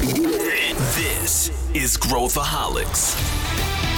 This 0.00 1.50
is 1.74 1.98
Growthaholics. 1.98 3.89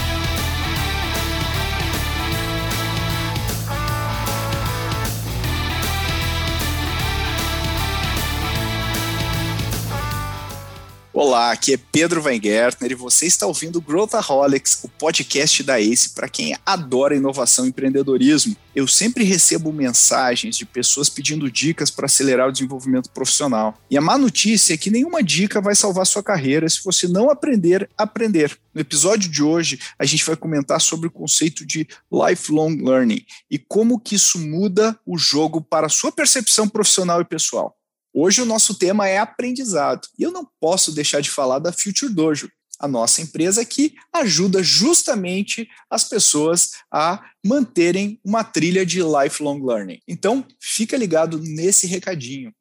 Olá, 11.14 11.52
aqui 11.52 11.74
é 11.74 11.76
Pedro 11.76 12.22
Weingärtner 12.22 12.92
e 12.92 12.94
você 12.94 13.26
está 13.26 13.46
ouvindo 13.46 13.82
Growthaholics, 13.82 14.82
o 14.82 14.88
podcast 14.88 15.62
da 15.62 15.78
ACE 15.78 16.14
para 16.14 16.26
quem 16.26 16.56
adora 16.64 17.14
inovação 17.14 17.66
e 17.66 17.68
empreendedorismo. 17.68 18.56
Eu 18.74 18.88
sempre 18.88 19.22
recebo 19.22 19.74
mensagens 19.74 20.56
de 20.56 20.64
pessoas 20.64 21.10
pedindo 21.10 21.50
dicas 21.50 21.90
para 21.90 22.06
acelerar 22.06 22.48
o 22.48 22.52
desenvolvimento 22.52 23.10
profissional. 23.10 23.78
E 23.90 23.98
a 23.98 24.00
má 24.00 24.16
notícia 24.16 24.72
é 24.72 24.78
que 24.78 24.90
nenhuma 24.90 25.22
dica 25.22 25.60
vai 25.60 25.74
salvar 25.74 26.06
sua 26.06 26.22
carreira 26.22 26.66
se 26.66 26.82
você 26.82 27.06
não 27.06 27.28
aprender 27.28 27.90
a 27.98 28.04
aprender. 28.04 28.58
No 28.72 28.80
episódio 28.80 29.30
de 29.30 29.42
hoje, 29.42 29.78
a 29.98 30.06
gente 30.06 30.24
vai 30.24 30.34
comentar 30.34 30.80
sobre 30.80 31.08
o 31.08 31.10
conceito 31.10 31.66
de 31.66 31.86
lifelong 32.10 32.74
learning 32.82 33.22
e 33.50 33.58
como 33.58 34.00
que 34.00 34.14
isso 34.14 34.38
muda 34.38 34.98
o 35.04 35.18
jogo 35.18 35.60
para 35.60 35.88
a 35.88 35.90
sua 35.90 36.10
percepção 36.10 36.66
profissional 36.66 37.20
e 37.20 37.24
pessoal. 37.26 37.76
Hoje 38.14 38.42
o 38.42 38.46
nosso 38.46 38.74
tema 38.74 39.08
é 39.08 39.18
aprendizado 39.18 40.06
e 40.18 40.22
eu 40.22 40.30
não 40.30 40.46
posso 40.60 40.92
deixar 40.92 41.20
de 41.20 41.30
falar 41.30 41.58
da 41.58 41.72
Future 41.72 42.12
Dojo, 42.12 42.50
a 42.78 42.88
nossa 42.88 43.22
empresa 43.22 43.64
que 43.64 43.94
ajuda 44.12 44.62
justamente 44.62 45.68
as 45.88 46.04
pessoas 46.04 46.72
a 46.92 47.24
manterem 47.44 48.20
uma 48.24 48.42
trilha 48.42 48.84
de 48.84 49.00
lifelong 49.00 49.64
learning. 49.64 50.00
Então, 50.06 50.44
fica 50.60 50.96
ligado 50.96 51.38
nesse 51.38 51.86
recadinho. 51.86 52.52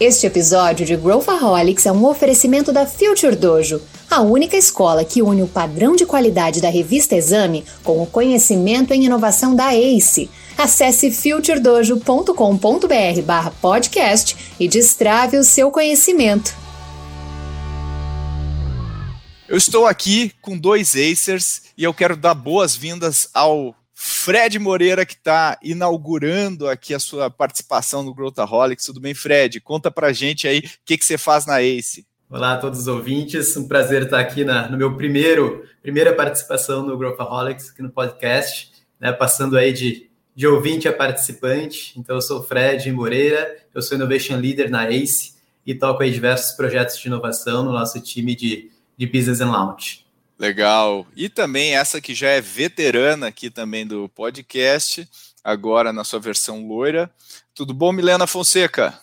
Este 0.00 0.26
episódio 0.26 0.86
de 0.86 0.96
Growthaholics 0.96 1.84
é 1.84 1.92
um 1.92 2.06
oferecimento 2.06 2.72
da 2.72 2.86
Future 2.86 3.36
Dojo, 3.36 3.82
a 4.10 4.22
única 4.22 4.56
escola 4.56 5.04
que 5.04 5.20
une 5.20 5.42
o 5.42 5.46
padrão 5.46 5.94
de 5.94 6.06
qualidade 6.06 6.58
da 6.58 6.70
revista 6.70 7.14
Exame 7.14 7.66
com 7.84 8.02
o 8.02 8.06
conhecimento 8.06 8.94
em 8.94 9.04
inovação 9.04 9.54
da 9.54 9.74
ACE. 9.74 10.30
Acesse 10.56 11.10
futuredojo.com.br 11.10 13.50
podcast 13.60 14.36
e 14.58 14.66
destrave 14.66 15.36
o 15.36 15.44
seu 15.44 15.70
conhecimento. 15.70 16.56
Eu 19.46 19.58
estou 19.58 19.86
aqui 19.86 20.32
com 20.40 20.56
dois 20.56 20.94
Acers 20.96 21.60
e 21.76 21.84
eu 21.84 21.92
quero 21.92 22.16
dar 22.16 22.32
boas-vindas 22.32 23.28
ao 23.34 23.74
Fred 24.02 24.58
Moreira, 24.58 25.04
que 25.04 25.12
está 25.12 25.58
inaugurando 25.62 26.66
aqui 26.66 26.94
a 26.94 26.98
sua 26.98 27.28
participação 27.28 28.02
no 28.02 28.14
Growthaholics. 28.14 28.86
Tudo 28.86 28.98
bem, 28.98 29.12
Fred? 29.12 29.60
Conta 29.60 29.90
pra 29.90 30.10
gente 30.10 30.48
aí 30.48 30.60
o 30.60 30.62
que, 30.86 30.96
que 30.96 31.04
você 31.04 31.18
faz 31.18 31.44
na 31.44 31.60
ACE. 31.60 32.06
Olá 32.30 32.54
a 32.54 32.56
todos 32.56 32.80
os 32.80 32.86
ouvintes, 32.86 33.54
um 33.58 33.68
prazer 33.68 34.04
estar 34.04 34.18
aqui 34.18 34.42
na, 34.42 34.70
no 34.70 34.78
meu 34.78 34.96
primeiro 34.96 35.66
primeira 35.82 36.14
participação 36.14 36.82
no 36.82 36.96
Growthaholics, 36.96 37.68
aqui 37.68 37.82
no 37.82 37.90
podcast, 37.90 38.72
né, 38.98 39.12
passando 39.12 39.58
aí 39.58 39.70
de, 39.70 40.08
de 40.34 40.46
ouvinte 40.46 40.88
a 40.88 40.94
participante. 40.94 41.92
Então, 41.98 42.16
eu 42.16 42.22
sou 42.22 42.40
o 42.40 42.42
Fred 42.42 42.90
Moreira, 42.92 43.54
eu 43.74 43.82
sou 43.82 43.98
Innovation 43.98 44.36
Leader 44.36 44.70
na 44.70 44.88
ACE 44.88 45.34
e 45.66 45.74
toco 45.74 46.02
aí 46.02 46.10
diversos 46.10 46.52
projetos 46.52 46.98
de 46.98 47.06
inovação 47.06 47.62
no 47.62 47.72
nosso 47.72 48.00
time 48.00 48.34
de, 48.34 48.70
de 48.96 49.06
Business 49.06 49.42
and 49.42 49.50
Launch. 49.50 50.06
Legal. 50.40 51.06
E 51.14 51.28
também 51.28 51.76
essa 51.76 52.00
que 52.00 52.14
já 52.14 52.30
é 52.30 52.40
veterana 52.40 53.26
aqui 53.26 53.50
também 53.50 53.86
do 53.86 54.08
podcast, 54.08 55.06
agora 55.44 55.92
na 55.92 56.02
sua 56.02 56.18
versão 56.18 56.66
loira. 56.66 57.10
Tudo 57.54 57.74
bom, 57.74 57.92
Milena 57.92 58.26
Fonseca? 58.26 58.98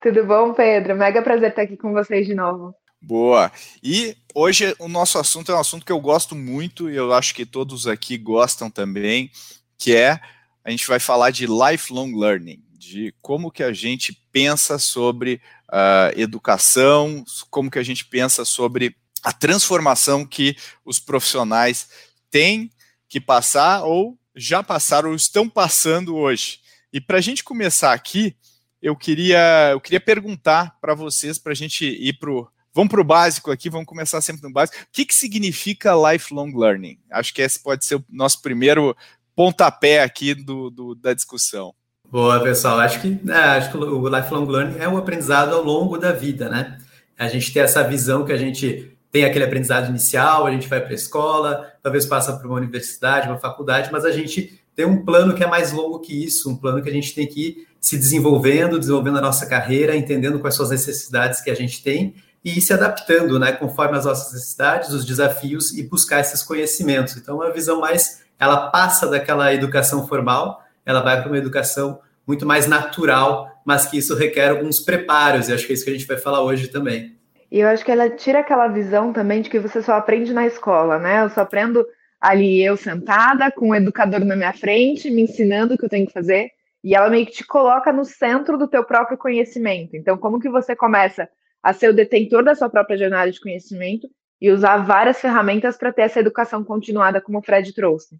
Tudo 0.00 0.24
bom, 0.24 0.52
Pedro? 0.52 0.96
Mega 0.96 1.22
prazer 1.22 1.50
estar 1.50 1.62
aqui 1.62 1.76
com 1.76 1.92
vocês 1.92 2.26
de 2.26 2.34
novo. 2.34 2.74
Boa. 3.00 3.52
E 3.80 4.16
hoje 4.34 4.74
o 4.80 4.88
nosso 4.88 5.20
assunto 5.20 5.52
é 5.52 5.54
um 5.54 5.60
assunto 5.60 5.86
que 5.86 5.92
eu 5.92 6.00
gosto 6.00 6.34
muito 6.34 6.90
e 6.90 6.96
eu 6.96 7.12
acho 7.12 7.32
que 7.32 7.46
todos 7.46 7.86
aqui 7.86 8.18
gostam 8.18 8.68
também, 8.68 9.30
que 9.78 9.94
é 9.94 10.18
a 10.64 10.70
gente 10.72 10.88
vai 10.88 10.98
falar 10.98 11.30
de 11.30 11.46
lifelong 11.46 12.12
learning, 12.12 12.60
de 12.72 13.14
como 13.22 13.52
que 13.52 13.62
a 13.62 13.72
gente 13.72 14.12
pensa 14.32 14.80
sobre 14.80 15.40
uh, 15.68 16.18
educação, 16.18 17.24
como 17.50 17.70
que 17.70 17.78
a 17.78 17.84
gente 17.84 18.04
pensa 18.04 18.44
sobre 18.44 18.96
a 19.22 19.32
transformação 19.32 20.26
que 20.26 20.56
os 20.84 20.98
profissionais 20.98 21.88
têm 22.30 22.70
que 23.08 23.20
passar 23.20 23.84
ou 23.84 24.18
já 24.34 24.62
passaram 24.62 25.10
ou 25.10 25.16
estão 25.16 25.48
passando 25.48 26.16
hoje. 26.16 26.60
E 26.92 27.00
para 27.00 27.18
a 27.18 27.20
gente 27.20 27.44
começar 27.44 27.92
aqui, 27.92 28.34
eu 28.80 28.96
queria, 28.96 29.70
eu 29.70 29.80
queria 29.80 30.00
perguntar 30.00 30.76
para 30.80 30.94
vocês, 30.94 31.38
para 31.38 31.52
a 31.52 31.56
gente 31.56 31.86
ir 31.86 32.14
para 32.14 32.30
o. 32.30 32.48
Vamos 32.74 32.90
para 32.90 33.00
o 33.02 33.04
básico 33.04 33.50
aqui, 33.50 33.68
vamos 33.68 33.86
começar 33.86 34.20
sempre 34.22 34.42
no 34.42 34.52
básico. 34.52 34.78
O 34.82 34.86
que, 34.90 35.04
que 35.04 35.14
significa 35.14 35.92
lifelong 35.94 36.52
learning? 36.56 36.98
Acho 37.10 37.32
que 37.34 37.42
esse 37.42 37.62
pode 37.62 37.84
ser 37.84 37.96
o 37.96 38.04
nosso 38.08 38.40
primeiro 38.40 38.96
pontapé 39.36 40.02
aqui 40.02 40.34
do, 40.34 40.70
do 40.70 40.94
da 40.94 41.12
discussão. 41.12 41.74
Boa, 42.10 42.42
pessoal. 42.42 42.80
Acho 42.80 43.00
que, 43.00 43.20
é, 43.30 43.34
acho 43.34 43.70
que 43.70 43.76
o 43.76 44.08
lifelong 44.08 44.46
learning 44.46 44.78
é 44.78 44.88
o 44.88 44.96
aprendizado 44.96 45.54
ao 45.54 45.62
longo 45.62 45.98
da 45.98 46.12
vida, 46.12 46.48
né? 46.48 46.78
A 47.18 47.28
gente 47.28 47.52
tem 47.52 47.62
essa 47.62 47.82
visão 47.82 48.24
que 48.24 48.32
a 48.32 48.38
gente 48.38 48.96
tem 49.12 49.26
aquele 49.26 49.44
aprendizado 49.44 49.90
inicial, 49.90 50.46
a 50.46 50.50
gente 50.50 50.66
vai 50.66 50.80
para 50.80 50.90
a 50.90 50.94
escola, 50.94 51.70
talvez 51.82 52.06
passa 52.06 52.32
para 52.32 52.48
uma 52.48 52.56
universidade, 52.56 53.28
uma 53.28 53.38
faculdade, 53.38 53.90
mas 53.92 54.06
a 54.06 54.10
gente 54.10 54.58
tem 54.74 54.86
um 54.86 55.04
plano 55.04 55.34
que 55.34 55.44
é 55.44 55.46
mais 55.46 55.70
longo 55.70 56.00
que 56.00 56.24
isso, 56.24 56.50
um 56.50 56.56
plano 56.56 56.82
que 56.82 56.88
a 56.88 56.92
gente 56.92 57.14
tem 57.14 57.26
que 57.26 57.48
ir 57.48 57.68
se 57.78 57.98
desenvolvendo, 57.98 58.78
desenvolvendo 58.78 59.18
a 59.18 59.20
nossa 59.20 59.44
carreira, 59.44 59.94
entendendo 59.94 60.40
quais 60.40 60.54
são 60.54 60.64
as 60.64 60.70
necessidades 60.70 61.42
que 61.42 61.50
a 61.50 61.54
gente 61.54 61.82
tem 61.82 62.14
e 62.42 62.56
ir 62.56 62.60
se 62.62 62.72
adaptando, 62.72 63.38
né, 63.38 63.52
conforme 63.52 63.98
as 63.98 64.06
nossas 64.06 64.32
necessidades, 64.32 64.90
os 64.90 65.04
desafios 65.04 65.76
e 65.76 65.82
buscar 65.82 66.20
esses 66.20 66.42
conhecimentos. 66.42 67.14
Então, 67.14 67.42
a 67.42 67.50
visão 67.50 67.80
mais, 67.80 68.22
ela 68.38 68.70
passa 68.70 69.06
daquela 69.06 69.52
educação 69.52 70.08
formal, 70.08 70.62
ela 70.86 71.02
vai 71.02 71.20
para 71.20 71.30
uma 71.30 71.38
educação 71.38 72.00
muito 72.26 72.46
mais 72.46 72.66
natural, 72.66 73.48
mas 73.64 73.84
que 73.84 73.98
isso 73.98 74.14
requer 74.14 74.48
alguns 74.48 74.80
preparos, 74.80 75.48
e 75.48 75.52
acho 75.52 75.66
que 75.66 75.72
é 75.72 75.74
isso 75.74 75.84
que 75.84 75.90
a 75.90 75.92
gente 75.94 76.06
vai 76.06 76.16
falar 76.16 76.42
hoje 76.42 76.68
também. 76.68 77.20
E 77.52 77.60
eu 77.60 77.68
acho 77.68 77.84
que 77.84 77.92
ela 77.92 78.08
tira 78.08 78.38
aquela 78.38 78.66
visão 78.66 79.12
também 79.12 79.42
de 79.42 79.50
que 79.50 79.58
você 79.58 79.82
só 79.82 79.92
aprende 79.92 80.32
na 80.32 80.46
escola, 80.46 80.98
né? 80.98 81.22
Eu 81.22 81.28
só 81.28 81.42
aprendo 81.42 81.86
ali 82.18 82.64
eu 82.64 82.78
sentada, 82.78 83.52
com 83.52 83.68
o 83.68 83.74
educador 83.74 84.24
na 84.24 84.34
minha 84.34 84.54
frente, 84.54 85.10
me 85.10 85.20
ensinando 85.20 85.74
o 85.74 85.78
que 85.78 85.84
eu 85.84 85.88
tenho 85.88 86.06
que 86.06 86.14
fazer. 86.14 86.48
E 86.82 86.94
ela 86.94 87.10
meio 87.10 87.26
que 87.26 87.32
te 87.32 87.44
coloca 87.44 87.92
no 87.92 88.06
centro 88.06 88.56
do 88.56 88.66
teu 88.66 88.82
próprio 88.82 89.18
conhecimento. 89.18 89.94
Então, 89.94 90.16
como 90.16 90.40
que 90.40 90.48
você 90.48 90.74
começa 90.74 91.28
a 91.62 91.74
ser 91.74 91.90
o 91.90 91.94
detentor 91.94 92.42
da 92.42 92.54
sua 92.54 92.70
própria 92.70 92.96
jornada 92.96 93.30
de 93.30 93.38
conhecimento 93.38 94.08
e 94.40 94.50
usar 94.50 94.78
várias 94.78 95.20
ferramentas 95.20 95.76
para 95.76 95.92
ter 95.92 96.02
essa 96.02 96.20
educação 96.20 96.64
continuada, 96.64 97.20
como 97.20 97.38
o 97.38 97.42
Fred 97.42 97.70
trouxe? 97.74 98.16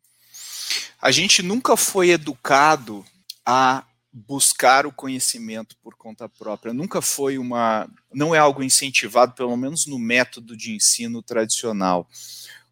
A 1.00 1.10
gente 1.10 1.42
nunca 1.42 1.74
foi 1.74 2.10
educado 2.10 3.02
a 3.46 3.82
buscar 4.12 4.86
o 4.86 4.92
conhecimento 4.92 5.76
por 5.82 5.94
conta 5.96 6.28
própria. 6.28 6.74
Nunca 6.74 7.00
foi 7.00 7.38
uma, 7.38 7.88
não 8.12 8.34
é 8.34 8.38
algo 8.38 8.62
incentivado, 8.62 9.32
pelo 9.32 9.56
menos 9.56 9.86
no 9.86 9.98
método 9.98 10.56
de 10.56 10.74
ensino 10.74 11.22
tradicional. 11.22 12.06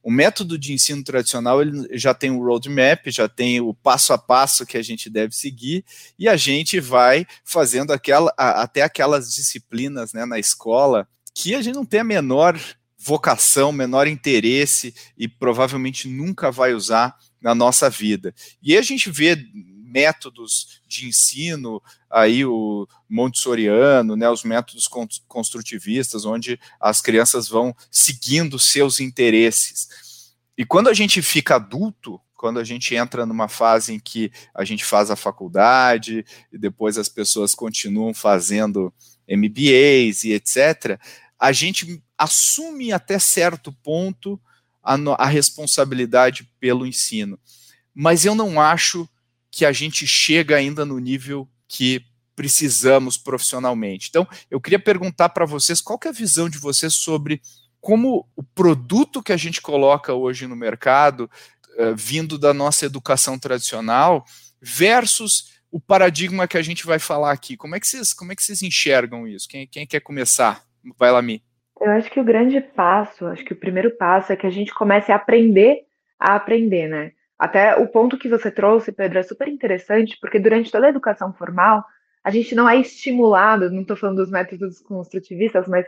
O 0.02 0.10
método 0.10 0.58
de 0.58 0.72
ensino 0.72 1.02
tradicional 1.02 1.60
ele 1.60 1.88
já 1.92 2.12
tem 2.14 2.30
o 2.30 2.42
roadmap, 2.42 3.06
já 3.06 3.28
tem 3.28 3.60
o 3.60 3.72
passo 3.72 4.12
a 4.12 4.18
passo 4.18 4.66
que 4.66 4.76
a 4.76 4.82
gente 4.82 5.08
deve 5.08 5.34
seguir, 5.34 5.84
e 6.18 6.28
a 6.28 6.36
gente 6.36 6.80
vai 6.80 7.26
fazendo 7.44 7.92
aquela, 7.92 8.32
até 8.36 8.82
aquelas 8.82 9.32
disciplinas 9.32 10.12
né, 10.12 10.24
na 10.24 10.38
escola 10.38 11.08
que 11.34 11.54
a 11.54 11.62
gente 11.62 11.74
não 11.74 11.84
tem 11.84 12.00
a 12.00 12.04
menor 12.04 12.58
vocação, 12.98 13.72
menor 13.72 14.06
interesse 14.06 14.94
e 15.16 15.26
provavelmente 15.26 16.06
nunca 16.06 16.50
vai 16.50 16.74
usar 16.74 17.16
na 17.40 17.54
nossa 17.54 17.88
vida. 17.88 18.34
E 18.62 18.76
a 18.76 18.82
gente 18.82 19.10
vê 19.10 19.42
métodos 19.90 20.80
de 20.86 21.08
ensino, 21.08 21.82
aí 22.10 22.44
o 22.44 22.86
montessoriano, 23.08 24.16
né, 24.16 24.28
os 24.30 24.44
métodos 24.44 24.88
construtivistas, 25.26 26.24
onde 26.24 26.58
as 26.80 27.00
crianças 27.00 27.48
vão 27.48 27.74
seguindo 27.90 28.58
seus 28.58 29.00
interesses. 29.00 29.88
E 30.56 30.64
quando 30.64 30.88
a 30.88 30.94
gente 30.94 31.20
fica 31.20 31.56
adulto, 31.56 32.20
quando 32.36 32.58
a 32.58 32.64
gente 32.64 32.94
entra 32.94 33.26
numa 33.26 33.48
fase 33.48 33.92
em 33.92 34.00
que 34.00 34.32
a 34.54 34.64
gente 34.64 34.84
faz 34.84 35.10
a 35.10 35.16
faculdade 35.16 36.24
e 36.50 36.56
depois 36.56 36.96
as 36.96 37.08
pessoas 37.08 37.54
continuam 37.54 38.14
fazendo 38.14 38.92
MBAs 39.28 40.24
e 40.24 40.32
etc., 40.32 40.98
a 41.38 41.52
gente 41.52 42.02
assume 42.16 42.92
até 42.92 43.18
certo 43.18 43.72
ponto 43.82 44.40
a, 44.82 44.94
a 45.18 45.26
responsabilidade 45.26 46.48
pelo 46.58 46.86
ensino. 46.86 47.38
Mas 47.94 48.24
eu 48.24 48.34
não 48.34 48.60
acho 48.60 49.08
que 49.50 49.64
a 49.64 49.72
gente 49.72 50.06
chega 50.06 50.56
ainda 50.56 50.84
no 50.84 50.98
nível 50.98 51.48
que 51.68 52.04
precisamos 52.36 53.18
profissionalmente. 53.18 54.08
Então, 54.08 54.26
eu 54.50 54.60
queria 54.60 54.78
perguntar 54.78 55.28
para 55.30 55.44
vocês 55.44 55.80
qual 55.80 55.98
é 56.04 56.08
a 56.08 56.12
visão 56.12 56.48
de 56.48 56.58
vocês 56.58 56.94
sobre 56.94 57.40
como 57.80 58.28
o 58.36 58.42
produto 58.42 59.22
que 59.22 59.32
a 59.32 59.36
gente 59.36 59.60
coloca 59.60 60.14
hoje 60.14 60.46
no 60.46 60.56
mercado, 60.56 61.30
uh, 61.78 61.94
vindo 61.94 62.38
da 62.38 62.54
nossa 62.54 62.86
educação 62.86 63.38
tradicional, 63.38 64.24
versus 64.60 65.60
o 65.70 65.80
paradigma 65.80 66.48
que 66.48 66.58
a 66.58 66.62
gente 66.62 66.86
vai 66.86 66.98
falar 66.98 67.32
aqui. 67.32 67.56
Como 67.56 67.74
é 67.74 67.80
que 67.80 67.86
vocês, 67.86 68.12
como 68.12 68.32
é 68.32 68.36
que 68.36 68.42
vocês 68.42 68.62
enxergam 68.62 69.26
isso? 69.26 69.48
Quem, 69.48 69.66
quem 69.66 69.86
quer 69.86 70.00
começar? 70.00 70.62
Vai 70.98 71.10
lá, 71.10 71.20
Mi. 71.20 71.42
Eu 71.80 71.90
acho 71.92 72.10
que 72.10 72.20
o 72.20 72.24
grande 72.24 72.60
passo, 72.60 73.26
acho 73.26 73.44
que 73.44 73.52
o 73.52 73.56
primeiro 73.56 73.90
passo 73.96 74.32
é 74.32 74.36
que 74.36 74.46
a 74.46 74.50
gente 74.50 74.74
comece 74.74 75.10
a 75.12 75.16
aprender 75.16 75.84
a 76.20 76.34
aprender, 76.34 76.86
né? 76.86 77.12
Até 77.40 77.74
o 77.74 77.88
ponto 77.88 78.18
que 78.18 78.28
você 78.28 78.50
trouxe, 78.50 78.92
Pedro, 78.92 79.18
é 79.18 79.22
super 79.22 79.48
interessante, 79.48 80.18
porque 80.20 80.38
durante 80.38 80.70
toda 80.70 80.84
a 80.84 80.90
educação 80.90 81.32
formal, 81.32 81.82
a 82.22 82.30
gente 82.30 82.54
não 82.54 82.68
é 82.68 82.76
estimulado, 82.76 83.70
não 83.70 83.80
estou 83.80 83.96
falando 83.96 84.18
dos 84.18 84.30
métodos 84.30 84.78
construtivistas, 84.80 85.66
mas 85.66 85.86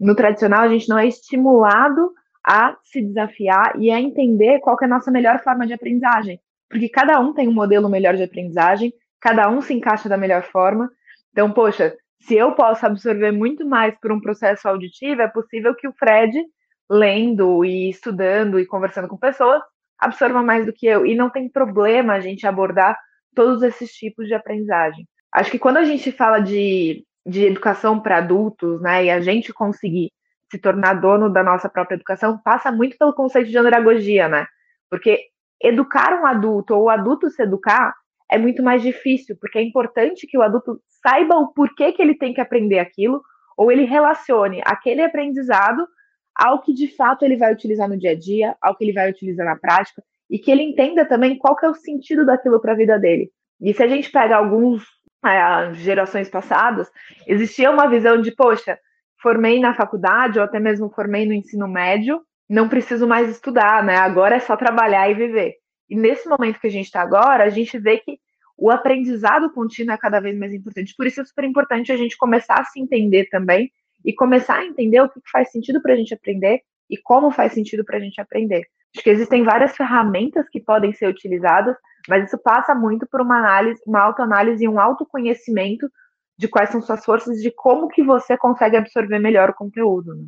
no 0.00 0.14
tradicional 0.14 0.62
a 0.62 0.68
gente 0.68 0.88
não 0.88 0.98
é 0.98 1.06
estimulado 1.06 2.14
a 2.42 2.78
se 2.82 3.02
desafiar 3.02 3.78
e 3.78 3.90
a 3.90 4.00
entender 4.00 4.58
qual 4.60 4.74
é 4.80 4.86
a 4.86 4.88
nossa 4.88 5.10
melhor 5.10 5.42
forma 5.42 5.66
de 5.66 5.74
aprendizagem. 5.74 6.40
Porque 6.66 6.88
cada 6.88 7.20
um 7.20 7.34
tem 7.34 7.46
um 7.46 7.52
modelo 7.52 7.86
melhor 7.86 8.16
de 8.16 8.22
aprendizagem, 8.22 8.90
cada 9.20 9.50
um 9.50 9.60
se 9.60 9.74
encaixa 9.74 10.08
da 10.08 10.16
melhor 10.16 10.44
forma. 10.44 10.90
Então, 11.30 11.52
poxa, 11.52 11.94
se 12.20 12.36
eu 12.36 12.52
posso 12.52 12.86
absorver 12.86 13.32
muito 13.32 13.66
mais 13.66 13.94
por 14.00 14.10
um 14.10 14.20
processo 14.20 14.66
auditivo, 14.66 15.20
é 15.20 15.28
possível 15.28 15.74
que 15.74 15.86
o 15.86 15.92
Fred, 15.92 16.42
lendo 16.88 17.66
e 17.66 17.90
estudando 17.90 18.58
e 18.58 18.64
conversando 18.64 19.08
com 19.08 19.18
pessoas, 19.18 19.60
absorva 20.00 20.42
mais 20.42 20.66
do 20.66 20.72
que 20.72 20.86
eu. 20.86 21.04
E 21.04 21.14
não 21.14 21.30
tem 21.30 21.48
problema 21.48 22.14
a 22.14 22.20
gente 22.20 22.46
abordar 22.46 22.98
todos 23.34 23.62
esses 23.62 23.92
tipos 23.92 24.26
de 24.26 24.34
aprendizagem. 24.34 25.06
Acho 25.32 25.50
que 25.50 25.58
quando 25.58 25.76
a 25.76 25.84
gente 25.84 26.10
fala 26.10 26.40
de, 26.40 27.04
de 27.26 27.44
educação 27.44 28.00
para 28.00 28.18
adultos, 28.18 28.80
né, 28.80 29.04
e 29.04 29.10
a 29.10 29.20
gente 29.20 29.52
conseguir 29.52 30.10
se 30.50 30.58
tornar 30.58 30.94
dono 30.94 31.30
da 31.30 31.42
nossa 31.42 31.68
própria 31.68 31.94
educação, 31.94 32.38
passa 32.42 32.72
muito 32.72 32.98
pelo 32.98 33.14
conceito 33.14 33.50
de 33.50 33.56
andragogia, 33.56 34.28
né? 34.28 34.46
Porque 34.90 35.26
educar 35.62 36.20
um 36.20 36.26
adulto 36.26 36.74
ou 36.74 36.84
o 36.84 36.90
adulto 36.90 37.30
se 37.30 37.42
educar 37.42 37.94
é 38.28 38.36
muito 38.36 38.62
mais 38.62 38.82
difícil, 38.82 39.36
porque 39.40 39.58
é 39.58 39.62
importante 39.62 40.26
que 40.26 40.36
o 40.36 40.42
adulto 40.42 40.80
saiba 41.02 41.36
o 41.36 41.52
porquê 41.52 41.92
que 41.92 42.02
ele 42.02 42.16
tem 42.16 42.34
que 42.34 42.40
aprender 42.40 42.78
aquilo, 42.78 43.22
ou 43.56 43.70
ele 43.70 43.84
relacione 43.84 44.60
aquele 44.64 45.02
aprendizado 45.02 45.86
ao 46.34 46.62
que 46.62 46.72
de 46.72 46.88
fato 46.88 47.24
ele 47.24 47.36
vai 47.36 47.52
utilizar 47.52 47.88
no 47.88 47.98
dia 47.98 48.12
a 48.12 48.18
dia, 48.18 48.56
ao 48.60 48.76
que 48.76 48.84
ele 48.84 48.92
vai 48.92 49.10
utilizar 49.10 49.46
na 49.46 49.56
prática, 49.56 50.02
e 50.28 50.38
que 50.38 50.50
ele 50.50 50.62
entenda 50.62 51.04
também 51.04 51.36
qual 51.36 51.56
que 51.56 51.66
é 51.66 51.68
o 51.68 51.74
sentido 51.74 52.24
daquilo 52.24 52.60
para 52.60 52.72
a 52.72 52.76
vida 52.76 52.98
dele. 52.98 53.30
E 53.60 53.74
se 53.74 53.82
a 53.82 53.88
gente 53.88 54.10
pega 54.10 54.36
alguns 54.36 54.84
é, 55.24 55.74
gerações 55.74 56.28
passadas, 56.28 56.90
existia 57.26 57.70
uma 57.70 57.88
visão 57.88 58.20
de, 58.20 58.30
poxa, 58.30 58.78
formei 59.20 59.60
na 59.60 59.74
faculdade 59.74 60.38
ou 60.38 60.44
até 60.44 60.58
mesmo 60.58 60.90
formei 60.90 61.26
no 61.26 61.34
ensino 61.34 61.68
médio, 61.68 62.22
não 62.48 62.68
preciso 62.68 63.06
mais 63.06 63.28
estudar, 63.28 63.84
né? 63.84 63.96
Agora 63.96 64.36
é 64.36 64.40
só 64.40 64.56
trabalhar 64.56 65.10
e 65.10 65.14
viver. 65.14 65.56
E 65.88 65.96
nesse 65.96 66.28
momento 66.28 66.60
que 66.60 66.66
a 66.66 66.70
gente 66.70 66.86
está 66.86 67.02
agora, 67.02 67.44
a 67.44 67.50
gente 67.50 67.78
vê 67.78 67.98
que 67.98 68.18
o 68.56 68.70
aprendizado 68.70 69.52
contínuo 69.52 69.94
é 69.94 69.98
cada 69.98 70.20
vez 70.20 70.38
mais 70.38 70.52
importante. 70.52 70.94
Por 70.96 71.06
isso 71.06 71.20
é 71.20 71.24
super 71.24 71.44
importante 71.44 71.92
a 71.92 71.96
gente 71.96 72.16
começar 72.16 72.60
a 72.60 72.64
se 72.64 72.80
entender 72.80 73.28
também 73.30 73.70
e 74.04 74.12
começar 74.12 74.58
a 74.58 74.64
entender 74.64 75.00
o 75.00 75.08
que 75.08 75.20
faz 75.30 75.50
sentido 75.50 75.80
para 75.82 75.92
a 75.92 75.96
gente 75.96 76.14
aprender 76.14 76.60
e 76.88 76.96
como 76.96 77.30
faz 77.30 77.52
sentido 77.52 77.84
para 77.84 77.98
a 77.98 78.00
gente 78.00 78.20
aprender. 78.20 78.66
Acho 78.94 79.04
que 79.04 79.10
existem 79.10 79.44
várias 79.44 79.76
ferramentas 79.76 80.48
que 80.48 80.60
podem 80.60 80.92
ser 80.92 81.08
utilizadas, 81.08 81.76
mas 82.08 82.26
isso 82.26 82.38
passa 82.38 82.74
muito 82.74 83.06
por 83.06 83.20
uma 83.20 83.38
análise, 83.38 83.80
uma 83.86 84.00
autoanálise 84.00 84.64
e 84.64 84.68
um 84.68 84.80
autoconhecimento 84.80 85.88
de 86.36 86.48
quais 86.48 86.70
são 86.70 86.80
suas 86.80 87.04
forças 87.04 87.38
e 87.38 87.42
de 87.42 87.50
como 87.50 87.88
que 87.88 88.02
você 88.02 88.36
consegue 88.36 88.76
absorver 88.76 89.18
melhor 89.18 89.50
o 89.50 89.54
conteúdo. 89.54 90.14
Né? 90.14 90.24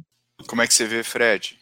Como 0.46 0.62
é 0.62 0.66
que 0.66 0.74
você 0.74 0.84
vê, 0.84 1.02
Fred? 1.02 1.58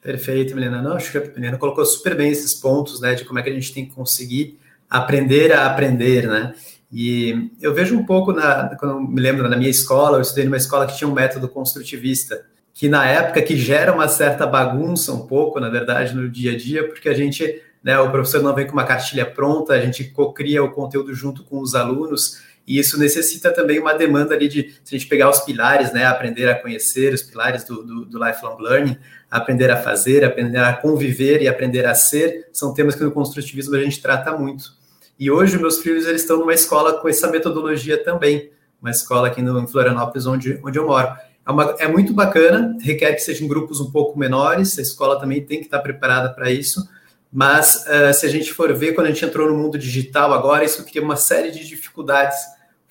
Perfeito, 0.00 0.54
Milena. 0.54 0.82
Não, 0.82 0.92
acho 0.92 1.10
que 1.10 1.18
a 1.18 1.34
Milena 1.34 1.56
colocou 1.56 1.84
super 1.86 2.14
bem 2.14 2.30
esses 2.30 2.52
pontos, 2.52 3.00
né, 3.00 3.14
de 3.14 3.24
como 3.24 3.38
é 3.38 3.42
que 3.42 3.48
a 3.48 3.54
gente 3.54 3.72
tem 3.72 3.86
que 3.86 3.94
conseguir 3.94 4.60
aprender 4.88 5.52
a 5.52 5.66
aprender, 5.66 6.28
né? 6.28 6.54
E 6.96 7.50
eu 7.60 7.74
vejo 7.74 7.98
um 7.98 8.06
pouco, 8.06 8.32
na, 8.32 8.76
quando 8.78 9.00
me 9.00 9.20
lembro, 9.20 9.48
na 9.48 9.56
minha 9.56 9.68
escola, 9.68 10.18
eu 10.18 10.22
estudei 10.22 10.44
numa 10.44 10.56
escola 10.56 10.86
que 10.86 10.96
tinha 10.96 11.10
um 11.10 11.12
método 11.12 11.48
construtivista, 11.48 12.46
que 12.72 12.88
na 12.88 13.04
época 13.04 13.42
que 13.42 13.56
gera 13.56 13.92
uma 13.92 14.06
certa 14.06 14.46
bagunça 14.46 15.12
um 15.12 15.26
pouco, 15.26 15.58
na 15.58 15.68
verdade, 15.68 16.14
no 16.14 16.30
dia 16.30 16.52
a 16.52 16.56
dia, 16.56 16.86
porque 16.86 17.08
a 17.08 17.12
gente, 17.12 17.60
né, 17.82 17.98
o 17.98 18.12
professor 18.12 18.40
não 18.40 18.54
vem 18.54 18.64
com 18.64 18.74
uma 18.74 18.84
cartilha 18.84 19.26
pronta, 19.26 19.72
a 19.72 19.80
gente 19.80 20.04
cocria 20.04 20.62
o 20.62 20.70
conteúdo 20.70 21.12
junto 21.12 21.42
com 21.42 21.58
os 21.58 21.74
alunos, 21.74 22.40
e 22.64 22.78
isso 22.78 22.96
necessita 22.96 23.50
também 23.50 23.80
uma 23.80 23.92
demanda 23.92 24.32
ali 24.32 24.46
de, 24.46 24.76
se 24.84 24.94
a 24.94 24.96
gente 24.96 25.08
pegar 25.08 25.28
os 25.28 25.40
pilares, 25.40 25.92
né, 25.92 26.06
aprender 26.06 26.48
a 26.48 26.54
conhecer, 26.54 27.12
os 27.12 27.22
pilares 27.22 27.64
do, 27.64 27.82
do, 27.82 28.04
do 28.04 28.24
lifelong 28.24 28.56
learning, 28.60 28.96
aprender 29.28 29.68
a 29.68 29.76
fazer, 29.76 30.24
aprender 30.24 30.58
a 30.58 30.72
conviver 30.72 31.42
e 31.42 31.48
aprender 31.48 31.86
a 31.86 31.94
ser, 31.94 32.46
são 32.52 32.72
temas 32.72 32.94
que 32.94 33.02
no 33.02 33.10
construtivismo 33.10 33.74
a 33.74 33.80
gente 33.80 34.00
trata 34.00 34.30
muito. 34.38 34.83
E 35.18 35.30
hoje 35.30 35.58
meus 35.58 35.80
filhos 35.80 36.06
eles 36.06 36.22
estão 36.22 36.38
numa 36.38 36.54
escola 36.54 36.94
com 36.94 37.08
essa 37.08 37.30
metodologia 37.30 38.02
também, 38.02 38.50
uma 38.80 38.90
escola 38.90 39.28
aqui 39.28 39.40
no, 39.40 39.58
em 39.60 39.66
Florianópolis, 39.66 40.26
onde, 40.26 40.60
onde 40.64 40.78
eu 40.78 40.86
moro. 40.86 41.08
É, 41.46 41.50
uma, 41.50 41.74
é 41.78 41.88
muito 41.88 42.12
bacana, 42.12 42.76
requer 42.80 43.12
que 43.14 43.20
sejam 43.20 43.46
grupos 43.46 43.80
um 43.80 43.90
pouco 43.90 44.18
menores, 44.18 44.78
a 44.78 44.82
escola 44.82 45.18
também 45.18 45.44
tem 45.44 45.58
que 45.58 45.66
estar 45.66 45.80
preparada 45.80 46.30
para 46.30 46.50
isso, 46.50 46.88
mas 47.32 47.84
uh, 47.86 48.14
se 48.14 48.26
a 48.26 48.28
gente 48.28 48.52
for 48.52 48.72
ver, 48.72 48.92
quando 48.92 49.08
a 49.08 49.10
gente 49.10 49.24
entrou 49.24 49.48
no 49.48 49.56
mundo 49.56 49.78
digital 49.78 50.32
agora, 50.32 50.64
isso 50.64 50.84
cria 50.84 51.02
uma 51.02 51.16
série 51.16 51.50
de 51.50 51.66
dificuldades 51.66 52.38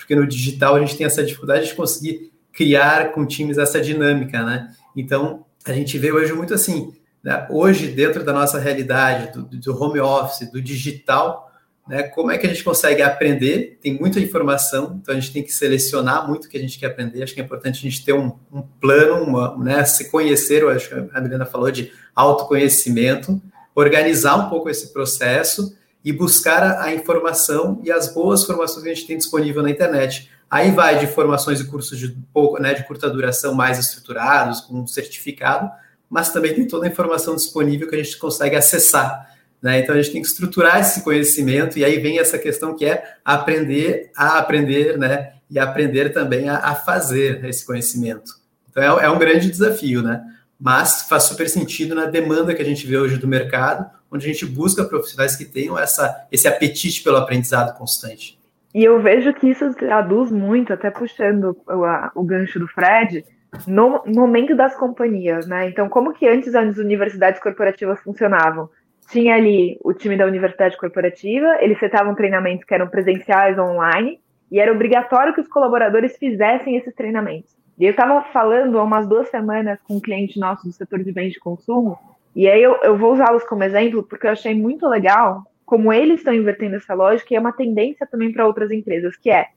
porque 0.03 0.15
no 0.15 0.27
digital 0.27 0.75
a 0.75 0.79
gente 0.79 0.97
tem 0.97 1.05
essa 1.05 1.23
dificuldade 1.23 1.67
de 1.67 1.75
conseguir 1.75 2.31
criar 2.51 3.13
com 3.13 3.25
times 3.25 3.57
essa 3.57 3.79
dinâmica, 3.79 4.43
né? 4.43 4.73
Então, 4.95 5.45
a 5.65 5.71
gente 5.71 5.97
vê 5.97 6.11
hoje 6.11 6.33
muito 6.33 6.53
assim, 6.53 6.93
né? 7.23 7.47
hoje 7.49 7.87
dentro 7.87 8.23
da 8.23 8.33
nossa 8.33 8.59
realidade, 8.59 9.31
do, 9.31 9.43
do, 9.43 9.81
home 9.81 9.99
office, 9.99 10.51
do 10.51 10.61
digital, 10.61 11.42
né? 11.87 12.03
Como 12.03 12.31
é 12.31 12.37
que 12.37 12.45
a 12.45 12.49
gente 12.49 12.63
consegue 12.63 13.01
aprender? 13.01 13.77
Tem 13.81 13.93
muita 13.93 14.19
informação, 14.19 14.99
então 15.01 15.13
a 15.13 15.19
gente 15.19 15.33
tem 15.33 15.43
que 15.43 15.51
selecionar 15.51 16.27
muito 16.27 16.45
o 16.45 16.49
que 16.49 16.57
a 16.57 16.61
gente 16.61 16.79
quer 16.79 16.87
aprender. 16.87 17.21
Acho 17.21 17.33
que 17.33 17.41
é 17.41 17.43
importante 17.43 17.79
a 17.79 17.89
gente 17.89 18.05
ter 18.05 18.13
um, 18.13 18.31
um 18.51 18.61
plano, 18.61 19.23
uma, 19.23 19.57
né? 19.57 19.83
Se 19.83 20.09
conhecer, 20.09 20.63
eu 20.63 20.69
acho 20.69 20.89
que 20.89 20.95
a 21.13 21.21
Milena 21.21 21.45
falou 21.45 21.69
de 21.69 21.91
autoconhecimento, 22.15 23.41
organizar 23.75 24.35
um 24.35 24.49
pouco 24.49 24.69
esse 24.69 24.93
processo 24.93 25.75
e 26.03 26.13
buscar 26.13 26.63
a, 26.63 26.83
a, 26.83 26.93
informação 26.93 27.81
e 27.83 27.91
as 27.91 28.13
boas 28.13 28.43
formações 28.43 28.83
que 28.83 28.89
a 28.89 28.93
gente 28.93 29.07
tem 29.07 29.17
disponível 29.17 29.61
na 29.61 29.69
internet. 29.69 30.29
Aí 30.49 30.71
vai 30.71 30.99
de 30.99 31.07
formações 31.07 31.59
e 31.59 31.65
cursos 31.65 31.97
de 31.97 32.09
pouco, 32.33 32.61
né, 32.61 32.73
de 32.73 32.85
curta 32.85 33.09
duração 33.09 33.55
mais 33.55 33.79
estruturados, 33.79 34.61
com 34.61 34.81
um 34.81 34.87
certificado, 34.87 35.69
mas 36.09 36.31
também 36.31 36.53
tem 36.53 36.67
toda 36.67 36.85
a 36.85 36.89
informação 36.89 37.35
disponível 37.35 37.89
que 37.89 37.95
a 37.95 38.03
gente 38.03 38.17
consegue 38.17 38.55
acessar. 38.55 39.33
Né? 39.63 39.79
Então 39.79 39.95
a 39.95 40.01
gente 40.01 40.11
tem 40.11 40.21
que 40.21 40.27
estruturar 40.27 40.81
esse 40.81 41.01
conhecimento 41.05 41.79
e 41.79 41.85
aí 41.85 41.97
vem 41.97 42.19
essa 42.19 42.37
questão 42.37 42.75
que 42.75 42.85
é 42.85 43.15
aprender 43.23 44.11
a 44.13 44.37
aprender, 44.37 44.97
né? 44.97 45.35
E 45.49 45.57
aprender 45.57 46.09
também 46.09 46.49
a, 46.49 46.57
a 46.57 46.75
fazer 46.75 47.45
esse 47.45 47.65
conhecimento. 47.65 48.33
Então 48.69 48.83
é, 48.99 49.05
é 49.05 49.09
um 49.09 49.17
grande 49.17 49.49
desafio, 49.49 50.01
né? 50.01 50.21
Mas 50.59 51.03
faz 51.07 51.23
super 51.23 51.47
sentido 51.47 51.95
na 51.95 52.05
demanda 52.05 52.53
que 52.53 52.61
a 52.61 52.65
gente 52.65 52.85
vê 52.85 52.97
hoje 52.97 53.17
do 53.17 53.27
mercado, 53.27 53.89
onde 54.11 54.25
a 54.25 54.33
gente 54.33 54.45
busca 54.45 54.83
profissionais 54.83 55.37
que 55.37 55.45
tenham 55.45 55.79
essa, 55.79 56.27
esse 56.29 56.45
apetite 56.45 57.01
pelo 57.01 57.17
aprendizado 57.17 57.77
constante. 57.77 58.37
E 58.75 58.83
eu 58.83 59.01
vejo 59.01 59.33
que 59.33 59.49
isso 59.49 59.73
traduz 59.75 60.29
muito, 60.29 60.73
até 60.73 60.89
puxando 60.89 61.55
o, 61.67 62.19
o 62.19 62.23
gancho 62.23 62.59
do 62.59 62.67
Fred, 62.67 63.23
no 63.67 64.03
momento 64.07 64.55
das 64.55 64.75
companhias, 64.75 65.45
né? 65.47 65.69
Então, 65.69 65.87
como 65.87 66.13
que 66.13 66.27
antes 66.27 66.53
as 66.55 66.77
universidades 66.77 67.41
corporativas 67.41 67.99
funcionavam? 68.01 68.69
Tinha 69.09 69.35
ali 69.35 69.77
o 69.83 69.93
time 69.93 70.17
da 70.17 70.25
universidade 70.25 70.77
corporativa, 70.77 71.57
eles 71.61 71.79
setavam 71.79 72.15
treinamentos 72.15 72.65
que 72.65 72.73
eram 72.73 72.87
presenciais 72.87 73.57
online, 73.57 74.19
e 74.51 74.59
era 74.59 74.71
obrigatório 74.71 75.33
que 75.33 75.41
os 75.41 75.47
colaboradores 75.47 76.17
fizessem 76.17 76.75
esses 76.75 76.93
treinamentos. 76.93 77.55
E 77.79 77.85
eu 77.85 77.91
estava 77.91 78.21
falando 78.31 78.77
há 78.77 78.83
umas 78.83 79.07
duas 79.07 79.29
semanas 79.29 79.79
com 79.81 79.95
um 79.95 79.99
cliente 79.99 80.39
nosso 80.39 80.67
do 80.67 80.71
setor 80.71 81.03
de 81.03 81.11
bens 81.11 81.33
de 81.33 81.39
consumo, 81.39 81.97
e 82.35 82.47
aí 82.47 82.61
eu, 82.61 82.75
eu 82.83 82.97
vou 82.97 83.13
usá-los 83.13 83.43
como 83.43 83.63
exemplo 83.63 84.03
porque 84.03 84.25
eu 84.25 84.31
achei 84.31 84.55
muito 84.55 84.87
legal 84.87 85.43
como 85.65 85.93
eles 85.93 86.19
estão 86.19 86.33
invertendo 86.33 86.75
essa 86.75 86.93
lógica 86.93 87.33
e 87.33 87.37
é 87.37 87.39
uma 87.39 87.53
tendência 87.53 88.07
também 88.07 88.31
para 88.31 88.45
outras 88.45 88.71
empresas, 88.71 89.15
que 89.15 89.29
é 89.29 89.47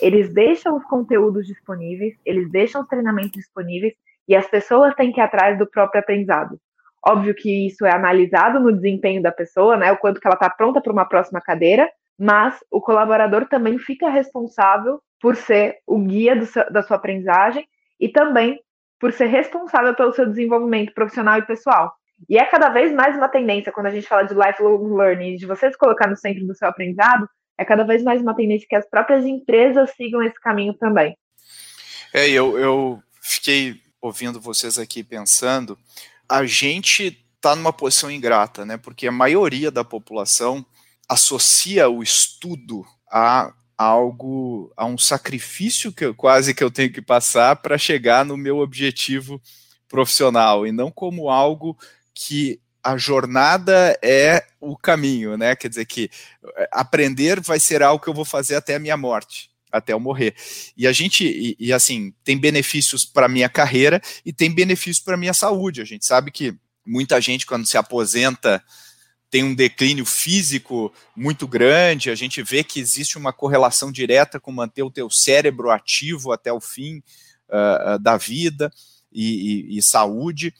eles 0.00 0.32
deixam 0.32 0.76
os 0.76 0.84
conteúdos 0.84 1.46
disponíveis, 1.46 2.14
eles 2.24 2.50
deixam 2.50 2.82
os 2.82 2.88
treinamentos 2.88 3.32
disponíveis 3.32 3.94
e 4.28 4.34
as 4.34 4.46
pessoas 4.46 4.94
têm 4.94 5.12
que 5.12 5.20
ir 5.20 5.22
atrás 5.22 5.58
do 5.58 5.66
próprio 5.66 6.00
aprendizado. 6.00 6.58
Óbvio 7.04 7.34
que 7.34 7.66
isso 7.66 7.84
é 7.84 7.92
analisado 7.92 8.60
no 8.60 8.72
desempenho 8.72 9.22
da 9.22 9.32
pessoa, 9.32 9.76
né? 9.76 9.90
O 9.90 9.96
quanto 9.96 10.20
que 10.20 10.26
ela 10.26 10.34
está 10.34 10.48
pronta 10.48 10.80
para 10.80 10.92
uma 10.92 11.04
próxima 11.04 11.40
cadeira, 11.40 11.90
mas 12.18 12.58
o 12.70 12.80
colaborador 12.80 13.46
também 13.46 13.78
fica 13.78 14.08
responsável 14.08 15.00
por 15.20 15.36
ser 15.36 15.78
o 15.86 15.98
guia 15.98 16.44
seu, 16.44 16.70
da 16.70 16.82
sua 16.82 16.96
aprendizagem 16.96 17.66
e 17.98 18.08
também 18.08 18.60
por 19.00 19.12
ser 19.12 19.26
responsável 19.26 19.94
pelo 19.94 20.12
seu 20.12 20.28
desenvolvimento 20.28 20.94
profissional 20.94 21.38
e 21.38 21.46
pessoal. 21.46 21.92
E 22.28 22.38
é 22.38 22.44
cada 22.44 22.68
vez 22.68 22.92
mais 22.92 23.16
uma 23.16 23.28
tendência, 23.28 23.72
quando 23.72 23.86
a 23.86 23.90
gente 23.90 24.06
fala 24.06 24.22
de 24.22 24.34
lifelong 24.34 24.96
learning, 24.96 25.36
de 25.36 25.46
você 25.46 25.70
se 25.70 25.76
colocar 25.76 26.08
no 26.08 26.16
centro 26.16 26.46
do 26.46 26.54
seu 26.54 26.68
aprendizado, 26.68 27.28
é 27.58 27.64
cada 27.64 27.82
vez 27.82 28.02
mais 28.02 28.22
uma 28.22 28.34
tendência 28.34 28.66
que 28.68 28.76
as 28.76 28.88
próprias 28.88 29.24
empresas 29.24 29.90
sigam 29.96 30.22
esse 30.22 30.38
caminho 30.40 30.74
também. 30.74 31.16
É, 32.14 32.28
eu, 32.28 32.58
eu 32.58 33.02
fiquei 33.20 33.76
ouvindo 34.00 34.40
vocês 34.40 34.78
aqui 34.78 35.02
pensando, 35.02 35.78
a 36.32 36.46
gente 36.46 37.22
está 37.36 37.54
numa 37.54 37.74
posição 37.74 38.10
ingrata, 38.10 38.64
né? 38.64 38.78
Porque 38.78 39.06
a 39.06 39.12
maioria 39.12 39.70
da 39.70 39.84
população 39.84 40.64
associa 41.06 41.90
o 41.90 42.02
estudo 42.02 42.86
a 43.10 43.52
algo, 43.76 44.72
a 44.74 44.86
um 44.86 44.96
sacrifício 44.96 45.92
que 45.92 46.06
eu, 46.06 46.14
quase 46.14 46.54
que 46.54 46.64
eu 46.64 46.70
tenho 46.70 46.90
que 46.90 47.02
passar 47.02 47.56
para 47.56 47.76
chegar 47.76 48.24
no 48.24 48.38
meu 48.38 48.60
objetivo 48.60 49.42
profissional 49.86 50.66
e 50.66 50.72
não 50.72 50.90
como 50.90 51.28
algo 51.28 51.76
que 52.14 52.58
a 52.82 52.96
jornada 52.96 53.98
é 54.02 54.46
o 54.58 54.74
caminho, 54.74 55.36
né? 55.36 55.54
Quer 55.54 55.68
dizer 55.68 55.84
que 55.84 56.10
eh, 56.56 56.68
aprender 56.72 57.40
vai 57.40 57.60
ser 57.60 57.82
algo 57.82 58.02
que 58.02 58.08
eu 58.08 58.14
vou 58.14 58.24
fazer 58.24 58.54
até 58.54 58.76
a 58.76 58.80
minha 58.80 58.96
morte, 58.96 59.50
até 59.72 59.92
eu 59.92 59.98
morrer. 59.98 60.34
E 60.76 60.86
a 60.86 60.92
gente, 60.92 61.24
e, 61.24 61.56
e 61.58 61.72
assim, 61.72 62.12
tem 62.22 62.38
benefícios 62.38 63.04
para 63.04 63.26
minha 63.26 63.48
carreira 63.48 64.00
e 64.24 64.32
tem 64.32 64.54
benefícios 64.54 65.02
para 65.02 65.16
minha 65.16 65.32
saúde. 65.32 65.80
A 65.80 65.84
gente 65.84 66.04
sabe 66.04 66.30
que 66.30 66.54
muita 66.84 67.20
gente, 67.20 67.46
quando 67.46 67.66
se 67.66 67.78
aposenta, 67.78 68.62
tem 69.30 69.42
um 69.42 69.54
declínio 69.54 70.04
físico 70.04 70.92
muito 71.16 71.48
grande, 71.48 72.10
a 72.10 72.14
gente 72.14 72.42
vê 72.42 72.62
que 72.62 72.78
existe 72.78 73.16
uma 73.16 73.32
correlação 73.32 73.90
direta 73.90 74.38
com 74.38 74.52
manter 74.52 74.82
o 74.82 74.90
teu 74.90 75.08
cérebro 75.08 75.70
ativo 75.70 76.32
até 76.32 76.52
o 76.52 76.60
fim 76.60 77.02
uh, 77.48 77.98
da 77.98 78.18
vida 78.18 78.70
e, 79.10 79.70
e, 79.74 79.78
e 79.78 79.82
saúde. 79.82 80.52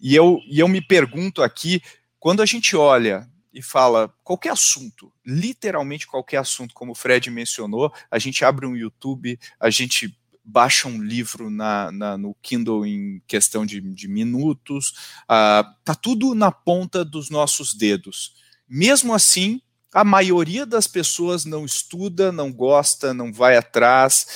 E 0.00 0.14
eu, 0.14 0.40
e 0.48 0.58
eu 0.58 0.66
me 0.66 0.80
pergunto 0.80 1.42
aqui, 1.42 1.82
quando 2.18 2.40
a 2.40 2.46
gente 2.46 2.74
olha 2.74 3.28
e 3.56 3.62
fala 3.62 4.12
qualquer 4.22 4.50
assunto, 4.50 5.10
literalmente 5.24 6.06
qualquer 6.06 6.36
assunto, 6.36 6.74
como 6.74 6.92
o 6.92 6.94
Fred 6.94 7.30
mencionou, 7.30 7.90
a 8.10 8.18
gente 8.18 8.44
abre 8.44 8.66
um 8.66 8.76
YouTube, 8.76 9.40
a 9.58 9.70
gente 9.70 10.14
baixa 10.44 10.86
um 10.86 11.02
livro 11.02 11.48
na, 11.48 11.90
na 11.90 12.18
no 12.18 12.36
Kindle 12.42 12.84
em 12.84 13.22
questão 13.26 13.64
de, 13.64 13.80
de 13.80 14.08
minutos, 14.08 14.90
uh, 15.22 15.64
tá 15.82 15.94
tudo 15.94 16.34
na 16.34 16.52
ponta 16.52 17.02
dos 17.02 17.30
nossos 17.30 17.72
dedos. 17.72 18.34
Mesmo 18.68 19.14
assim, 19.14 19.62
a 19.90 20.04
maioria 20.04 20.66
das 20.66 20.86
pessoas 20.86 21.46
não 21.46 21.64
estuda, 21.64 22.30
não 22.30 22.52
gosta, 22.52 23.14
não 23.14 23.32
vai 23.32 23.56
atrás, 23.56 24.26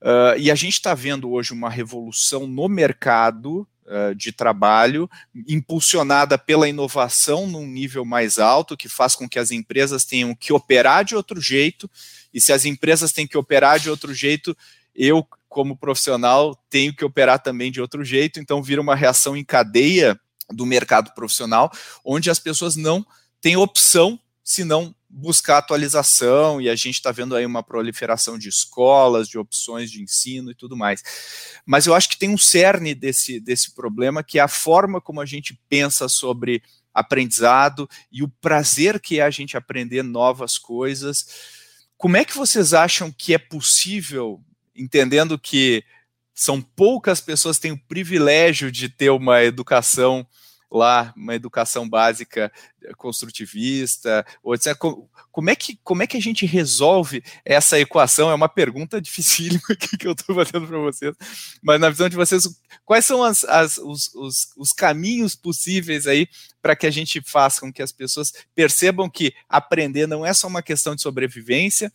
uh, 0.00 0.38
e 0.38 0.50
a 0.50 0.54
gente 0.54 0.76
está 0.76 0.94
vendo 0.94 1.30
hoje 1.30 1.52
uma 1.52 1.68
revolução 1.68 2.46
no 2.46 2.70
mercado 2.70 3.68
de 4.16 4.32
trabalho, 4.32 5.10
impulsionada 5.48 6.38
pela 6.38 6.68
inovação 6.68 7.46
num 7.46 7.66
nível 7.66 8.04
mais 8.04 8.38
alto, 8.38 8.76
que 8.76 8.88
faz 8.88 9.14
com 9.14 9.28
que 9.28 9.38
as 9.38 9.50
empresas 9.50 10.04
tenham 10.04 10.34
que 10.34 10.52
operar 10.52 11.04
de 11.04 11.16
outro 11.16 11.40
jeito, 11.40 11.90
e 12.32 12.40
se 12.40 12.52
as 12.52 12.64
empresas 12.64 13.12
têm 13.12 13.26
que 13.26 13.36
operar 13.36 13.78
de 13.78 13.90
outro 13.90 14.14
jeito, 14.14 14.56
eu, 14.94 15.26
como 15.48 15.76
profissional, 15.76 16.56
tenho 16.70 16.94
que 16.94 17.04
operar 17.04 17.42
também 17.42 17.70
de 17.70 17.80
outro 17.80 18.04
jeito, 18.04 18.40
então 18.40 18.62
vira 18.62 18.80
uma 18.80 18.94
reação 18.94 19.36
em 19.36 19.44
cadeia 19.44 20.18
do 20.50 20.64
mercado 20.64 21.12
profissional, 21.14 21.70
onde 22.04 22.30
as 22.30 22.38
pessoas 22.38 22.76
não 22.76 23.04
têm 23.40 23.56
opção 23.56 24.18
senão 24.44 24.94
buscar 25.14 25.58
atualização, 25.58 26.58
e 26.58 26.70
a 26.70 26.74
gente 26.74 26.94
está 26.94 27.12
vendo 27.12 27.36
aí 27.36 27.44
uma 27.44 27.62
proliferação 27.62 28.38
de 28.38 28.48
escolas, 28.48 29.28
de 29.28 29.36
opções 29.36 29.90
de 29.90 30.02
ensino 30.02 30.50
e 30.50 30.54
tudo 30.54 30.74
mais. 30.74 31.02
Mas 31.66 31.86
eu 31.86 31.94
acho 31.94 32.08
que 32.08 32.16
tem 32.16 32.30
um 32.30 32.38
cerne 32.38 32.94
desse, 32.94 33.38
desse 33.38 33.74
problema, 33.74 34.24
que 34.24 34.38
é 34.38 34.42
a 34.42 34.48
forma 34.48 35.02
como 35.02 35.20
a 35.20 35.26
gente 35.26 35.60
pensa 35.68 36.08
sobre 36.08 36.62
aprendizado 36.94 37.88
e 38.10 38.22
o 38.22 38.28
prazer 38.28 38.98
que 38.98 39.20
é 39.20 39.22
a 39.22 39.30
gente 39.30 39.54
aprender 39.54 40.02
novas 40.02 40.56
coisas. 40.56 41.26
Como 41.98 42.16
é 42.16 42.24
que 42.24 42.36
vocês 42.36 42.72
acham 42.72 43.12
que 43.12 43.34
é 43.34 43.38
possível, 43.38 44.42
entendendo 44.74 45.38
que 45.38 45.84
são 46.34 46.60
poucas 46.62 47.20
pessoas 47.20 47.56
que 47.56 47.62
têm 47.62 47.72
o 47.72 47.86
privilégio 47.86 48.72
de 48.72 48.88
ter 48.88 49.10
uma 49.10 49.44
educação 49.44 50.26
lá 50.72 51.12
uma 51.14 51.34
educação 51.34 51.88
básica 51.88 52.50
construtivista, 52.96 54.24
ou 54.42 54.54
etc. 54.54 54.76
Como 55.30 55.50
é 55.50 55.54
que, 55.54 55.78
como 55.84 56.02
é 56.02 56.06
que 56.06 56.16
a 56.16 56.20
gente 56.20 56.46
resolve 56.46 57.22
essa 57.44 57.78
equação? 57.78 58.30
É 58.30 58.34
uma 58.34 58.48
pergunta 58.48 59.00
dificílima 59.02 59.62
que 59.98 60.06
eu 60.06 60.12
estou 60.12 60.34
fazendo 60.34 60.66
para 60.66 60.78
vocês, 60.78 61.14
mas 61.62 61.80
na 61.80 61.90
visão 61.90 62.08
de 62.08 62.16
vocês, 62.16 62.48
quais 62.84 63.04
são 63.04 63.22
as, 63.22 63.44
as, 63.44 63.78
os, 63.78 64.14
os, 64.14 64.48
os 64.56 64.72
caminhos 64.72 65.34
possíveis 65.34 66.06
aí 66.06 66.26
para 66.60 66.74
que 66.74 66.86
a 66.86 66.90
gente 66.90 67.20
faça 67.20 67.60
com 67.60 67.72
que 67.72 67.82
as 67.82 67.92
pessoas 67.92 68.32
percebam 68.54 69.10
que 69.10 69.34
aprender 69.48 70.06
não 70.06 70.24
é 70.24 70.32
só 70.32 70.46
uma 70.46 70.62
questão 70.62 70.94
de 70.94 71.02
sobrevivência, 71.02 71.92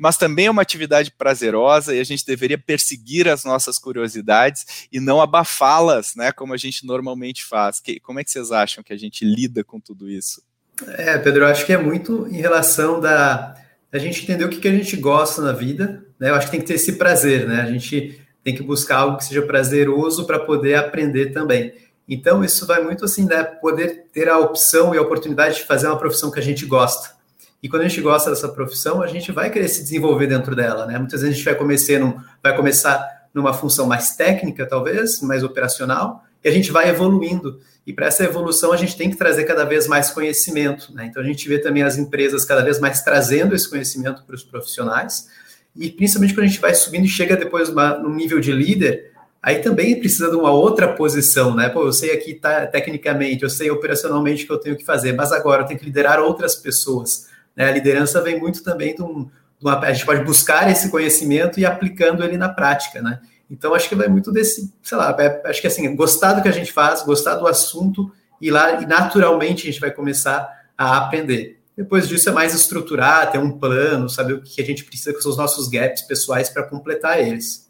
mas 0.00 0.16
também 0.16 0.46
é 0.46 0.50
uma 0.50 0.62
atividade 0.62 1.10
prazerosa 1.10 1.94
e 1.94 2.00
a 2.00 2.04
gente 2.04 2.24
deveria 2.24 2.56
perseguir 2.56 3.28
as 3.28 3.44
nossas 3.44 3.78
curiosidades 3.78 4.88
e 4.90 4.98
não 4.98 5.20
abafá-las, 5.20 6.14
né, 6.16 6.32
como 6.32 6.54
a 6.54 6.56
gente 6.56 6.86
normalmente 6.86 7.44
faz. 7.44 7.80
Que, 7.80 8.00
como 8.00 8.18
é 8.18 8.24
que 8.24 8.30
vocês 8.30 8.50
acham 8.50 8.82
que 8.82 8.94
a 8.94 8.96
gente 8.96 9.26
lida 9.26 9.62
com 9.62 9.78
tudo 9.78 10.08
isso? 10.08 10.42
É, 10.88 11.18
Pedro, 11.18 11.44
eu 11.44 11.48
acho 11.48 11.66
que 11.66 11.72
é 11.74 11.76
muito 11.76 12.26
em 12.28 12.40
relação 12.40 12.98
da 12.98 13.54
a 13.92 13.98
gente 13.98 14.22
entender 14.22 14.44
o 14.44 14.48
que, 14.48 14.58
que 14.58 14.68
a 14.68 14.72
gente 14.72 14.96
gosta 14.96 15.42
na 15.42 15.52
vida, 15.52 16.06
né? 16.18 16.30
Eu 16.30 16.34
acho 16.36 16.46
que 16.46 16.52
tem 16.52 16.60
que 16.60 16.66
ter 16.66 16.74
esse 16.74 16.92
prazer, 16.92 17.46
né? 17.46 17.60
A 17.60 17.66
gente 17.66 18.24
tem 18.42 18.54
que 18.54 18.62
buscar 18.62 18.98
algo 18.98 19.18
que 19.18 19.24
seja 19.24 19.42
prazeroso 19.42 20.26
para 20.26 20.38
poder 20.38 20.76
aprender 20.76 21.32
também. 21.32 21.74
Então, 22.08 22.42
isso 22.42 22.66
vai 22.66 22.82
muito 22.82 23.04
assim, 23.04 23.26
né? 23.26 23.42
Poder 23.42 24.06
ter 24.12 24.28
a 24.28 24.38
opção 24.38 24.94
e 24.94 24.98
a 24.98 25.02
oportunidade 25.02 25.56
de 25.56 25.64
fazer 25.64 25.88
uma 25.88 25.98
profissão 25.98 26.30
que 26.30 26.38
a 26.38 26.42
gente 26.42 26.64
gosta. 26.64 27.19
E 27.62 27.68
quando 27.68 27.82
a 27.82 27.88
gente 27.88 28.00
gosta 28.00 28.30
dessa 28.30 28.48
profissão, 28.48 29.02
a 29.02 29.06
gente 29.06 29.30
vai 29.32 29.50
querer 29.50 29.68
se 29.68 29.82
desenvolver 29.82 30.26
dentro 30.26 30.56
dela, 30.56 30.86
né? 30.86 30.98
Muitas 30.98 31.20
vezes 31.20 31.34
a 31.34 31.36
gente 31.36 31.44
vai 31.44 31.54
começar, 31.54 31.98
num, 31.98 32.18
vai 32.42 32.56
começar 32.56 33.28
numa 33.34 33.52
função 33.52 33.86
mais 33.86 34.16
técnica, 34.16 34.66
talvez, 34.66 35.20
mais 35.20 35.42
operacional, 35.44 36.24
e 36.42 36.48
a 36.48 36.52
gente 36.52 36.72
vai 36.72 36.88
evoluindo. 36.88 37.60
E 37.86 37.92
para 37.92 38.06
essa 38.06 38.24
evolução, 38.24 38.72
a 38.72 38.76
gente 38.76 38.96
tem 38.96 39.10
que 39.10 39.16
trazer 39.16 39.44
cada 39.44 39.64
vez 39.64 39.86
mais 39.86 40.10
conhecimento, 40.10 40.94
né? 40.94 41.06
Então 41.06 41.22
a 41.22 41.26
gente 41.26 41.46
vê 41.48 41.58
também 41.58 41.82
as 41.82 41.98
empresas 41.98 42.44
cada 42.44 42.62
vez 42.62 42.80
mais 42.80 43.02
trazendo 43.02 43.54
esse 43.54 43.68
conhecimento 43.68 44.22
para 44.24 44.34
os 44.34 44.42
profissionais, 44.42 45.28
e 45.76 45.90
principalmente 45.90 46.34
quando 46.34 46.44
a 46.44 46.48
gente 46.48 46.60
vai 46.60 46.74
subindo 46.74 47.04
e 47.04 47.08
chega 47.08 47.36
depois 47.36 47.68
uma, 47.68 47.96
num 47.98 48.14
nível 48.14 48.40
de 48.40 48.52
líder, 48.52 49.12
aí 49.42 49.60
também 49.60 49.98
precisa 49.98 50.28
de 50.28 50.36
uma 50.36 50.50
outra 50.50 50.92
posição, 50.92 51.54
né? 51.54 51.68
Pô, 51.68 51.86
eu 51.86 51.92
sei 51.92 52.12
aqui 52.12 52.34
tá, 52.34 52.66
tecnicamente, 52.66 53.42
eu 53.42 53.50
sei 53.50 53.70
operacionalmente 53.70 54.44
o 54.44 54.46
que 54.46 54.52
eu 54.52 54.58
tenho 54.58 54.76
que 54.76 54.84
fazer, 54.84 55.12
mas 55.12 55.30
agora 55.30 55.62
eu 55.62 55.66
tenho 55.66 55.78
que 55.78 55.86
liderar 55.86 56.20
outras 56.20 56.54
pessoas. 56.54 57.28
Né? 57.56 57.68
A 57.68 57.72
liderança 57.72 58.20
vem 58.22 58.38
muito 58.38 58.62
também 58.62 58.94
de, 58.94 59.02
um, 59.02 59.24
de 59.24 59.30
uma, 59.62 59.78
a 59.78 59.92
gente 59.92 60.06
pode 60.06 60.24
buscar 60.24 60.70
esse 60.70 60.90
conhecimento 60.90 61.58
e 61.58 61.66
aplicando 61.66 62.24
ele 62.24 62.36
na 62.36 62.48
prática, 62.48 63.02
né? 63.02 63.20
Então 63.50 63.74
acho 63.74 63.88
que 63.88 63.96
vai 63.96 64.06
muito 64.06 64.30
desse, 64.30 64.72
sei 64.80 64.96
lá, 64.96 65.16
é, 65.18 65.42
acho 65.46 65.60
que 65.60 65.66
assim, 65.66 65.94
gostar 65.96 66.34
do 66.34 66.42
que 66.42 66.48
a 66.48 66.52
gente 66.52 66.72
faz, 66.72 67.02
gostar 67.02 67.34
do 67.34 67.48
assunto 67.48 68.12
e 68.40 68.50
lá 68.50 68.80
e 68.80 68.86
naturalmente 68.86 69.62
a 69.62 69.70
gente 69.70 69.80
vai 69.80 69.90
começar 69.90 70.48
a 70.78 70.98
aprender. 70.98 71.58
Depois 71.76 72.08
disso 72.08 72.28
é 72.28 72.32
mais 72.32 72.54
estruturar, 72.54 73.30
ter 73.32 73.38
um 73.38 73.58
plano, 73.58 74.08
saber 74.08 74.34
o 74.34 74.42
que 74.42 74.60
a 74.60 74.64
gente 74.64 74.84
precisa 74.84 75.12
com 75.12 75.28
os 75.28 75.36
nossos 75.36 75.68
gaps 75.68 76.02
pessoais 76.02 76.48
para 76.48 76.62
completar 76.62 77.18
eles. 77.18 77.68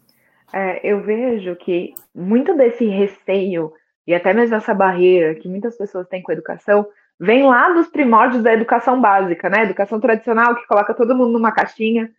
É, 0.53 0.85
eu 0.87 1.01
vejo 1.01 1.55
que 1.55 1.93
muito 2.13 2.55
desse 2.55 2.85
receio 2.85 3.73
e 4.05 4.13
até 4.13 4.33
mesmo 4.33 4.55
essa 4.55 4.73
barreira 4.73 5.35
que 5.35 5.47
muitas 5.47 5.77
pessoas 5.77 6.07
têm 6.07 6.21
com 6.21 6.31
a 6.31 6.35
educação 6.35 6.85
vem 7.21 7.43
lá 7.43 7.69
dos 7.69 7.87
primórdios 7.87 8.41
da 8.41 8.51
educação 8.51 8.99
básica, 8.99 9.47
né? 9.47 9.61
Educação 9.61 9.99
tradicional 9.99 10.55
que 10.55 10.65
coloca 10.65 10.91
todo 10.91 11.15
mundo 11.15 11.33
numa 11.33 11.51
caixinha. 11.51 12.09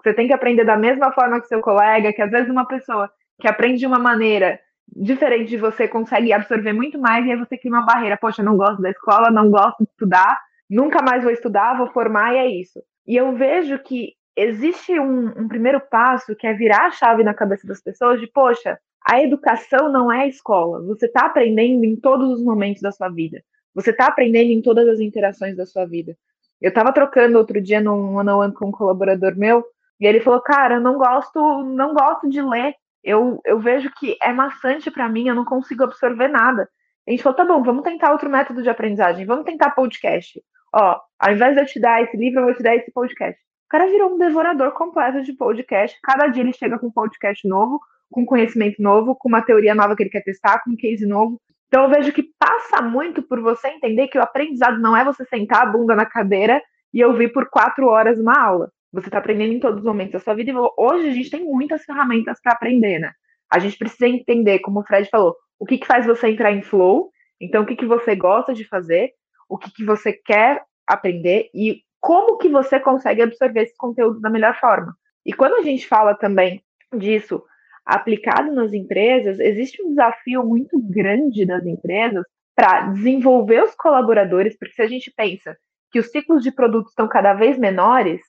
Você 0.00 0.14
tem 0.14 0.28
que 0.28 0.32
aprender 0.32 0.64
da 0.64 0.76
mesma 0.76 1.10
forma 1.10 1.40
que 1.40 1.48
seu 1.48 1.60
colega, 1.60 2.12
que 2.12 2.22
às 2.22 2.30
vezes 2.30 2.48
uma 2.48 2.64
pessoa 2.64 3.10
que 3.40 3.48
aprende 3.48 3.80
de 3.80 3.86
uma 3.86 3.98
maneira 3.98 4.60
diferente 4.94 5.48
de 5.48 5.56
você 5.56 5.88
consegue 5.88 6.32
absorver 6.32 6.72
muito 6.72 6.96
mais 6.96 7.26
e 7.26 7.32
aí 7.32 7.36
você 7.36 7.58
cria 7.58 7.72
uma 7.72 7.84
barreira. 7.84 8.16
Poxa, 8.16 8.40
não 8.40 8.56
gosto 8.56 8.80
da 8.80 8.90
escola, 8.90 9.32
não 9.32 9.50
gosto 9.50 9.78
de 9.78 9.90
estudar, 9.90 10.40
nunca 10.70 11.02
mais 11.02 11.24
vou 11.24 11.32
estudar, 11.32 11.76
vou 11.76 11.88
formar 11.88 12.32
e 12.32 12.38
é 12.38 12.46
isso. 12.46 12.80
E 13.04 13.16
eu 13.16 13.34
vejo 13.34 13.76
que 13.80 14.12
existe 14.36 14.96
um, 14.96 15.26
um 15.36 15.48
primeiro 15.48 15.80
passo 15.80 16.36
que 16.36 16.46
é 16.46 16.54
virar 16.54 16.86
a 16.86 16.90
chave 16.92 17.24
na 17.24 17.34
cabeça 17.34 17.66
das 17.66 17.82
pessoas 17.82 18.20
de, 18.20 18.28
poxa, 18.28 18.78
a 19.04 19.20
educação 19.20 19.90
não 19.90 20.12
é 20.12 20.20
a 20.20 20.28
escola. 20.28 20.80
Você 20.86 21.06
está 21.06 21.26
aprendendo 21.26 21.84
em 21.84 21.96
todos 21.96 22.30
os 22.30 22.44
momentos 22.44 22.80
da 22.80 22.92
sua 22.92 23.08
vida. 23.08 23.42
Você 23.74 23.90
está 23.90 24.06
aprendendo 24.06 24.50
em 24.50 24.62
todas 24.62 24.88
as 24.88 25.00
interações 25.00 25.56
da 25.56 25.66
sua 25.66 25.86
vida. 25.86 26.16
Eu 26.60 26.68
estava 26.68 26.92
trocando 26.92 27.38
outro 27.38 27.60
dia 27.60 27.80
num 27.80 28.16
one 28.16 28.30
on 28.30 28.38
one 28.38 28.54
com 28.54 28.68
um 28.68 28.72
colaborador 28.72 29.36
meu, 29.36 29.64
e 30.00 30.06
ele 30.06 30.20
falou: 30.20 30.40
"Cara, 30.40 30.76
eu 30.76 30.80
não 30.80 30.96
gosto, 30.96 31.62
não 31.64 31.94
gosto 31.94 32.28
de 32.28 32.40
ler. 32.40 32.74
Eu, 33.02 33.40
eu 33.44 33.58
vejo 33.58 33.90
que 33.98 34.16
é 34.22 34.32
maçante 34.32 34.90
para 34.90 35.08
mim, 35.08 35.28
eu 35.28 35.34
não 35.34 35.44
consigo 35.44 35.84
absorver 35.84 36.28
nada". 36.28 36.68
A 37.06 37.10
gente 37.10 37.22
falou: 37.22 37.36
"Tá 37.36 37.44
bom, 37.44 37.62
vamos 37.62 37.82
tentar 37.82 38.12
outro 38.12 38.30
método 38.30 38.62
de 38.62 38.70
aprendizagem. 38.70 39.26
Vamos 39.26 39.44
tentar 39.44 39.70
podcast. 39.70 40.40
Ó, 40.74 41.00
ao 41.18 41.32
invés 41.32 41.54
de 41.54 41.62
eu 41.62 41.66
te 41.66 41.80
dar 41.80 42.02
esse 42.02 42.16
livro, 42.16 42.40
eu 42.40 42.44
vou 42.46 42.54
te 42.54 42.62
dar 42.62 42.76
esse 42.76 42.92
podcast". 42.92 43.40
O 43.66 43.68
cara 43.72 43.86
virou 43.86 44.14
um 44.14 44.18
devorador 44.18 44.72
completo 44.72 45.22
de 45.22 45.32
podcast. 45.32 45.98
Cada 46.02 46.28
dia 46.28 46.42
ele 46.42 46.52
chega 46.52 46.78
com 46.78 46.88
um 46.88 46.92
podcast 46.92 47.46
novo, 47.48 47.80
com 48.10 48.24
conhecimento 48.26 48.80
novo, 48.82 49.16
com 49.16 49.28
uma 49.28 49.42
teoria 49.42 49.74
nova 49.74 49.96
que 49.96 50.02
ele 50.02 50.10
quer 50.10 50.22
testar, 50.22 50.62
com 50.62 50.72
um 50.72 50.76
case 50.76 51.06
novo. 51.06 51.40
Então 51.72 51.84
eu 51.84 51.88
vejo 51.88 52.12
que 52.12 52.28
passa 52.38 52.82
muito 52.82 53.22
por 53.22 53.40
você 53.40 53.68
entender 53.68 54.08
que 54.08 54.18
o 54.18 54.22
aprendizado 54.22 54.78
não 54.78 54.94
é 54.94 55.02
você 55.02 55.24
sentar 55.24 55.62
a 55.62 55.66
bunda 55.66 55.96
na 55.96 56.04
cadeira 56.04 56.62
e 56.92 57.02
ouvir 57.02 57.32
por 57.32 57.48
quatro 57.48 57.86
horas 57.86 58.20
uma 58.20 58.38
aula. 58.38 58.70
Você 58.92 59.08
está 59.08 59.16
aprendendo 59.16 59.54
em 59.54 59.58
todos 59.58 59.78
os 59.78 59.84
momentos 59.84 60.12
da 60.12 60.18
sua 60.18 60.34
vida. 60.34 60.50
E 60.50 60.54
hoje 60.76 61.08
a 61.08 61.12
gente 61.12 61.30
tem 61.30 61.42
muitas 61.42 61.82
ferramentas 61.82 62.38
para 62.42 62.52
aprender, 62.52 62.98
né? 62.98 63.12
A 63.50 63.58
gente 63.58 63.78
precisa 63.78 64.06
entender, 64.06 64.58
como 64.58 64.80
o 64.80 64.84
Fred 64.84 65.08
falou, 65.08 65.34
o 65.58 65.64
que, 65.64 65.78
que 65.78 65.86
faz 65.86 66.04
você 66.04 66.28
entrar 66.28 66.52
em 66.52 66.60
flow, 66.60 67.10
então 67.40 67.62
o 67.62 67.66
que, 67.66 67.74
que 67.74 67.86
você 67.86 68.14
gosta 68.14 68.52
de 68.52 68.68
fazer, 68.68 69.12
o 69.48 69.56
que, 69.56 69.72
que 69.72 69.82
você 69.82 70.12
quer 70.12 70.62
aprender 70.86 71.48
e 71.54 71.80
como 71.98 72.36
que 72.36 72.50
você 72.50 72.78
consegue 72.78 73.22
absorver 73.22 73.62
esse 73.62 73.76
conteúdo 73.78 74.20
da 74.20 74.28
melhor 74.28 74.54
forma. 74.60 74.94
E 75.24 75.32
quando 75.32 75.54
a 75.54 75.62
gente 75.62 75.88
fala 75.88 76.14
também 76.14 76.62
disso, 76.94 77.42
aplicado 77.84 78.52
nas 78.52 78.72
empresas, 78.72 79.38
existe 79.40 79.82
um 79.82 79.90
desafio 79.90 80.44
muito 80.44 80.78
grande 80.80 81.44
das 81.44 81.64
empresas 81.66 82.24
para 82.54 82.88
desenvolver 82.88 83.62
os 83.62 83.74
colaboradores, 83.74 84.56
porque 84.58 84.74
se 84.74 84.82
a 84.82 84.86
gente 84.86 85.12
pensa 85.16 85.56
que 85.90 85.98
os 85.98 86.10
ciclos 86.10 86.42
de 86.42 86.52
produtos 86.52 86.90
estão 86.92 87.08
cada 87.08 87.34
vez 87.34 87.58
menores, 87.58 88.20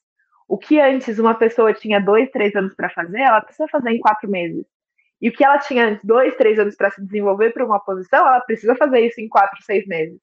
o 0.48 0.58
que 0.58 0.80
antes 0.80 1.20
uma 1.20 1.36
pessoa 1.36 1.74
tinha 1.74 2.00
dois, 2.00 2.30
três 2.30 2.56
anos 2.56 2.76
para 2.76 2.90
fazer, 2.90 3.22
ela 3.22 3.42
precisa 3.42 3.68
fazer 3.68 3.92
em 3.92 4.00
quatro 4.00 4.30
meses. 4.30 4.66
E 5.22 5.30
o 5.30 5.32
que 5.32 5.44
ela 5.44 5.58
tinha 5.58 5.88
antes 5.88 6.04
dois, 6.04 6.36
três 6.36 6.60
anos 6.60 6.76
para 6.76 6.92
se 6.92 7.02
desenvolver 7.02 7.52
para 7.52 7.66
uma 7.66 7.80
posição, 7.80 8.28
ela 8.28 8.42
precisa 8.42 8.76
fazer 8.76 9.00
isso 9.02 9.22
em 9.22 9.30
quatro, 9.30 9.62
seis 9.64 9.88
meses. 9.88 10.20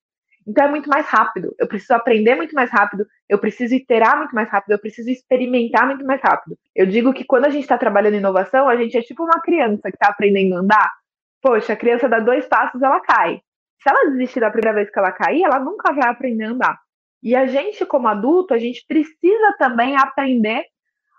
Então 0.50 0.64
é 0.64 0.69
muito 0.69 0.88
mais 0.88 1.07
rápido. 1.07 1.54
Eu 1.61 1.69
preciso 1.69 1.95
aprender 1.95 2.35
muito 2.35 2.52
mais 2.57 2.69
rápido, 2.71 3.07
eu 3.28 3.38
preciso 3.38 3.73
iterar 3.73 4.19
muito 4.19 4.35
mais 4.35 4.50
rápido, 4.50 4.73
eu 4.73 4.80
preciso 4.80 5.09
experimentar 5.09 5.87
muito 5.87 6.04
mais 6.04 6.21
rápido. 6.21 6.59
Eu 6.75 6.87
digo 6.87 7.12
que 7.12 7.25
quando 7.25 7.45
a 7.45 7.50
gente 7.50 7.62
está 7.62 7.78
trabalhando 7.78 8.14
em 8.14 8.19
inovação, 8.19 8.69
a 8.69 8.75
gente 8.75 8.99
é 8.99 9.00
tipo 9.00 9.23
uma 9.23 9.40
criança 9.40 9.83
que 9.83 9.97
está 9.97 10.09
aprendendo 10.09 10.57
a 10.57 10.59
andar. 10.59 10.92
Poxa, 11.40 11.75
a 11.75 11.76
criança 11.76 12.09
dá 12.09 12.19
dois 12.19 12.47
passos, 12.47 12.83
ela 12.83 12.99
cai. 12.99 13.40
Se 13.80 13.88
ela 13.88 14.11
desistir 14.11 14.40
da 14.40 14.50
primeira 14.50 14.75
vez 14.75 14.90
que 14.90 14.99
ela 14.99 15.12
cair, 15.12 15.45
ela 15.45 15.61
nunca 15.61 15.92
vai 15.92 16.09
aprender 16.09 16.45
a 16.45 16.50
andar. 16.50 16.78
E 17.23 17.37
a 17.37 17.47
gente, 17.47 17.87
como 17.87 18.09
adulto, 18.09 18.52
a 18.52 18.59
gente 18.59 18.85
precisa 18.88 19.54
também 19.57 19.97
aprender 19.97 20.64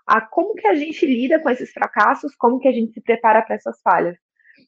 a 0.06 0.20
como 0.20 0.54
que 0.54 0.66
a 0.66 0.74
gente 0.74 1.06
lida 1.06 1.40
com 1.40 1.48
esses 1.48 1.72
fracassos, 1.72 2.34
como 2.36 2.58
que 2.58 2.68
a 2.68 2.72
gente 2.72 2.92
se 2.92 3.00
prepara 3.00 3.40
para 3.40 3.54
essas 3.54 3.80
falhas. 3.80 4.16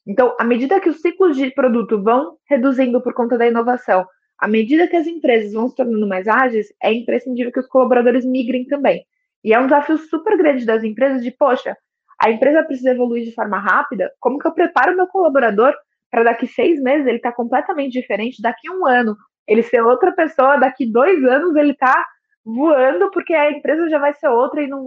Então, 0.07 0.35
à 0.39 0.43
medida 0.43 0.79
que 0.79 0.89
os 0.89 1.01
ciclos 1.01 1.37
de 1.37 1.51
produto 1.51 2.01
vão 2.01 2.37
reduzindo 2.49 2.99
por 3.01 3.13
conta 3.13 3.37
da 3.37 3.47
inovação, 3.47 4.07
à 4.37 4.47
medida 4.47 4.87
que 4.87 4.95
as 4.95 5.07
empresas 5.07 5.53
vão 5.53 5.67
se 5.67 5.75
tornando 5.75 6.07
mais 6.07 6.27
ágeis, 6.27 6.67
é 6.81 6.93
imprescindível 6.93 7.51
que 7.51 7.59
os 7.59 7.67
colaboradores 7.67 8.25
migrem 8.25 8.65
também. 8.65 9.05
E 9.43 9.53
é 9.53 9.59
um 9.59 9.65
desafio 9.65 9.97
super 9.97 10.37
grande 10.37 10.65
das 10.65 10.83
empresas 10.83 11.23
de, 11.23 11.31
poxa, 11.31 11.75
a 12.19 12.29
empresa 12.29 12.63
precisa 12.63 12.91
evoluir 12.91 13.23
de 13.23 13.33
forma 13.33 13.59
rápida, 13.59 14.11
como 14.19 14.39
que 14.39 14.47
eu 14.47 14.53
preparo 14.53 14.93
o 14.93 14.95
meu 14.95 15.07
colaborador 15.07 15.73
para 16.09 16.23
daqui 16.23 16.47
seis 16.47 16.81
meses 16.81 17.05
ele 17.05 17.17
estar 17.17 17.31
tá 17.31 17.35
completamente 17.35 17.93
diferente, 17.93 18.41
daqui 18.41 18.69
um 18.69 18.85
ano 18.85 19.15
ele 19.47 19.61
ser 19.61 19.81
outra 19.81 20.11
pessoa, 20.11 20.57
daqui 20.57 20.85
dois 20.85 21.23
anos 21.23 21.55
ele 21.55 21.71
está 21.71 22.05
voando, 22.43 23.11
porque 23.11 23.33
a 23.33 23.51
empresa 23.51 23.89
já 23.89 23.99
vai 23.99 24.13
ser 24.13 24.27
outra 24.27 24.61
e 24.61 24.67
não, 24.67 24.81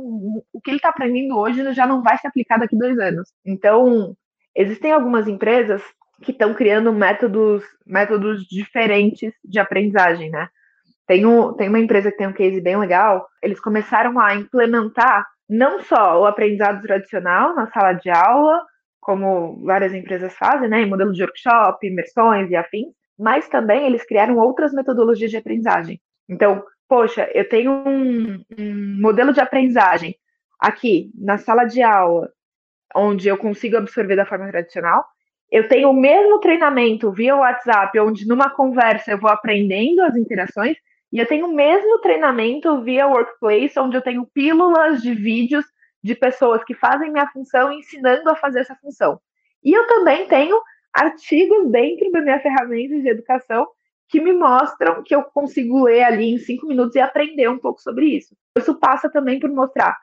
o 0.52 0.61
que 0.62 0.71
ele 0.71 0.76
está 0.76 0.88
aprendendo 0.88 1.37
hoje 1.37 1.73
já 1.75 1.87
não 1.87 2.02
vai 2.02 2.17
se 2.19 2.26
aplicar 2.26 2.59
daqui 2.59 2.76
dois 2.76 2.99
anos. 2.99 3.33
Então, 3.45 4.17
existem 4.55 4.93
algumas 4.93 5.28
empresas 5.28 5.83
que 6.22 6.32
estão 6.32 6.54
criando 6.54 6.92
métodos, 6.92 7.64
métodos 7.87 8.44
diferentes 8.44 9.32
de 9.44 9.58
aprendizagem, 9.58 10.30
né? 10.30 10.48
Tem, 11.06 11.25
um, 11.25 11.54
tem 11.54 11.68
uma 11.68 11.78
empresa 11.78 12.10
que 12.10 12.18
tem 12.18 12.26
um 12.26 12.32
case 12.32 12.60
bem 12.60 12.76
legal, 12.76 13.26
eles 13.42 13.60
começaram 13.60 14.18
a 14.20 14.34
implementar 14.34 15.26
não 15.48 15.80
só 15.80 16.20
o 16.20 16.26
aprendizado 16.26 16.82
tradicional 16.82 17.54
na 17.54 17.66
sala 17.70 17.94
de 17.94 18.10
aula, 18.10 18.62
como 19.00 19.64
várias 19.64 19.94
empresas 19.94 20.34
fazem, 20.34 20.68
né, 20.68 20.82
em 20.82 20.87
modelo 20.87 21.12
de 21.12 21.22
workshop, 21.22 21.87
imersões 21.87 22.50
e 22.50 22.56
afins, 22.56 22.92
mas 23.18 23.48
também 23.48 23.87
eles 23.87 24.04
criaram 24.04 24.37
outras 24.37 24.72
metodologias 24.72 25.30
de 25.30 25.38
aprendizagem. 25.38 25.98
Então, 26.28 26.62
poxa, 26.87 27.26
eu 27.32 27.48
tenho 27.48 27.72
um, 27.72 28.44
um 28.58 29.00
modelo 29.00 29.32
de 29.32 29.40
aprendizagem 29.40 30.14
aqui 30.60 31.10
na 31.14 31.38
sala 31.38 31.64
de 31.64 31.82
aula, 31.82 32.30
onde 32.94 33.28
eu 33.28 33.38
consigo 33.38 33.78
absorver 33.78 34.16
da 34.16 34.26
forma 34.26 34.48
tradicional, 34.48 35.04
eu 35.50 35.67
tenho 35.69 35.90
o 35.90 35.95
mesmo 35.95 36.38
treinamento 36.40 37.11
via 37.11 37.37
WhatsApp, 37.37 37.99
onde 38.00 38.26
numa 38.26 38.50
conversa 38.50 39.12
eu 39.12 39.19
vou 39.19 39.31
aprendendo 39.31 40.02
as 40.02 40.14
interações, 40.17 40.76
e 41.11 41.19
eu 41.19 41.26
tenho 41.26 41.47
o 41.47 41.55
mesmo 41.55 42.00
treinamento 42.00 42.83
via 42.83 43.07
Workplace, 43.07 43.78
onde 43.78 43.97
eu 43.97 44.02
tenho 44.02 44.26
pílulas 44.26 45.00
de 45.00 45.14
vídeos 45.14 45.64
de 46.02 46.14
pessoas 46.14 46.62
que 46.64 46.75
fazem 46.75 47.11
minha 47.11 47.26
função 47.28 47.73
ensinando 47.73 48.28
a 48.31 48.37
fazer 48.37 48.61
essa 48.61 48.76
função. 48.76 49.19
E 49.64 49.73
eu 49.73 49.87
também 49.87 50.26
tenho 50.28 50.61
artigos 50.93 51.71
dentro 51.71 52.11
da 52.12 52.21
minha 52.21 52.40
ferramenta 52.40 53.00
de 53.00 53.09
educação 53.09 53.67
que 54.09 54.21
me 54.21 54.33
mostram 54.33 55.02
que 55.02 55.14
eu 55.14 55.23
consigo 55.23 55.85
ler 55.85 56.03
ali 56.03 56.35
em 56.35 56.38
cinco 56.38 56.66
minutos 56.66 56.94
e 56.94 57.01
aprender 57.01 57.49
um 57.49 57.59
pouco 57.59 57.81
sobre 57.81 58.07
isso. 58.07 58.35
Isso 58.57 58.79
passa 58.79 59.11
também 59.11 59.38
por 59.40 59.51
mostrar, 59.51 59.96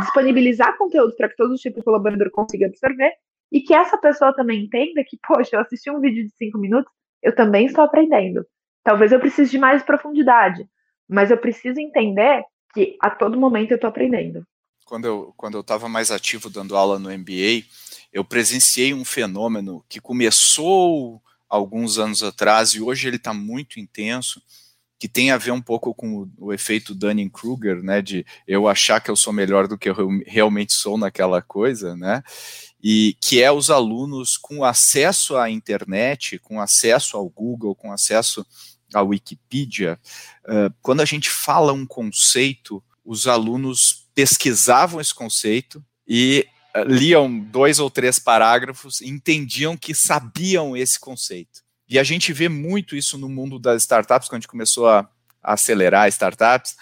disponibilizar 0.00 0.76
conteúdo 0.76 1.14
para 1.16 1.28
que 1.28 1.36
todos 1.36 1.54
os 1.54 1.60
tipos 1.60 1.80
de 1.80 1.84
colaborador 1.84 2.30
consigam 2.30 2.68
absorver 2.68 3.12
e 3.50 3.60
que 3.60 3.74
essa 3.74 3.96
pessoa 3.98 4.34
também 4.34 4.64
entenda 4.64 5.04
que, 5.04 5.18
poxa, 5.26 5.56
eu 5.56 5.60
assisti 5.60 5.90
um 5.90 6.00
vídeo 6.00 6.24
de 6.24 6.32
cinco 6.36 6.58
minutos, 6.58 6.92
eu 7.22 7.34
também 7.34 7.66
estou 7.66 7.84
aprendendo. 7.84 8.46
Talvez 8.84 9.10
eu 9.10 9.18
precise 9.18 9.50
de 9.50 9.58
mais 9.58 9.82
profundidade, 9.82 10.68
mas 11.08 11.30
eu 11.30 11.38
preciso 11.38 11.80
entender 11.80 12.44
que 12.72 12.96
a 13.00 13.10
todo 13.10 13.38
momento 13.38 13.72
eu 13.72 13.76
estou 13.76 13.88
aprendendo. 13.88 14.46
Quando 14.84 15.04
eu 15.06 15.34
quando 15.36 15.54
eu 15.54 15.60
estava 15.62 15.88
mais 15.88 16.12
ativo 16.12 16.48
dando 16.48 16.76
aula 16.76 16.98
no 16.98 17.10
MBA, 17.10 17.64
eu 18.12 18.24
presenciei 18.24 18.94
um 18.94 19.04
fenômeno 19.04 19.84
que 19.88 20.00
começou 20.00 21.20
alguns 21.48 21.98
anos 21.98 22.22
atrás 22.22 22.70
e 22.70 22.80
hoje 22.80 23.08
ele 23.08 23.16
está 23.16 23.34
muito 23.34 23.80
intenso, 23.80 24.40
que 24.98 25.08
tem 25.08 25.30
a 25.30 25.36
ver 25.36 25.50
um 25.50 25.60
pouco 25.60 25.94
com 25.94 26.22
o, 26.22 26.30
o 26.38 26.52
efeito 26.52 26.94
Dunning-Kruger, 26.94 27.82
né, 27.82 28.00
de 28.00 28.24
eu 28.46 28.66
achar 28.66 29.00
que 29.00 29.10
eu 29.10 29.16
sou 29.16 29.32
melhor 29.32 29.68
do 29.68 29.76
que 29.76 29.90
eu 29.90 29.94
realmente 30.26 30.72
sou 30.72 30.96
naquela 30.96 31.42
coisa, 31.42 31.94
né, 31.96 32.22
e 32.82 33.16
que 33.20 33.42
é 33.42 33.52
os 33.52 33.68
alunos 33.68 34.36
com 34.36 34.64
acesso 34.64 35.36
à 35.36 35.50
internet, 35.50 36.38
com 36.38 36.60
acesso 36.60 37.16
ao 37.16 37.28
Google, 37.28 37.74
com 37.74 37.92
acesso 37.92 38.46
à 38.94 39.02
Wikipedia, 39.02 39.98
uh, 40.44 40.72
quando 40.80 41.00
a 41.00 41.04
gente 41.04 41.28
fala 41.28 41.72
um 41.72 41.86
conceito, 41.86 42.82
os 43.04 43.26
alunos 43.26 44.06
pesquisavam 44.14 45.00
esse 45.00 45.14
conceito 45.14 45.84
e 46.06 46.46
uh, 46.74 46.84
liam 46.84 47.38
dois 47.38 47.78
ou 47.78 47.90
três 47.90 48.18
parágrafos 48.18 49.00
e 49.00 49.08
entendiam 49.08 49.76
que 49.76 49.94
sabiam 49.94 50.76
esse 50.76 50.98
conceito. 50.98 51.65
E 51.88 51.98
a 51.98 52.04
gente 52.04 52.32
vê 52.32 52.48
muito 52.48 52.96
isso 52.96 53.16
no 53.16 53.28
mundo 53.28 53.58
das 53.58 53.82
startups, 53.82 54.28
quando 54.28 54.38
a 54.38 54.40
gente 54.40 54.48
começou 54.48 54.88
a, 54.88 55.08
acelerar 55.42 56.08
startups. 56.08 56.74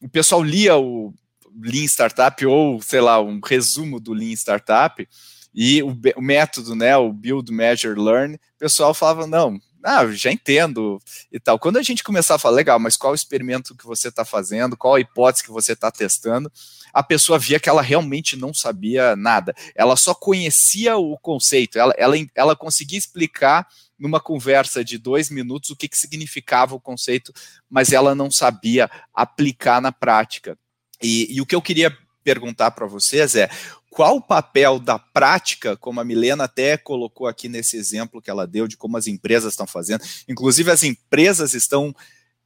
O 0.00 0.08
pessoal 0.08 0.42
lia 0.42 0.76
o 0.76 1.12
Lean 1.60 1.84
Startup 1.84 2.46
ou, 2.46 2.80
sei 2.80 3.00
lá, 3.00 3.20
um 3.20 3.40
resumo 3.44 3.98
do 3.98 4.12
Lean 4.12 4.32
Startup 4.32 5.06
e 5.54 5.82
o, 5.82 5.96
o, 6.16 6.22
método, 6.22 6.74
né, 6.74 6.96
o 6.96 7.12
build, 7.12 7.52
measure, 7.52 7.98
learn, 7.98 8.34
o 8.34 8.58
pessoal 8.58 8.92
falava, 8.92 9.26
não, 9.26 9.58
ah, 9.84 10.06
já 10.06 10.32
entendo 10.32 11.00
e 11.30 11.38
tal. 11.38 11.58
Quando 11.58 11.76
a 11.76 11.82
gente 11.82 12.02
começar 12.02 12.36
a 12.36 12.38
falar, 12.38 12.56
legal, 12.56 12.80
mas 12.80 12.96
qual 12.96 13.12
o 13.12 13.14
experimento 13.14 13.76
que 13.76 13.84
você 13.84 14.08
está 14.08 14.24
fazendo, 14.24 14.76
qual 14.76 14.94
a 14.94 15.00
hipótese 15.00 15.44
que 15.44 15.50
você 15.50 15.74
está 15.74 15.90
testando, 15.90 16.50
a 16.92 17.02
pessoa 17.02 17.38
via 17.38 17.60
que 17.60 17.68
ela 17.68 17.82
realmente 17.82 18.36
não 18.36 18.54
sabia 18.54 19.14
nada. 19.14 19.54
Ela 19.74 19.96
só 19.96 20.14
conhecia 20.14 20.96
o 20.96 21.18
conceito, 21.18 21.78
ela, 21.78 21.92
ela, 21.98 22.16
ela 22.34 22.56
conseguia 22.56 22.98
explicar 22.98 23.68
numa 24.04 24.20
conversa 24.20 24.84
de 24.84 24.98
dois 24.98 25.30
minutos 25.30 25.70
o 25.70 25.76
que, 25.76 25.88
que 25.88 25.96
significava 25.96 26.74
o 26.74 26.80
conceito, 26.80 27.32
mas 27.70 27.90
ela 27.90 28.14
não 28.14 28.30
sabia 28.30 28.90
aplicar 29.14 29.80
na 29.80 29.90
prática. 29.90 30.58
E, 31.02 31.34
e 31.34 31.40
o 31.40 31.46
que 31.46 31.54
eu 31.54 31.62
queria 31.62 31.96
perguntar 32.22 32.72
para 32.72 32.84
vocês 32.84 33.34
é 33.34 33.48
qual 33.88 34.16
o 34.16 34.22
papel 34.22 34.78
da 34.78 34.98
prática, 34.98 35.74
como 35.78 36.00
a 36.00 36.04
Milena 36.04 36.44
até 36.44 36.76
colocou 36.76 37.26
aqui 37.26 37.48
nesse 37.48 37.78
exemplo 37.78 38.20
que 38.20 38.28
ela 38.28 38.46
deu 38.46 38.68
de 38.68 38.76
como 38.76 38.98
as 38.98 39.06
empresas 39.06 39.54
estão 39.54 39.66
fazendo. 39.66 40.04
Inclusive, 40.28 40.70
as 40.70 40.82
empresas 40.82 41.54
estão 41.54 41.96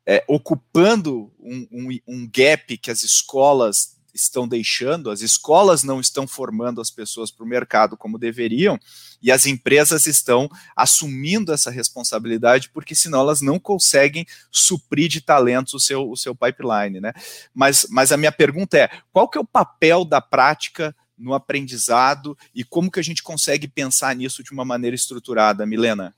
é, 0.06 0.22
ocupando 0.28 1.32
um, 1.40 1.66
um, 1.72 1.98
um 2.06 2.30
gap 2.32 2.78
que 2.78 2.90
as 2.90 3.02
escolas 3.02 3.97
estão 4.14 4.48
deixando, 4.48 5.10
as 5.10 5.20
escolas 5.20 5.82
não 5.82 6.00
estão 6.00 6.26
formando 6.26 6.80
as 6.80 6.90
pessoas 6.90 7.30
para 7.30 7.44
o 7.44 7.48
mercado 7.48 7.96
como 7.96 8.18
deveriam, 8.18 8.78
e 9.22 9.30
as 9.30 9.46
empresas 9.46 10.06
estão 10.06 10.48
assumindo 10.76 11.52
essa 11.52 11.70
responsabilidade, 11.70 12.70
porque 12.70 12.94
senão 12.94 13.20
elas 13.20 13.40
não 13.40 13.58
conseguem 13.58 14.26
suprir 14.50 15.08
de 15.08 15.20
talentos 15.20 15.74
o 15.74 15.80
seu, 15.80 16.08
o 16.08 16.16
seu 16.16 16.34
pipeline. 16.34 17.00
Né? 17.00 17.12
Mas, 17.54 17.86
mas 17.90 18.12
a 18.12 18.16
minha 18.16 18.32
pergunta 18.32 18.78
é: 18.78 18.90
qual 19.12 19.28
que 19.28 19.38
é 19.38 19.40
o 19.40 19.46
papel 19.46 20.04
da 20.04 20.20
prática 20.20 20.94
no 21.18 21.34
aprendizado 21.34 22.36
e 22.54 22.62
como 22.62 22.90
que 22.90 23.00
a 23.00 23.02
gente 23.02 23.22
consegue 23.22 23.66
pensar 23.66 24.14
nisso 24.14 24.42
de 24.42 24.52
uma 24.52 24.64
maneira 24.64 24.94
estruturada, 24.94 25.66
Milena? 25.66 26.14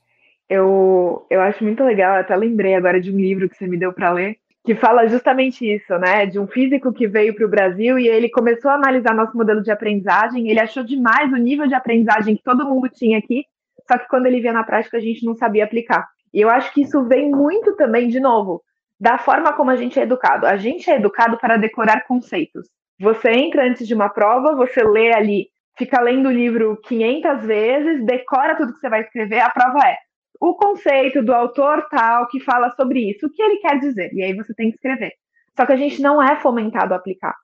Eu, 0.47 1.25
eu 1.29 1.41
acho 1.41 1.63
muito 1.63 1.81
legal, 1.83 2.19
até 2.19 2.35
lembrei 2.35 2.75
agora 2.75 2.99
de 2.99 3.09
um 3.09 3.17
livro 3.17 3.49
que 3.49 3.55
você 3.55 3.65
me 3.65 3.77
deu 3.77 3.93
para 3.93 4.11
ler, 4.11 4.37
que 4.63 4.75
fala 4.75 5.07
justamente 5.07 5.65
isso, 5.65 5.97
né? 5.97 6.25
De 6.25 6.39
um 6.39 6.47
físico 6.47 6.93
que 6.93 7.07
veio 7.07 7.35
para 7.35 7.45
o 7.45 7.49
Brasil 7.49 7.97
e 7.97 8.07
ele 8.07 8.29
começou 8.29 8.69
a 8.69 8.75
analisar 8.75 9.15
nosso 9.15 9.35
modelo 9.35 9.61
de 9.61 9.71
aprendizagem. 9.71 10.49
Ele 10.49 10.59
achou 10.59 10.83
demais 10.83 11.31
o 11.31 11.37
nível 11.37 11.67
de 11.67 11.73
aprendizagem 11.73 12.35
que 12.35 12.43
todo 12.43 12.67
mundo 12.67 12.87
tinha 12.87 13.17
aqui, 13.17 13.45
só 13.87 13.97
que 13.97 14.07
quando 14.07 14.27
ele 14.27 14.39
via 14.39 14.53
na 14.53 14.63
prática 14.63 14.97
a 14.97 15.01
gente 15.01 15.25
não 15.25 15.33
sabia 15.33 15.63
aplicar. 15.63 16.07
E 16.33 16.39
eu 16.39 16.49
acho 16.49 16.71
que 16.73 16.81
isso 16.81 17.03
vem 17.05 17.31
muito 17.31 17.75
também, 17.75 18.07
de 18.07 18.19
novo, 18.19 18.61
da 18.99 19.17
forma 19.17 19.51
como 19.53 19.71
a 19.71 19.75
gente 19.75 19.99
é 19.99 20.03
educado. 20.03 20.45
A 20.45 20.55
gente 20.57 20.89
é 20.89 20.95
educado 20.95 21.37
para 21.39 21.57
decorar 21.57 22.05
conceitos. 22.05 22.67
Você 22.99 23.31
entra 23.31 23.67
antes 23.67 23.87
de 23.87 23.95
uma 23.95 24.09
prova, 24.09 24.55
você 24.55 24.83
lê 24.83 25.11
ali, 25.11 25.47
fica 25.75 25.99
lendo 25.99 26.29
o 26.29 26.31
livro 26.31 26.79
500 26.83 27.43
vezes, 27.43 28.05
decora 28.05 28.55
tudo 28.55 28.73
que 28.73 28.79
você 28.79 28.89
vai 28.89 29.01
escrever, 29.01 29.39
a 29.39 29.49
prova 29.49 29.79
é 29.87 29.97
o 30.41 30.55
conceito 30.55 31.21
do 31.21 31.31
autor 31.35 31.87
tal 31.87 32.27
que 32.27 32.39
fala 32.39 32.71
sobre 32.71 33.11
isso, 33.11 33.27
o 33.27 33.29
que 33.29 33.39
ele 33.39 33.57
quer 33.57 33.79
dizer, 33.79 34.11
e 34.11 34.23
aí 34.23 34.33
você 34.33 34.55
tem 34.55 34.71
que 34.71 34.75
escrever. 34.75 35.13
Só 35.55 35.67
que 35.67 35.73
a 35.73 35.77
gente 35.77 36.01
não 36.01 36.21
é 36.21 36.35
fomentado 36.37 36.95
a 36.95 36.97
aplicar. 36.97 37.35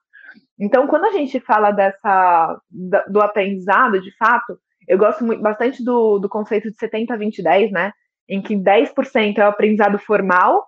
Então, 0.58 0.88
quando 0.88 1.04
a 1.04 1.12
gente 1.12 1.38
fala 1.38 1.70
dessa 1.70 2.60
do 3.08 3.20
aprendizado, 3.20 4.02
de 4.02 4.10
fato, 4.16 4.58
eu 4.88 4.98
gosto 4.98 5.24
muito, 5.24 5.40
bastante 5.40 5.84
do, 5.84 6.18
do 6.18 6.28
conceito 6.28 6.68
de 6.68 6.76
70, 6.76 7.16
20, 7.16 7.40
10, 7.40 7.70
né? 7.70 7.92
Em 8.28 8.42
que 8.42 8.56
10% 8.56 9.38
é 9.38 9.44
o 9.44 9.48
aprendizado 9.48 9.96
formal, 10.00 10.66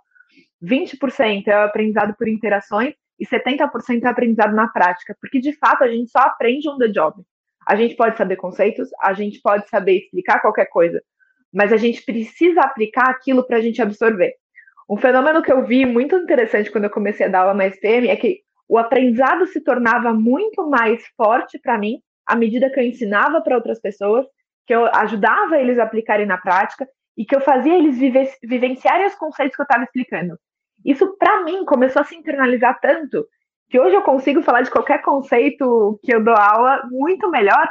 20% 0.63 1.49
é 1.49 1.57
o 1.57 1.65
aprendizado 1.65 2.15
por 2.17 2.29
interações 2.29 2.95
e 3.19 3.27
70% 3.27 4.05
é 4.05 4.07
aprendizado 4.07 4.55
na 4.55 4.69
prática, 4.69 5.17
porque 5.21 5.41
de 5.41 5.53
fato 5.55 5.83
a 5.83 5.89
gente 5.89 6.11
só 6.11 6.21
aprende 6.21 6.69
on 6.69 6.79
the 6.79 6.89
job. 6.89 7.21
A 7.67 7.75
gente 7.75 7.97
pode 7.97 8.17
saber 8.17 8.37
conceitos, 8.37 8.89
a 9.03 9.13
gente 9.15 9.41
pode 9.41 9.69
saber 9.69 9.99
explicar 9.99 10.41
qualquer 10.41 10.67
coisa, 10.67 11.03
mas 11.53 11.73
a 11.73 11.77
gente 11.77 12.03
precisa 12.05 12.61
aplicar 12.61 13.11
aquilo 13.11 13.47
para 13.47 13.59
a 13.59 13.61
gente 13.61 13.81
absorver. 13.83 14.35
Um 14.89 14.97
fenômeno 14.97 15.43
que 15.43 15.53
eu 15.53 15.65
vi 15.65 15.87
muito 15.87 16.17
interessante 16.17 16.71
quando 16.71 16.85
eu 16.85 16.91
comecei 16.91 17.27
a 17.27 17.29
dar 17.29 17.41
aula 17.41 17.55
na 17.55 17.67
SPM 17.67 18.09
é 18.09 18.17
que 18.17 18.41
o 18.69 18.79
aprendizado 18.79 19.47
se 19.47 19.61
tornava 19.61 20.13
muito 20.13 20.69
mais 20.69 21.03
forte 21.17 21.59
para 21.59 21.79
mim 21.79 22.01
à 22.27 22.37
medida 22.37 22.71
que 22.71 22.79
eu 22.79 22.85
ensinava 22.85 23.41
para 23.41 23.57
outras 23.57 23.81
pessoas, 23.81 24.25
que 24.67 24.75
eu 24.75 24.87
ajudava 24.95 25.59
eles 25.59 25.79
a 25.79 25.83
aplicarem 25.83 26.27
na 26.27 26.39
prática 26.39 26.89
e 27.17 27.25
que 27.25 27.35
eu 27.35 27.41
fazia 27.41 27.77
eles 27.77 27.99
vivenciarem 28.41 29.07
os 29.07 29.17
conceitos 29.17 29.57
que 29.57 29.63
eu 29.63 29.65
estava 29.65 29.83
explicando. 29.83 30.39
Isso, 30.85 31.17
para 31.19 31.43
mim, 31.43 31.65
começou 31.65 32.03
a 32.03 32.05
se 32.05 32.15
internalizar 32.15 32.79
tanto 32.81 33.27
que 33.69 33.79
hoje 33.79 33.95
eu 33.95 34.03
consigo 34.03 34.43
falar 34.43 34.63
de 34.63 34.71
qualquer 34.71 35.03
conceito 35.03 35.99
que 36.03 36.15
eu 36.15 36.23
dou 36.23 36.35
aula 36.35 36.83
muito 36.91 37.31
melhor. 37.31 37.69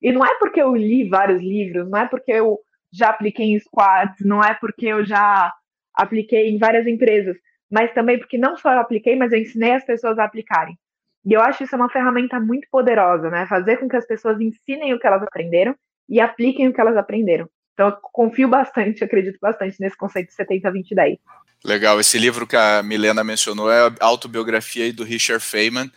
E 0.00 0.12
não 0.12 0.24
é 0.24 0.38
porque 0.38 0.60
eu 0.60 0.74
li 0.74 1.08
vários 1.08 1.40
livros, 1.40 1.88
não 1.88 1.98
é 1.98 2.06
porque 2.06 2.32
eu 2.32 2.58
já 2.92 3.10
apliquei 3.10 3.46
em 3.46 3.58
squads, 3.58 4.24
não 4.24 4.42
é 4.42 4.54
porque 4.54 4.86
eu 4.86 5.04
já 5.04 5.52
apliquei 5.94 6.50
em 6.50 6.58
várias 6.58 6.86
empresas, 6.86 7.36
mas 7.70 7.92
também 7.92 8.18
porque 8.18 8.38
não 8.38 8.56
só 8.56 8.72
eu 8.72 8.80
apliquei, 8.80 9.16
mas 9.16 9.32
eu 9.32 9.38
ensinei 9.38 9.72
as 9.72 9.84
pessoas 9.84 10.18
a 10.18 10.24
aplicarem. 10.24 10.76
E 11.24 11.34
eu 11.34 11.40
acho 11.40 11.62
isso 11.62 11.76
uma 11.76 11.90
ferramenta 11.90 12.40
muito 12.40 12.66
poderosa, 12.70 13.28
né? 13.30 13.46
Fazer 13.46 13.76
com 13.76 13.88
que 13.88 13.96
as 13.96 14.06
pessoas 14.06 14.40
ensinem 14.40 14.94
o 14.94 14.98
que 14.98 15.06
elas 15.06 15.22
aprenderam 15.22 15.74
e 16.08 16.20
apliquem 16.20 16.68
o 16.68 16.72
que 16.72 16.80
elas 16.80 16.96
aprenderam. 16.96 17.48
Então, 17.74 17.88
eu 17.88 17.96
confio 18.12 18.48
bastante, 18.48 19.04
acredito 19.04 19.38
bastante 19.40 19.76
nesse 19.80 19.96
conceito 19.96 20.28
de 20.28 20.34
70, 20.34 20.70
20, 20.70 20.94
10. 20.94 21.18
Legal. 21.64 22.00
Esse 22.00 22.18
livro 22.18 22.46
que 22.46 22.56
a 22.56 22.82
Milena 22.82 23.22
mencionou 23.22 23.70
é 23.70 23.86
a 23.86 23.92
autobiografia 24.00 24.92
do 24.92 25.04
Richard 25.04 25.44
Feynman, 25.44 25.90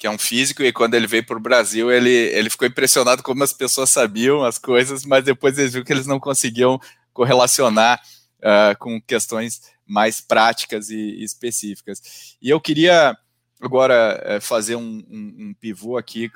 que 0.00 0.06
é 0.06 0.10
um 0.10 0.16
físico, 0.16 0.62
e 0.62 0.72
quando 0.72 0.94
ele 0.94 1.06
veio 1.06 1.22
para 1.26 1.36
o 1.36 1.40
Brasil, 1.40 1.92
ele, 1.92 2.08
ele 2.10 2.48
ficou 2.48 2.66
impressionado 2.66 3.22
como 3.22 3.44
as 3.44 3.52
pessoas 3.52 3.90
sabiam 3.90 4.42
as 4.42 4.56
coisas, 4.56 5.04
mas 5.04 5.22
depois 5.22 5.58
ele 5.58 5.68
viu 5.68 5.84
que 5.84 5.92
eles 5.92 6.06
não 6.06 6.18
conseguiam 6.18 6.80
correlacionar 7.12 8.00
uh, 8.38 8.78
com 8.78 8.98
questões 8.98 9.60
mais 9.86 10.18
práticas 10.18 10.88
e, 10.88 11.22
específicas. 11.22 12.34
E 12.40 12.48
eu 12.48 12.58
queria 12.58 13.14
agora 13.60 14.38
uh, 14.38 14.40
fazer 14.40 14.74
um, 14.74 15.04
um, 15.10 15.36
um 15.38 15.54
pivô 15.60 15.98
aqui 15.98 16.30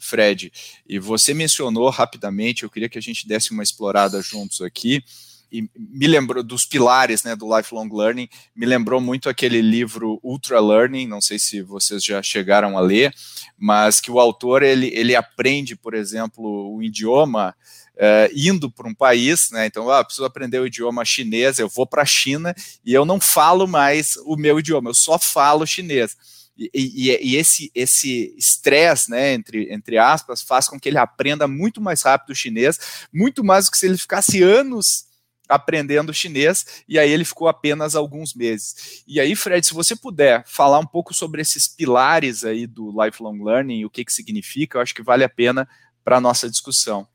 Fred, 0.00 0.50
e 0.88 0.98
você 0.98 1.34
mencionou 1.34 1.90
rapidamente, 1.90 2.62
eu 2.62 2.70
queria 2.70 2.88
que 2.88 2.98
a 2.98 3.02
gente 3.02 3.28
desse 3.28 3.50
uma 3.50 3.62
explorada 3.62 4.22
juntos 4.22 4.62
aqui, 4.62 5.04
e 5.50 5.68
me 5.76 6.06
lembrou 6.06 6.42
dos 6.42 6.66
pilares 6.66 7.22
né, 7.22 7.36
do 7.36 7.56
lifelong 7.56 7.88
learning, 7.88 8.28
me 8.54 8.66
lembrou 8.66 9.00
muito 9.00 9.28
aquele 9.28 9.60
livro 9.60 10.18
Ultra 10.22 10.60
Learning, 10.60 11.06
não 11.06 11.20
sei 11.20 11.38
se 11.38 11.62
vocês 11.62 12.02
já 12.04 12.22
chegaram 12.22 12.76
a 12.76 12.80
ler, 12.80 13.14
mas 13.56 14.00
que 14.00 14.10
o 14.10 14.18
autor 14.18 14.62
ele, 14.62 14.88
ele 14.94 15.14
aprende, 15.14 15.76
por 15.76 15.94
exemplo, 15.94 16.74
o 16.74 16.82
idioma 16.82 17.54
uh, 17.96 18.32
indo 18.34 18.70
para 18.70 18.88
um 18.88 18.94
país, 18.94 19.50
né? 19.50 19.66
Então, 19.66 19.90
ah, 19.90 20.04
preciso 20.04 20.24
aprender 20.24 20.58
o 20.58 20.66
idioma 20.66 21.04
chinês, 21.04 21.58
eu 21.58 21.68
vou 21.68 21.86
para 21.86 22.02
a 22.02 22.06
China 22.06 22.54
e 22.84 22.92
eu 22.92 23.04
não 23.04 23.20
falo 23.20 23.66
mais 23.66 24.16
o 24.24 24.36
meu 24.36 24.58
idioma, 24.58 24.90
eu 24.90 24.94
só 24.94 25.18
falo 25.18 25.66
chinês. 25.66 26.16
E, 26.58 26.70
e, 26.72 27.10
e, 27.10 27.36
esse 27.36 27.70
esse 27.74 28.34
estresse, 28.36 29.10
né, 29.10 29.34
entre, 29.34 29.70
entre 29.72 29.98
aspas, 29.98 30.40
faz 30.40 30.66
com 30.66 30.80
que 30.80 30.88
ele 30.88 30.96
aprenda 30.96 31.46
muito 31.46 31.82
mais 31.82 32.02
rápido 32.02 32.30
o 32.30 32.34
chinês, 32.34 33.06
muito 33.12 33.44
mais 33.44 33.66
do 33.66 33.70
que 33.70 33.78
se 33.78 33.86
ele 33.86 33.98
ficasse 33.98 34.42
anos 34.42 35.06
aprendendo 35.48 36.12
chinês, 36.12 36.82
e 36.88 36.98
aí 36.98 37.10
ele 37.10 37.24
ficou 37.24 37.48
apenas 37.48 37.94
alguns 37.94 38.34
meses. 38.34 39.02
E 39.06 39.20
aí, 39.20 39.36
Fred, 39.36 39.66
se 39.66 39.74
você 39.74 39.94
puder 39.94 40.44
falar 40.46 40.78
um 40.78 40.86
pouco 40.86 41.14
sobre 41.14 41.42
esses 41.42 41.68
pilares 41.68 42.44
aí 42.44 42.66
do 42.66 42.92
lifelong 43.02 43.42
learning, 43.42 43.84
o 43.84 43.90
que 43.90 44.04
que 44.04 44.12
significa, 44.12 44.78
eu 44.78 44.82
acho 44.82 44.94
que 44.94 45.02
vale 45.02 45.24
a 45.24 45.28
pena 45.28 45.68
para 46.04 46.16
a 46.16 46.20
nossa 46.20 46.48
discussão. 46.48 47.06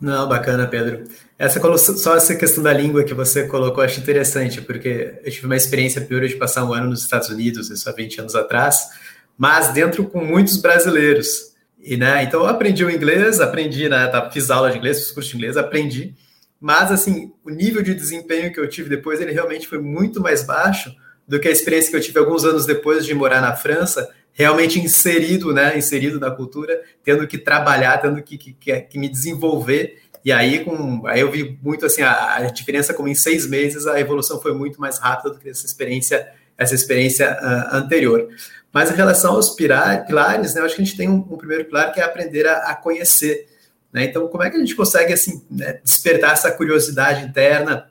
Não, 0.00 0.26
bacana, 0.26 0.66
Pedro. 0.66 1.04
Essa 1.38 1.60
só 1.78 2.16
essa 2.16 2.34
questão 2.34 2.62
da 2.62 2.72
língua 2.72 3.04
que 3.04 3.12
você 3.12 3.46
colocou, 3.46 3.84
acho 3.84 4.00
interessante, 4.00 4.62
porque 4.62 5.20
eu 5.22 5.30
tive 5.30 5.46
uma 5.46 5.56
experiência 5.56 6.00
pior 6.00 6.26
de 6.26 6.36
passar 6.36 6.64
um 6.64 6.72
ano 6.72 6.88
nos 6.88 7.02
Estados 7.02 7.28
Unidos, 7.28 7.70
isso 7.70 7.88
há 7.88 7.92
20 7.92 8.20
anos 8.22 8.34
atrás, 8.34 8.88
mas 9.36 9.68
dentro 9.68 10.04
com 10.04 10.24
muitos 10.24 10.56
brasileiros. 10.56 11.50
E, 11.78 11.96
né, 11.96 12.22
então 12.22 12.40
eu 12.40 12.46
aprendi 12.46 12.84
o 12.84 12.90
inglês, 12.90 13.40
aprendi, 13.40 13.88
né, 13.88 14.06
tá, 14.06 14.30
fiz 14.30 14.50
aula 14.50 14.70
de 14.70 14.78
inglês, 14.78 14.98
fiz 15.00 15.10
curso 15.12 15.30
de 15.30 15.36
inglês, 15.36 15.56
aprendi, 15.56 16.14
mas, 16.60 16.92
assim, 16.92 17.32
o 17.42 17.48
nível 17.48 17.82
de 17.82 17.94
desempenho 17.94 18.52
que 18.52 18.60
eu 18.60 18.68
tive 18.68 18.90
depois, 18.90 19.20
ele 19.20 19.32
realmente 19.32 19.66
foi 19.66 19.78
muito 19.78 20.20
mais 20.20 20.42
baixo 20.42 20.94
do 21.26 21.40
que 21.40 21.48
a 21.48 21.50
experiência 21.50 21.90
que 21.90 21.96
eu 21.96 22.00
tive 22.00 22.18
alguns 22.18 22.44
anos 22.44 22.66
depois 22.66 23.06
de 23.06 23.14
morar 23.14 23.40
na 23.40 23.56
França, 23.56 24.10
realmente 24.32 24.78
inserido, 24.78 25.54
né, 25.54 25.76
inserido 25.78 26.20
na 26.20 26.30
cultura, 26.30 26.82
tendo 27.02 27.26
que 27.26 27.38
trabalhar, 27.38 27.98
tendo 27.98 28.22
que, 28.22 28.36
que, 28.36 28.80
que 28.80 28.98
me 28.98 29.08
desenvolver. 29.08 30.02
E 30.24 30.30
aí, 30.30 30.64
com, 30.64 31.06
aí 31.06 31.20
eu 31.20 31.30
vi 31.30 31.58
muito 31.62 31.86
assim 31.86 32.02
a, 32.02 32.36
a, 32.36 32.40
diferença 32.50 32.92
como 32.92 33.08
em 33.08 33.14
seis 33.14 33.46
meses 33.46 33.86
a 33.86 33.98
evolução 33.98 34.40
foi 34.40 34.52
muito 34.52 34.80
mais 34.80 34.98
rápida 34.98 35.30
do 35.30 35.38
que 35.38 35.48
essa 35.48 35.64
experiência 35.64 36.28
essa 36.58 36.74
experiência 36.74 37.38
uh, 37.40 37.76
anterior. 37.76 38.28
Mas 38.70 38.90
em 38.90 38.94
relação 38.94 39.34
aos 39.34 39.48
pilares, 39.48 40.54
né, 40.54 40.60
eu 40.60 40.64
acho 40.66 40.76
que 40.76 40.82
a 40.82 40.84
gente 40.84 40.96
tem 40.96 41.08
um, 41.08 41.26
um 41.30 41.36
primeiro 41.38 41.64
pilar 41.64 41.90
que 41.90 42.00
é 42.00 42.04
aprender 42.04 42.46
a, 42.46 42.70
a 42.70 42.74
conhecer. 42.74 43.48
Né? 43.92 44.04
Então, 44.04 44.28
como 44.28 44.42
é 44.42 44.50
que 44.50 44.56
a 44.56 44.60
gente 44.60 44.74
consegue 44.74 45.12
assim, 45.12 45.44
né, 45.50 45.80
despertar 45.82 46.32
essa 46.32 46.50
curiosidade 46.50 47.24
interna? 47.24 47.90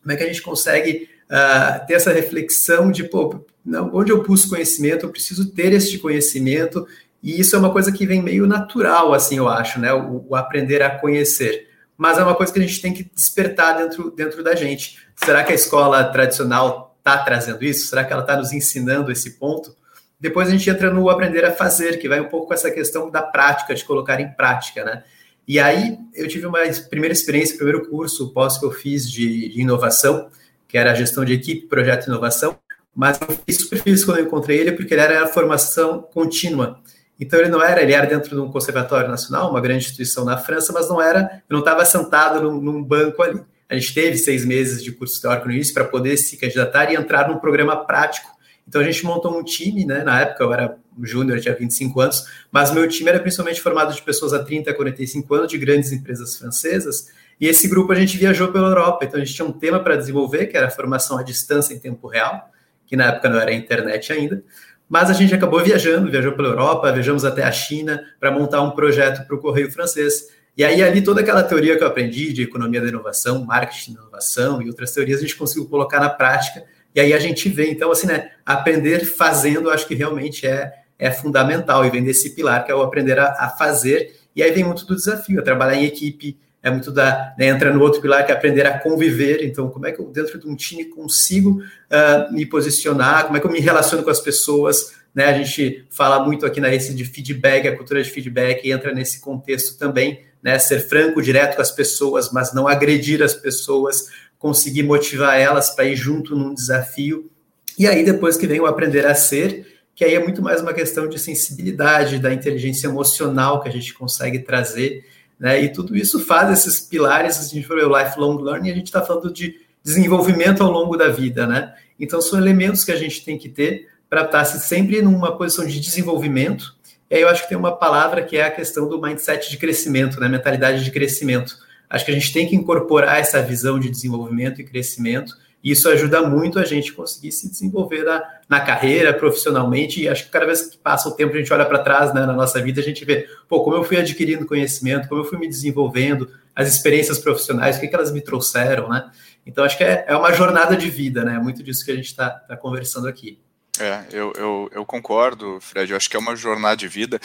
Como 0.00 0.12
é 0.12 0.16
que 0.16 0.24
a 0.24 0.26
gente 0.26 0.42
consegue 0.42 1.08
uh, 1.30 1.86
ter 1.86 1.94
essa 1.94 2.12
reflexão 2.12 2.90
de, 2.90 3.04
pô, 3.04 3.44
não, 3.64 3.90
onde 3.94 4.10
eu 4.10 4.22
busco 4.22 4.50
conhecimento, 4.50 5.06
eu 5.06 5.10
preciso 5.10 5.50
ter 5.50 5.72
este 5.72 5.98
conhecimento, 5.98 6.86
e 7.22 7.40
isso 7.40 7.54
é 7.54 7.58
uma 7.58 7.72
coisa 7.72 7.92
que 7.92 8.04
vem 8.04 8.20
meio 8.20 8.46
natural, 8.46 9.14
assim, 9.14 9.38
eu 9.38 9.48
acho, 9.48 9.78
né? 9.78 9.92
O, 9.92 10.26
o 10.28 10.34
aprender 10.34 10.82
a 10.82 10.90
conhecer. 10.90 11.68
Mas 11.96 12.18
é 12.18 12.22
uma 12.22 12.34
coisa 12.34 12.52
que 12.52 12.58
a 12.58 12.62
gente 12.62 12.82
tem 12.82 12.92
que 12.92 13.08
despertar 13.14 13.76
dentro, 13.76 14.10
dentro 14.10 14.42
da 14.42 14.56
gente. 14.56 14.98
Será 15.14 15.44
que 15.44 15.52
a 15.52 15.54
escola 15.54 16.02
tradicional 16.04 16.96
está 16.98 17.18
trazendo 17.18 17.62
isso? 17.64 17.86
Será 17.86 18.04
que 18.04 18.12
ela 18.12 18.22
está 18.22 18.36
nos 18.36 18.52
ensinando 18.52 19.12
esse 19.12 19.38
ponto? 19.38 19.76
Depois 20.18 20.48
a 20.48 20.50
gente 20.50 20.68
entra 20.68 20.90
no 20.90 21.08
aprender 21.08 21.44
a 21.44 21.52
fazer, 21.52 21.98
que 21.98 22.08
vai 22.08 22.20
um 22.20 22.28
pouco 22.28 22.48
com 22.48 22.54
essa 22.54 22.70
questão 22.70 23.08
da 23.08 23.22
prática, 23.22 23.74
de 23.74 23.84
colocar 23.84 24.20
em 24.20 24.28
prática, 24.32 24.84
né? 24.84 25.04
E 25.46 25.58
aí 25.58 25.98
eu 26.14 26.28
tive 26.28 26.46
uma 26.46 26.60
primeira 26.88 27.12
experiência, 27.12 27.56
primeiro 27.56 27.88
curso 27.88 28.32
pós 28.32 28.58
que 28.58 28.64
eu 28.64 28.70
fiz 28.70 29.10
de, 29.10 29.48
de 29.48 29.60
inovação, 29.60 30.28
que 30.68 30.78
era 30.78 30.92
a 30.92 30.94
gestão 30.94 31.24
de 31.24 31.32
equipe, 31.32 31.66
projeto 31.66 32.04
de 32.04 32.10
inovação, 32.10 32.58
mas 32.94 33.20
eu 33.20 33.28
fiquei 33.28 33.54
super 33.54 33.78
feliz 33.82 34.04
quando 34.04 34.18
eu 34.18 34.24
encontrei 34.24 34.58
ele, 34.58 34.72
porque 34.72 34.94
ele 34.94 35.00
era 35.00 35.26
formação 35.26 36.02
contínua. 36.02 36.80
Então 37.18 37.38
ele 37.38 37.48
não 37.48 37.62
era, 37.62 37.82
ele 37.82 37.92
era 37.92 38.06
dentro 38.06 38.30
de 38.30 38.40
um 38.40 38.50
conservatório 38.50 39.08
nacional, 39.08 39.50
uma 39.50 39.60
grande 39.60 39.84
instituição 39.84 40.24
na 40.24 40.36
França, 40.36 40.72
mas 40.72 40.88
não 40.88 41.00
era, 41.00 41.42
eu 41.48 41.54
não 41.54 41.60
estava 41.60 41.84
sentado 41.84 42.42
num, 42.42 42.60
num, 42.60 42.82
banco 42.82 43.22
ali. 43.22 43.40
A 43.68 43.74
gente 43.74 43.94
teve 43.94 44.18
seis 44.18 44.44
meses 44.44 44.82
de 44.82 44.92
curso 44.92 45.20
teórico 45.20 45.46
no 45.46 45.52
início 45.52 45.72
para 45.72 45.84
poder 45.84 46.16
se 46.16 46.36
candidatar 46.36 46.90
e 46.90 46.96
entrar 46.96 47.28
num 47.28 47.38
programa 47.38 47.76
prático. 47.84 48.28
Então 48.66 48.80
a 48.80 48.84
gente 48.84 49.04
montou 49.04 49.38
um 49.38 49.42
time, 49.42 49.84
né? 49.84 50.02
Na 50.04 50.20
época 50.20 50.44
eu 50.44 50.52
era 50.52 50.76
júnior, 51.02 51.40
tinha 51.40 51.54
25 51.54 52.00
anos, 52.00 52.24
mas 52.50 52.72
meu 52.72 52.86
time 52.88 53.08
era 53.08 53.20
principalmente 53.20 53.60
formado 53.60 53.94
de 53.94 54.02
pessoas 54.02 54.32
a 54.32 54.42
30, 54.42 54.72
45 54.74 55.34
anos, 55.34 55.48
de 55.48 55.58
grandes 55.58 55.92
empresas 55.92 56.36
francesas, 56.36 57.08
e 57.40 57.48
esse 57.48 57.66
grupo 57.66 57.92
a 57.92 57.94
gente 57.94 58.16
viajou 58.16 58.52
pela 58.52 58.68
Europa, 58.68 59.04
então 59.04 59.20
a 59.20 59.24
gente 59.24 59.34
tinha 59.34 59.46
um 59.46 59.52
tema 59.52 59.80
para 59.80 59.96
desenvolver, 59.96 60.46
que 60.46 60.56
era 60.56 60.68
a 60.68 60.70
formação 60.70 61.18
à 61.18 61.22
distância 61.22 61.74
em 61.74 61.78
tempo 61.78 62.06
real, 62.06 62.50
que 62.86 62.96
na 62.96 63.06
época 63.06 63.28
não 63.28 63.40
era 63.40 63.52
internet 63.52 64.12
ainda, 64.12 64.44
mas 64.88 65.08
a 65.08 65.14
gente 65.14 65.34
acabou 65.34 65.64
viajando, 65.64 66.10
viajou 66.10 66.32
pela 66.32 66.48
Europa, 66.48 66.92
viajamos 66.92 67.24
até 67.24 67.42
a 67.42 67.50
China 67.50 68.04
para 68.20 68.30
montar 68.30 68.60
um 68.60 68.72
projeto 68.72 69.26
para 69.26 69.34
o 69.34 69.38
Correio 69.38 69.72
Francês. 69.72 70.28
E 70.54 70.62
aí, 70.62 70.82
ali, 70.82 71.02
toda 71.02 71.22
aquela 71.22 71.42
teoria 71.42 71.78
que 71.78 71.82
eu 71.82 71.86
aprendi 71.86 72.30
de 72.32 72.42
economia 72.42 72.80
da 72.80 72.88
inovação, 72.88 73.42
marketing 73.42 73.94
da 73.94 74.02
inovação 74.02 74.60
e 74.60 74.68
outras 74.68 74.92
teorias, 74.92 75.18
a 75.18 75.22
gente 75.22 75.34
conseguiu 75.34 75.66
colocar 75.66 75.98
na 75.98 76.10
prática. 76.10 76.62
E 76.94 77.00
aí 77.00 77.14
a 77.14 77.18
gente 77.18 77.48
vê, 77.48 77.70
então, 77.70 77.90
assim, 77.90 78.06
né, 78.06 78.32
aprender 78.44 79.06
fazendo, 79.06 79.70
acho 79.70 79.88
que 79.88 79.94
realmente 79.94 80.46
é 80.46 80.70
é 80.98 81.10
fundamental 81.10 81.84
e 81.84 81.90
vem 81.90 82.04
desse 82.04 82.30
pilar 82.34 82.64
que 82.64 82.70
é 82.70 82.74
o 82.74 82.82
aprender 82.82 83.18
a, 83.18 83.26
a 83.38 83.48
fazer. 83.48 84.14
E 84.34 84.42
aí 84.42 84.50
vem 84.50 84.64
muito 84.64 84.86
do 84.86 84.94
desafio, 84.94 85.40
é 85.40 85.42
trabalhar 85.42 85.76
em 85.76 85.84
equipe, 85.84 86.38
é 86.62 86.70
muito 86.70 86.92
da 86.92 87.34
né, 87.36 87.48
entra 87.48 87.72
no 87.72 87.82
outro 87.82 88.00
pilar 88.00 88.24
que 88.24 88.30
é 88.30 88.34
aprender 88.34 88.66
a 88.66 88.78
conviver. 88.78 89.44
Então, 89.44 89.68
como 89.68 89.86
é 89.86 89.92
que 89.92 90.00
eu 90.00 90.06
dentro 90.06 90.38
de 90.38 90.48
um 90.48 90.54
time 90.54 90.84
consigo 90.84 91.60
uh, 91.60 92.32
me 92.32 92.46
posicionar? 92.46 93.24
Como 93.24 93.36
é 93.36 93.40
que 93.40 93.46
eu 93.46 93.50
me 93.50 93.60
relaciono 93.60 94.04
com 94.04 94.10
as 94.10 94.20
pessoas? 94.20 94.94
Né? 95.14 95.24
A 95.26 95.32
gente 95.42 95.86
fala 95.90 96.24
muito 96.24 96.46
aqui 96.46 96.60
na 96.60 96.72
esse 96.72 96.94
de 96.94 97.04
feedback, 97.04 97.66
a 97.66 97.76
cultura 97.76 98.02
de 98.02 98.08
feedback 98.08 98.70
entra 98.70 98.94
nesse 98.94 99.20
contexto 99.20 99.76
também, 99.76 100.24
né? 100.42 100.58
Ser 100.58 100.80
franco, 100.80 101.20
direto 101.20 101.56
com 101.56 101.62
as 101.62 101.70
pessoas, 101.70 102.32
mas 102.32 102.54
não 102.54 102.66
agredir 102.66 103.22
as 103.22 103.34
pessoas, 103.34 104.06
conseguir 104.38 104.82
motivar 104.82 105.38
elas 105.38 105.70
para 105.70 105.84
ir 105.84 105.96
junto 105.96 106.34
num 106.34 106.54
desafio. 106.54 107.30
E 107.78 107.86
aí 107.86 108.04
depois 108.04 108.36
que 108.36 108.46
vem 108.46 108.60
o 108.60 108.66
aprender 108.66 109.06
a 109.06 109.14
ser, 109.14 109.71
que 109.94 110.04
aí 110.04 110.14
é 110.14 110.22
muito 110.22 110.42
mais 110.42 110.60
uma 110.60 110.72
questão 110.72 111.08
de 111.08 111.18
sensibilidade, 111.18 112.18
da 112.18 112.32
inteligência 112.32 112.86
emocional 112.86 113.60
que 113.60 113.68
a 113.68 113.72
gente 113.72 113.92
consegue 113.92 114.38
trazer, 114.38 115.04
né? 115.38 115.62
E 115.62 115.68
tudo 115.68 115.96
isso 115.96 116.20
faz 116.20 116.50
esses 116.50 116.80
pilares, 116.80 117.38
a 117.38 117.42
gente 117.42 117.66
falou 117.66 117.98
lifelong 117.98 118.42
learning, 118.42 118.70
a 118.70 118.74
gente 118.74 118.86
está 118.86 119.02
falando 119.02 119.32
de 119.32 119.60
desenvolvimento 119.82 120.62
ao 120.62 120.70
longo 120.70 120.96
da 120.96 121.08
vida, 121.08 121.46
né? 121.46 121.74
Então 121.98 122.20
são 122.20 122.38
elementos 122.38 122.84
que 122.84 122.92
a 122.92 122.96
gente 122.96 123.24
tem 123.24 123.36
que 123.36 123.48
ter 123.48 123.88
para 124.08 124.22
estar 124.22 124.38
tá 124.38 124.44
sempre 124.44 125.02
numa 125.02 125.36
posição 125.36 125.66
de 125.66 125.78
desenvolvimento. 125.78 126.74
E 127.10 127.16
aí 127.16 127.22
eu 127.22 127.28
acho 127.28 127.42
que 127.42 127.48
tem 127.48 127.58
uma 127.58 127.76
palavra 127.76 128.22
que 128.22 128.36
é 128.36 128.44
a 128.44 128.50
questão 128.50 128.88
do 128.88 129.00
mindset 129.00 129.50
de 129.50 129.58
crescimento, 129.58 130.18
né? 130.18 130.28
Mentalidade 130.28 130.84
de 130.84 130.90
crescimento. 130.90 131.56
Acho 131.88 132.06
que 132.06 132.10
a 132.10 132.14
gente 132.14 132.32
tem 132.32 132.48
que 132.48 132.56
incorporar 132.56 133.18
essa 133.18 133.42
visão 133.42 133.78
de 133.78 133.90
desenvolvimento 133.90 134.60
e 134.60 134.64
crescimento 134.64 135.36
isso 135.62 135.88
ajuda 135.88 136.22
muito 136.22 136.58
a 136.58 136.64
gente 136.64 136.92
conseguir 136.92 137.30
se 137.30 137.48
desenvolver 137.48 138.02
na, 138.02 138.22
na 138.48 138.60
carreira, 138.60 139.12
profissionalmente, 139.12 140.02
e 140.02 140.08
acho 140.08 140.24
que 140.24 140.30
cada 140.30 140.46
vez 140.46 140.62
que 140.62 140.76
passa 140.76 141.08
o 141.08 141.12
tempo, 141.12 141.34
a 141.34 141.38
gente 141.38 141.52
olha 141.52 141.64
para 141.64 141.78
trás 141.78 142.12
né, 142.12 142.26
na 142.26 142.32
nossa 142.32 142.60
vida, 142.60 142.80
a 142.80 142.84
gente 142.84 143.04
vê, 143.04 143.28
pô, 143.48 143.62
como 143.62 143.76
eu 143.76 143.84
fui 143.84 143.96
adquirindo 143.96 144.46
conhecimento, 144.46 145.08
como 145.08 145.20
eu 145.20 145.24
fui 145.24 145.38
me 145.38 145.48
desenvolvendo, 145.48 146.28
as 146.54 146.68
experiências 146.68 147.18
profissionais, 147.18 147.76
o 147.76 147.80
que, 147.80 147.88
que 147.88 147.94
elas 147.94 148.12
me 148.12 148.20
trouxeram, 148.20 148.88
né? 148.88 149.10
Então, 149.46 149.64
acho 149.64 149.76
que 149.76 149.84
é, 149.84 150.04
é 150.06 150.16
uma 150.16 150.32
jornada 150.32 150.76
de 150.76 150.88
vida, 150.88 151.24
né? 151.24 151.38
Muito 151.38 151.62
disso 151.62 151.84
que 151.84 151.90
a 151.90 151.96
gente 151.96 152.06
está 152.06 152.30
tá 152.30 152.56
conversando 152.56 153.08
aqui. 153.08 153.38
É, 153.80 154.04
eu, 154.12 154.32
eu, 154.36 154.70
eu, 154.72 154.84
concordo, 154.84 155.58
Fred. 155.60 155.90
Eu 155.90 155.96
acho 155.96 156.08
que 156.08 156.16
é 156.16 156.20
uma 156.20 156.36
jornada 156.36 156.76
de 156.76 156.86
vida. 156.86 157.18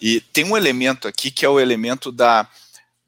E 0.00 0.20
tem 0.20 0.44
um 0.44 0.56
elemento 0.56 1.06
aqui 1.06 1.30
que 1.30 1.44
é 1.44 1.48
o 1.48 1.60
elemento 1.60 2.10
da, 2.10 2.48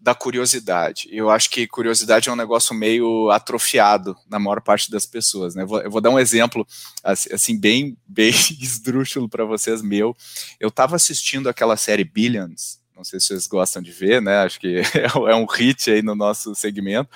da 0.03 0.17
curiosidade. 0.17 1.09
Eu 1.12 1.31
acho 1.31 1.49
que 1.49 1.65
curiosidade 1.65 2.29
é 2.29 2.33
um 2.33 2.37
negócio 2.37 2.75
meio 2.75 3.31
atrofiado 3.31 4.17
na 4.29 4.37
maior 4.37 4.61
parte 4.61 4.91
das 4.91 5.07
pessoas, 5.07 5.55
né? 5.55 5.62
Eu 5.62 5.91
vou, 5.91 6.01
dar 6.01 6.11
um 6.11 6.19
exemplo 6.19 6.67
assim 7.05 7.59
bem 7.59 7.97
bem 8.07 8.31
esdrúxulo 8.61 9.29
para 9.29 9.45
vocês 9.45 9.81
meu. 9.81 10.17
Eu 10.59 10.71
estava 10.71 10.97
assistindo 10.97 11.49
aquela 11.49 11.77
série 11.77 12.03
Billions, 12.03 12.81
não 12.97 13.05
sei 13.05 13.21
se 13.21 13.29
vocês 13.29 13.47
gostam 13.47 13.81
de 13.81 13.93
ver, 13.93 14.21
né? 14.21 14.38
Acho 14.38 14.59
que 14.59 14.83
é 15.29 15.37
um 15.37 15.47
hit 15.47 15.88
aí 15.88 16.03
no 16.03 16.17
nosso 16.17 16.53
segmento. 16.53 17.09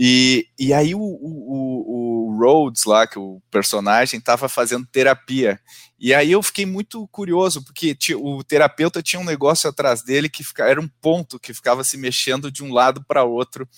E, 0.00 0.46
e 0.56 0.72
aí 0.72 0.94
o, 0.94 1.00
o, 1.00 2.28
o 2.28 2.38
Rhodes 2.38 2.84
lá, 2.84 3.04
que 3.04 3.18
o 3.18 3.42
personagem, 3.50 4.18
estava 4.18 4.48
fazendo 4.48 4.86
terapia. 4.86 5.58
E 5.98 6.14
aí 6.14 6.30
eu 6.30 6.40
fiquei 6.40 6.64
muito 6.64 7.08
curioso, 7.08 7.64
porque 7.64 7.96
o 8.14 8.44
terapeuta 8.44 9.02
tinha 9.02 9.18
um 9.18 9.24
negócio 9.24 9.68
atrás 9.68 10.00
dele 10.02 10.28
que 10.28 10.44
fica, 10.44 10.64
era 10.68 10.80
um 10.80 10.86
ponto 11.00 11.40
que 11.40 11.52
ficava 11.52 11.82
se 11.82 11.96
mexendo 11.96 12.48
de 12.48 12.62
um 12.62 12.72
lado 12.72 13.04
para 13.08 13.24
outro 13.24 13.68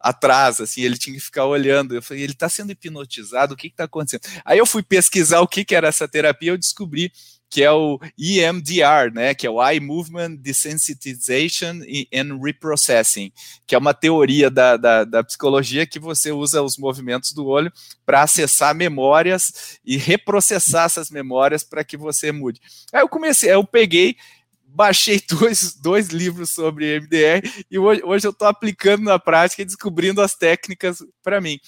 atrás, 0.00 0.60
assim, 0.60 0.80
ele 0.80 0.98
tinha 0.98 1.14
que 1.14 1.22
ficar 1.22 1.44
olhando. 1.44 1.94
Eu 1.94 2.02
falei, 2.02 2.24
ele 2.24 2.32
está 2.32 2.48
sendo 2.48 2.72
hipnotizado, 2.72 3.54
o 3.54 3.56
que 3.56 3.68
está 3.68 3.84
acontecendo? 3.84 4.22
Aí 4.44 4.58
eu 4.58 4.66
fui 4.66 4.82
pesquisar 4.82 5.40
o 5.40 5.46
que, 5.46 5.64
que 5.64 5.74
era 5.76 5.86
essa 5.86 6.08
terapia, 6.08 6.50
eu 6.50 6.58
descobri 6.58 7.12
que 7.50 7.64
é 7.64 7.72
o 7.72 7.98
EMDR, 8.16 9.12
né, 9.12 9.34
que 9.34 9.44
é 9.46 9.50
o 9.50 9.60
Eye 9.62 9.80
Movement 9.80 10.36
Desensitization 10.36 11.80
and 12.14 12.38
Reprocessing, 12.40 13.32
que 13.66 13.74
é 13.74 13.78
uma 13.78 13.92
teoria 13.92 14.48
da, 14.48 14.76
da, 14.76 15.04
da 15.04 15.24
psicologia 15.24 15.84
que 15.84 15.98
você 15.98 16.30
usa 16.30 16.62
os 16.62 16.78
movimentos 16.78 17.32
do 17.32 17.46
olho 17.46 17.72
para 18.06 18.22
acessar 18.22 18.72
memórias 18.74 19.78
e 19.84 19.96
reprocessar 19.96 20.86
essas 20.86 21.10
memórias 21.10 21.64
para 21.64 21.82
que 21.82 21.96
você 21.96 22.30
mude. 22.30 22.60
Aí 22.92 23.00
eu 23.00 23.08
comecei, 23.08 23.52
eu 23.52 23.64
peguei 23.64 24.16
baixei 24.72 25.20
dois, 25.28 25.74
dois 25.74 26.08
livros 26.08 26.50
sobre 26.50 27.00
MDR 27.00 27.42
e 27.68 27.78
hoje, 27.78 28.02
hoje 28.04 28.26
eu 28.28 28.30
estou 28.30 28.46
aplicando 28.46 29.02
na 29.02 29.18
prática 29.18 29.62
e 29.62 29.64
descobrindo 29.64 30.22
as 30.22 30.36
técnicas 30.36 30.98
para 31.22 31.40
mim. 31.40 31.58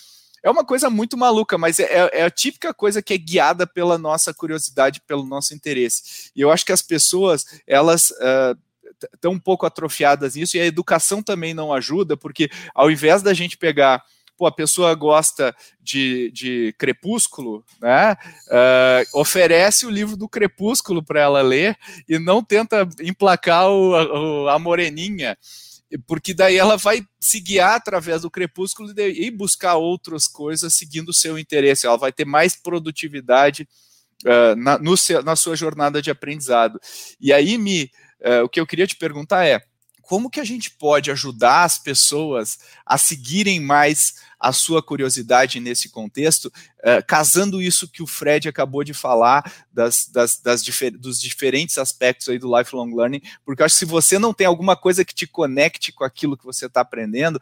É 0.42 0.50
uma 0.50 0.64
coisa 0.64 0.90
muito 0.90 1.16
maluca, 1.16 1.56
mas 1.56 1.78
é, 1.78 1.84
é, 1.84 2.20
é, 2.20 2.24
a 2.24 2.30
típica 2.30 2.74
coisa 2.74 3.00
que 3.00 3.14
é 3.14 3.18
guiada 3.18 3.66
pela 3.66 3.96
nossa 3.96 4.34
curiosidade, 4.34 5.00
pelo 5.06 5.24
nosso 5.24 5.54
interesse. 5.54 6.30
E 6.34 6.40
eu 6.40 6.50
acho 6.50 6.64
que 6.64 6.72
as 6.72 6.82
pessoas, 6.82 7.44
elas. 7.66 8.10
Uh, 8.10 8.58
estão 9.14 9.32
um 9.32 9.38
pouco 9.38 9.66
atrofiadas 9.66 10.36
nisso, 10.36 10.56
e 10.56 10.60
a 10.60 10.64
educação 10.64 11.20
também 11.20 11.52
não 11.52 11.72
ajuda, 11.72 12.16
porque 12.16 12.48
ao 12.72 12.88
invés 12.88 13.20
da 13.20 13.34
gente 13.34 13.56
pegar 13.56 14.00
pô, 14.36 14.46
a 14.46 14.52
pessoa 14.52 14.94
gosta 14.94 15.54
de, 15.80 16.30
de 16.32 16.74
Crepúsculo, 16.78 17.64
né? 17.80 18.16
Uh, 18.48 19.20
oferece 19.20 19.86
o 19.86 19.90
livro 19.90 20.16
do 20.16 20.28
Crepúsculo 20.28 21.02
para 21.02 21.20
ela 21.20 21.42
ler 21.42 21.76
e 22.08 22.18
não 22.18 22.42
tenta 22.42 22.88
emplacar 23.00 23.68
o, 23.70 24.48
a, 24.48 24.54
a 24.54 24.58
moreninha 24.58 25.38
porque 26.06 26.32
daí 26.34 26.56
ela 26.56 26.76
vai 26.76 27.02
se 27.20 27.40
guiar 27.40 27.74
através 27.74 28.22
do 28.22 28.30
crepúsculo 28.30 28.92
e 28.98 29.30
buscar 29.30 29.76
outras 29.76 30.26
coisas 30.26 30.74
seguindo 30.74 31.10
o 31.10 31.14
seu 31.14 31.38
interesse. 31.38 31.86
Ela 31.86 31.96
vai 31.96 32.12
ter 32.12 32.24
mais 32.24 32.54
produtividade 32.56 33.68
uh, 34.24 34.56
na, 34.56 34.78
no, 34.78 34.94
na, 35.24 35.36
sua 35.36 35.56
jornada 35.56 36.00
de 36.00 36.10
aprendizado. 36.10 36.80
E 37.20 37.32
aí, 37.32 37.58
Mi, 37.58 37.90
uh, 38.20 38.44
o 38.44 38.48
que 38.48 38.60
eu 38.60 38.66
queria 38.66 38.86
te 38.86 38.96
perguntar 38.96 39.46
é 39.46 39.60
como 40.12 40.28
que 40.28 40.40
a 40.40 40.44
gente 40.44 40.70
pode 40.70 41.10
ajudar 41.10 41.64
as 41.64 41.78
pessoas 41.78 42.58
a 42.84 42.98
seguirem 42.98 43.58
mais 43.58 44.20
a 44.38 44.52
sua 44.52 44.82
curiosidade 44.82 45.58
nesse 45.58 45.90
contexto, 45.90 46.48
uh, 46.48 47.02
casando 47.08 47.62
isso 47.62 47.90
que 47.90 48.02
o 48.02 48.06
Fred 48.06 48.46
acabou 48.46 48.84
de 48.84 48.92
falar 48.92 49.50
das, 49.72 50.06
das, 50.12 50.38
das 50.38 50.62
difer 50.62 50.98
dos 50.98 51.18
diferentes 51.18 51.78
aspectos 51.78 52.28
aí 52.28 52.38
do 52.38 52.54
lifelong 52.54 52.94
learning, 52.94 53.22
porque 53.42 53.62
acho 53.62 53.74
que 53.74 53.78
se 53.78 53.84
você 53.86 54.18
não 54.18 54.34
tem 54.34 54.46
alguma 54.46 54.76
coisa 54.76 55.02
que 55.02 55.14
te 55.14 55.26
conecte 55.26 55.90
com 55.90 56.04
aquilo 56.04 56.36
que 56.36 56.44
você 56.44 56.66
está 56.66 56.82
aprendendo, 56.82 57.40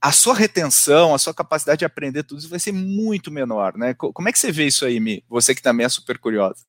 a 0.00 0.12
sua 0.12 0.36
retenção, 0.36 1.16
a 1.16 1.18
sua 1.18 1.34
capacidade 1.34 1.80
de 1.80 1.84
aprender 1.84 2.22
tudo 2.22 2.38
isso 2.38 2.48
vai 2.48 2.60
ser 2.60 2.70
muito 2.70 3.28
menor, 3.32 3.76
né? 3.76 3.92
Como 3.92 4.28
é 4.28 4.30
que 4.30 4.38
você 4.38 4.52
vê 4.52 4.66
isso 4.68 4.84
aí, 4.84 5.00
Mi? 5.00 5.24
Você 5.28 5.52
que 5.52 5.60
também 5.60 5.84
é 5.84 5.88
super 5.88 6.16
curiosa. 6.18 6.64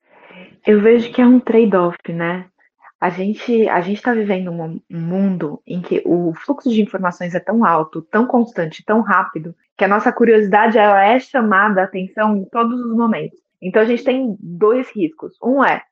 Eu 0.66 0.82
vejo 0.82 1.12
que 1.12 1.20
é 1.20 1.24
um 1.24 1.38
trade-off, 1.38 1.98
né? 2.08 2.46
A 3.00 3.10
gente 3.10 3.68
a 3.68 3.80
gente 3.80 3.98
está 3.98 4.14
vivendo 4.14 4.50
um 4.50 4.80
mundo 4.90 5.62
em 5.66 5.82
que 5.82 6.02
o 6.06 6.32
fluxo 6.34 6.70
de 6.70 6.80
informações 6.80 7.34
é 7.34 7.40
tão 7.40 7.64
alto, 7.64 8.00
tão 8.02 8.26
constante, 8.26 8.84
tão 8.84 9.00
rápido, 9.00 9.54
que 9.76 9.84
a 9.84 9.88
nossa 9.88 10.10
curiosidade 10.12 10.78
ela 10.78 11.04
é 11.04 11.18
chamada 11.18 11.82
a 11.82 11.84
atenção 11.84 12.36
em 12.36 12.44
todos 12.46 12.80
os 12.80 12.96
momentos. 12.96 13.38
Então 13.60 13.82
a 13.82 13.84
gente 13.84 14.02
tem 14.02 14.36
dois 14.40 14.90
riscos. 14.90 15.34
Um 15.42 15.62
é 15.62 15.82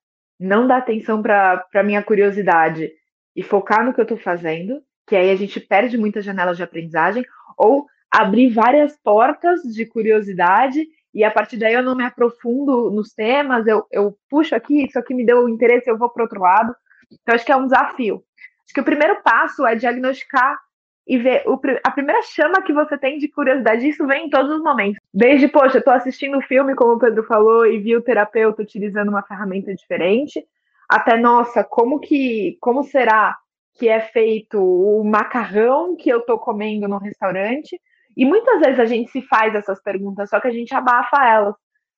não 0.40 0.66
dar 0.66 0.78
atenção 0.78 1.22
para 1.22 1.64
a 1.74 1.82
minha 1.82 2.02
curiosidade 2.02 2.90
e 3.36 3.42
focar 3.42 3.84
no 3.84 3.92
que 3.92 4.00
eu 4.00 4.04
estou 4.04 4.18
fazendo, 4.18 4.80
que 5.06 5.14
aí 5.14 5.30
a 5.30 5.36
gente 5.36 5.60
perde 5.60 5.98
muitas 5.98 6.24
janelas 6.24 6.56
de 6.56 6.62
aprendizagem, 6.62 7.24
ou 7.56 7.86
abrir 8.10 8.48
várias 8.50 8.96
portas 8.96 9.62
de 9.62 9.84
curiosidade 9.86 10.86
e 11.14 11.22
a 11.22 11.30
partir 11.30 11.56
daí 11.56 11.74
eu 11.74 11.82
não 11.82 11.94
me 11.94 12.04
aprofundo 12.04 12.90
nos 12.90 13.12
temas, 13.12 13.66
eu, 13.66 13.86
eu 13.90 14.16
puxo 14.28 14.54
aqui, 14.54 14.84
isso 14.84 14.98
aqui 14.98 15.14
me 15.14 15.24
deu 15.24 15.48
interesse, 15.48 15.88
eu 15.88 15.96
vou 15.96 16.10
para 16.10 16.24
outro 16.24 16.40
lado. 16.40 16.74
Então, 17.22 17.34
acho 17.34 17.44
que 17.44 17.52
é 17.52 17.56
um 17.56 17.64
desafio. 17.64 18.22
Acho 18.64 18.74
que 18.74 18.80
o 18.80 18.84
primeiro 18.84 19.22
passo 19.22 19.66
é 19.66 19.74
diagnosticar 19.74 20.58
e 21.06 21.18
ver 21.18 21.42
o, 21.46 21.60
a 21.84 21.90
primeira 21.90 22.22
chama 22.22 22.62
que 22.62 22.72
você 22.72 22.96
tem 22.96 23.18
de 23.18 23.28
curiosidade. 23.28 23.86
Isso 23.86 24.06
vem 24.06 24.26
em 24.26 24.30
todos 24.30 24.50
os 24.50 24.62
momentos. 24.62 24.98
Desde, 25.12 25.48
poxa, 25.48 25.78
estou 25.78 25.92
assistindo 25.92 26.38
o 26.38 26.42
filme, 26.42 26.74
como 26.74 26.94
o 26.94 26.98
Pedro 26.98 27.22
falou, 27.24 27.66
e 27.66 27.78
vi 27.78 27.94
o 27.96 28.02
terapeuta 28.02 28.62
utilizando 28.62 29.08
uma 29.08 29.22
ferramenta 29.22 29.74
diferente, 29.74 30.44
até, 30.88 31.16
nossa, 31.16 31.62
como 31.62 31.98
que, 31.98 32.56
como 32.60 32.82
será 32.82 33.36
que 33.74 33.88
é 33.88 34.00
feito 34.00 34.58
o 34.60 35.02
macarrão 35.04 35.96
que 35.96 36.08
eu 36.08 36.20
estou 36.20 36.38
comendo 36.38 36.86
no 36.88 36.98
restaurante? 36.98 37.80
E 38.16 38.24
muitas 38.24 38.60
vezes 38.60 38.78
a 38.78 38.84
gente 38.84 39.10
se 39.10 39.22
faz 39.22 39.54
essas 39.54 39.82
perguntas, 39.82 40.30
só 40.30 40.40
que 40.40 40.46
a 40.46 40.52
gente 40.52 40.74
abafa 40.74 41.26
elas. 41.26 41.54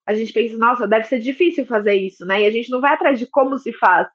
A 0.06 0.14
gente 0.14 0.32
pensa, 0.32 0.56
nossa, 0.56 0.86
deve 0.86 1.04
ser 1.04 1.18
difícil 1.18 1.66
fazer 1.66 1.94
isso, 1.94 2.24
né? 2.24 2.42
E 2.42 2.46
a 2.46 2.50
gente 2.50 2.70
não 2.70 2.80
vai 2.80 2.94
atrás 2.94 3.18
de 3.18 3.26
como 3.26 3.58
se 3.58 3.72
faz 3.72 4.08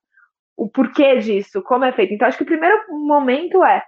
o 0.62 0.70
porquê 0.70 1.18
disso, 1.18 1.60
como 1.64 1.86
é 1.86 1.92
feito. 1.92 2.14
Então, 2.14 2.28
acho 2.28 2.38
que 2.38 2.44
o 2.44 2.54
primeiro 2.54 2.78
momento 2.90 3.64
é 3.66 3.84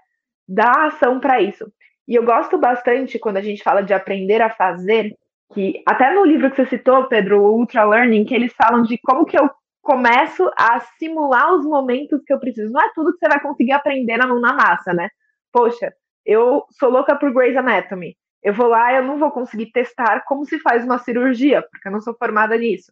dar 0.47 0.87
ação 0.87 1.19
para 1.19 1.39
isso. 1.39 1.71
E 2.07 2.15
eu 2.15 2.25
gosto 2.25 2.57
bastante 2.57 3.19
quando 3.19 3.37
a 3.37 3.41
gente 3.41 3.61
fala 3.61 3.83
de 3.83 3.93
aprender 3.93 4.41
a 4.41 4.49
fazer, 4.49 5.15
que 5.53 5.83
até 5.87 6.11
no 6.11 6.25
livro 6.25 6.49
que 6.49 6.55
você 6.55 6.65
citou, 6.65 7.07
Pedro, 7.07 7.43
o 7.43 7.59
Ultra 7.59 7.83
Learning, 7.85 8.25
que 8.25 8.33
eles 8.33 8.51
falam 8.53 8.81
de 8.81 8.97
como 8.97 9.23
que 9.23 9.39
eu 9.39 9.47
começo 9.83 10.49
a 10.57 10.79
simular 10.97 11.53
os 11.53 11.63
momentos 11.63 12.23
que 12.25 12.33
eu 12.33 12.39
preciso. 12.39 12.73
Não 12.73 12.81
é 12.81 12.89
tudo 12.95 13.13
que 13.13 13.19
você 13.19 13.27
vai 13.27 13.39
conseguir 13.39 13.73
aprender 13.73 14.17
na 14.17 14.25
mão 14.25 14.39
na 14.39 14.53
massa, 14.53 14.95
né? 14.95 15.09
Poxa, 15.51 15.93
eu 16.25 16.65
sou 16.71 16.89
louca 16.89 17.15
por 17.15 17.31
Grey's 17.31 17.55
Anatomy. 17.55 18.17
Eu 18.41 18.55
vou 18.55 18.65
lá, 18.65 18.91
eu 18.95 19.03
não 19.03 19.19
vou 19.19 19.29
conseguir 19.29 19.67
testar 19.71 20.23
como 20.25 20.43
se 20.43 20.57
faz 20.57 20.83
uma 20.83 20.97
cirurgia, 20.97 21.61
porque 21.61 21.87
eu 21.87 21.91
não 21.91 22.01
sou 22.01 22.15
formada 22.15 22.57
nisso. 22.57 22.91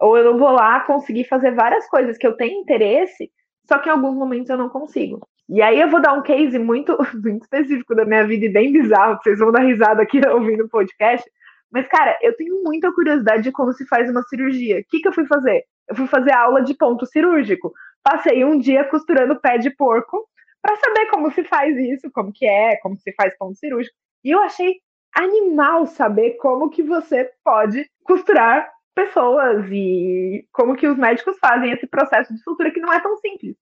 Ou 0.00 0.16
eu 0.16 0.24
não 0.24 0.38
vou 0.38 0.50
lá 0.50 0.80
conseguir 0.80 1.24
fazer 1.24 1.52
várias 1.52 1.88
coisas 1.88 2.16
que 2.16 2.26
eu 2.26 2.36
tenho 2.36 2.60
interesse, 2.60 3.30
só 3.68 3.78
que 3.78 3.88
em 3.88 3.92
alguns 3.92 4.16
momentos 4.16 4.50
eu 4.50 4.58
não 4.58 4.68
consigo. 4.68 5.26
E 5.48 5.60
aí 5.60 5.80
eu 5.80 5.90
vou 5.90 6.00
dar 6.00 6.12
um 6.12 6.22
case 6.22 6.58
muito, 6.58 6.96
muito 7.22 7.42
específico 7.42 7.94
da 7.94 8.04
minha 8.04 8.24
vida 8.26 8.46
e 8.46 8.52
bem 8.52 8.72
bizarro, 8.72 9.18
vocês 9.22 9.38
vão 9.38 9.50
dar 9.50 9.60
risada 9.60 10.02
aqui 10.02 10.20
ouvindo 10.28 10.64
o 10.64 10.68
podcast. 10.68 11.28
Mas, 11.70 11.86
cara, 11.86 12.18
eu 12.20 12.36
tenho 12.36 12.62
muita 12.64 12.92
curiosidade 12.92 13.42
de 13.44 13.52
como 13.52 13.72
se 13.72 13.86
faz 13.86 14.10
uma 14.10 14.22
cirurgia. 14.24 14.80
O 14.80 14.84
que, 14.88 15.00
que 15.00 15.08
eu 15.08 15.12
fui 15.12 15.26
fazer? 15.26 15.64
Eu 15.88 15.96
fui 15.96 16.06
fazer 16.06 16.32
aula 16.32 16.62
de 16.62 16.74
ponto 16.74 17.06
cirúrgico. 17.06 17.72
Passei 18.02 18.44
um 18.44 18.58
dia 18.58 18.84
costurando 18.84 19.40
pé 19.40 19.58
de 19.58 19.70
porco 19.70 20.26
para 20.62 20.76
saber 20.76 21.06
como 21.10 21.30
se 21.30 21.44
faz 21.44 21.76
isso, 21.76 22.10
como 22.12 22.32
que 22.32 22.46
é, 22.46 22.76
como 22.78 22.96
se 22.96 23.12
faz 23.14 23.36
ponto 23.38 23.56
cirúrgico. 23.56 23.94
E 24.24 24.30
eu 24.30 24.40
achei 24.40 24.76
animal 25.14 25.86
saber 25.86 26.36
como 26.36 26.70
que 26.70 26.82
você 26.82 27.30
pode 27.44 27.88
costurar 28.04 28.68
pessoas 28.94 29.66
e 29.70 30.46
como 30.52 30.76
que 30.76 30.86
os 30.86 30.96
médicos 30.96 31.38
fazem 31.38 31.72
esse 31.72 31.86
processo 31.86 32.32
de 32.32 32.40
sutura 32.42 32.70
que 32.70 32.80
não 32.80 32.92
é 32.92 33.00
tão 33.00 33.16
simples. 33.18 33.56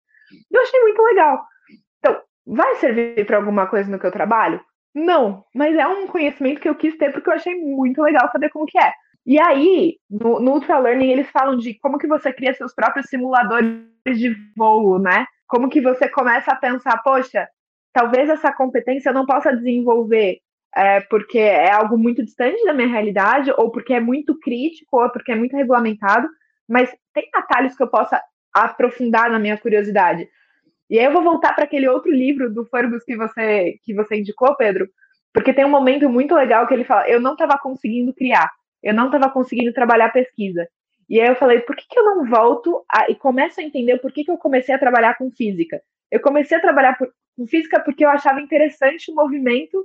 Eu 0.51 0.63
achei 0.63 0.81
muito 0.81 1.03
legal. 1.03 1.45
Então, 1.99 2.21
vai 2.47 2.75
servir 2.77 3.25
para 3.27 3.37
alguma 3.37 3.67
coisa 3.67 3.91
no 3.91 3.99
que 3.99 4.07
eu 4.07 4.13
trabalho? 4.13 4.61
Não, 4.95 5.45
mas 5.55 5.77
é 5.77 5.87
um 5.87 6.07
conhecimento 6.07 6.61
que 6.61 6.69
eu 6.69 6.75
quis 6.75 6.97
ter 6.97 7.13
porque 7.13 7.29
eu 7.29 7.35
achei 7.35 7.55
muito 7.55 8.03
legal 8.03 8.31
saber 8.31 8.51
como 8.51 8.67
que 8.67 8.79
é. 8.79 8.93
E 9.25 9.41
aí, 9.41 9.99
no, 10.09 10.41
no 10.41 10.53
Ultra 10.53 10.79
Learning, 10.79 11.11
eles 11.11 11.31
falam 11.31 11.57
de 11.57 11.75
como 11.81 11.99
que 11.99 12.07
você 12.07 12.33
cria 12.33 12.55
seus 12.55 12.75
próprios 12.75 13.07
simuladores 13.09 13.85
de 14.07 14.35
voo, 14.57 14.99
né? 14.99 15.27
Como 15.47 15.69
que 15.69 15.81
você 15.81 16.09
começa 16.09 16.51
a 16.51 16.57
pensar, 16.57 17.03
poxa, 17.03 17.47
talvez 17.93 18.29
essa 18.29 18.53
competência 18.53 19.11
eu 19.11 19.15
não 19.15 19.27
possa 19.27 19.55
desenvolver 19.55 20.39
é, 20.75 21.01
porque 21.01 21.39
é 21.39 21.71
algo 21.71 21.97
muito 21.97 22.25
distante 22.25 22.65
da 22.65 22.75
minha 22.75 22.89
realidade, 22.89 23.53
ou 23.57 23.71
porque 23.71 23.93
é 23.95 24.01
muito 24.01 24.39
crítico, 24.39 25.01
ou 25.01 25.11
porque 25.11 25.33
é 25.33 25.37
muito 25.37 25.57
regulamentado, 25.57 26.29
mas 26.69 26.95
tem 27.15 27.29
atalhos 27.35 27.77
que 27.77 27.83
eu 27.83 27.89
possa 27.89 28.23
aprofundar 28.53 29.31
na 29.31 29.39
minha 29.39 29.59
curiosidade. 29.59 30.29
E 30.91 30.99
aí 30.99 31.05
eu 31.05 31.13
vou 31.13 31.23
voltar 31.23 31.55
para 31.55 31.65
aquele 31.65 31.89
outro 31.89 32.11
livro 32.11 32.53
do 32.53 32.65
Fergus 32.67 33.05
que 33.05 33.17
você 33.17 33.79
que 33.83 33.95
você 33.95 34.17
indicou, 34.17 34.55
Pedro, 34.57 34.89
porque 35.33 35.53
tem 35.53 35.65
um 35.65 35.71
momento 35.71 36.09
muito 36.09 36.35
legal 36.35 36.67
que 36.67 36.75
ele 36.75 36.85
fala: 36.85 37.09
eu 37.09 37.21
não 37.21 37.33
estava 37.33 37.59
conseguindo 37.59 38.13
criar, 38.15 38.51
eu 38.83 38.95
não 38.95 39.07
estava 39.07 39.31
conseguindo 39.31 39.73
trabalhar 39.73 40.11
pesquisa. 40.11 40.67
E 41.09 41.21
aí 41.21 41.29
eu 41.29 41.37
falei: 41.37 41.61
por 41.61 41.77
que, 41.77 41.87
que 41.89 41.99
eu 41.99 42.05
não 42.05 42.27
volto 42.27 42.85
a, 42.91 43.11
e 43.11 43.15
começo 43.15 43.61
a 43.61 43.65
entender 43.65 43.99
por 43.99 44.13
que, 44.13 44.25
que 44.25 44.31
eu 44.31 44.39
comecei 44.39 44.75
a 44.75 44.79
trabalhar 44.79 45.17
com 45.17 45.31
física? 45.31 45.81
Eu 46.11 46.21
comecei 46.21 46.57
a 46.57 46.61
trabalhar 46.61 46.97
por, 46.97 47.09
com 47.37 47.47
física 47.47 47.81
porque 47.81 48.05
eu 48.05 48.09
achava 48.09 48.41
interessante 48.41 49.11
o 49.11 49.15
movimento 49.15 49.85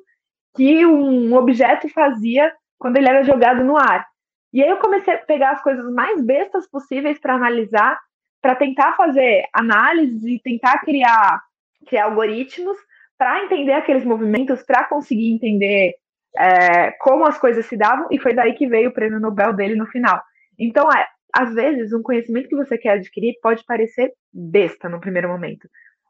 que 0.55 0.85
um 0.85 1.33
objeto 1.35 1.89
fazia 1.89 2.53
quando 2.77 2.97
ele 2.97 3.07
era 3.07 3.23
jogado 3.23 3.63
no 3.63 3.77
ar. 3.77 4.05
E 4.51 4.61
aí 4.61 4.69
eu 4.69 4.77
comecei 4.77 5.13
a 5.13 5.17
pegar 5.17 5.51
as 5.51 5.63
coisas 5.63 5.91
mais 5.91 6.23
bestas 6.23 6.69
possíveis 6.69 7.19
para 7.19 7.35
analisar, 7.35 7.99
para 8.41 8.55
tentar 8.55 8.95
fazer 8.95 9.45
análise 9.53 10.35
e 10.35 10.39
tentar 10.39 10.79
criar, 10.79 11.41
criar 11.87 12.05
algoritmos 12.05 12.77
para 13.17 13.43
entender 13.43 13.73
aqueles 13.73 14.03
movimentos, 14.03 14.61
para 14.63 14.83
conseguir 14.83 15.31
entender 15.31 15.95
é, 16.35 16.91
como 16.99 17.25
as 17.25 17.37
coisas 17.37 17.65
se 17.65 17.77
davam, 17.77 18.07
e 18.11 18.19
foi 18.19 18.33
daí 18.33 18.53
que 18.53 18.67
veio 18.67 18.89
o 18.89 18.93
prêmio 18.93 19.19
Nobel 19.19 19.53
dele 19.53 19.75
no 19.75 19.85
final. 19.87 20.21
Então, 20.59 20.91
é, 20.91 21.07
às 21.33 21.53
vezes, 21.53 21.93
um 21.93 22.01
conhecimento 22.01 22.49
que 22.49 22.55
você 22.55 22.77
quer 22.77 22.91
adquirir 22.91 23.35
pode 23.41 23.63
parecer 23.65 24.11
besta 24.31 24.89
no 24.89 24.99
primeiro 24.99 25.29
momento, 25.29 25.67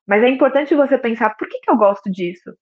mas 0.08 0.24
é 0.24 0.30
importante 0.30 0.76
você 0.76 0.98
pensar: 0.98 1.32
por 1.38 1.48
que, 1.48 1.60
que 1.60 1.70
eu 1.70 1.78
gosto 1.78 2.12
disso? 2.12 2.54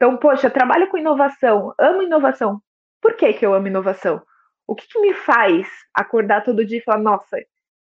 Então, 0.00 0.16
poxa, 0.16 0.48
trabalho 0.48 0.88
com 0.88 0.96
inovação, 0.96 1.74
amo 1.78 2.00
inovação. 2.00 2.58
Por 3.02 3.16
que, 3.16 3.34
que 3.34 3.44
eu 3.44 3.52
amo 3.52 3.66
inovação? 3.66 4.22
O 4.66 4.74
que, 4.74 4.88
que 4.88 4.98
me 4.98 5.12
faz 5.12 5.68
acordar 5.92 6.42
todo 6.42 6.64
dia 6.64 6.78
e 6.78 6.82
falar, 6.82 7.02
nossa, 7.02 7.36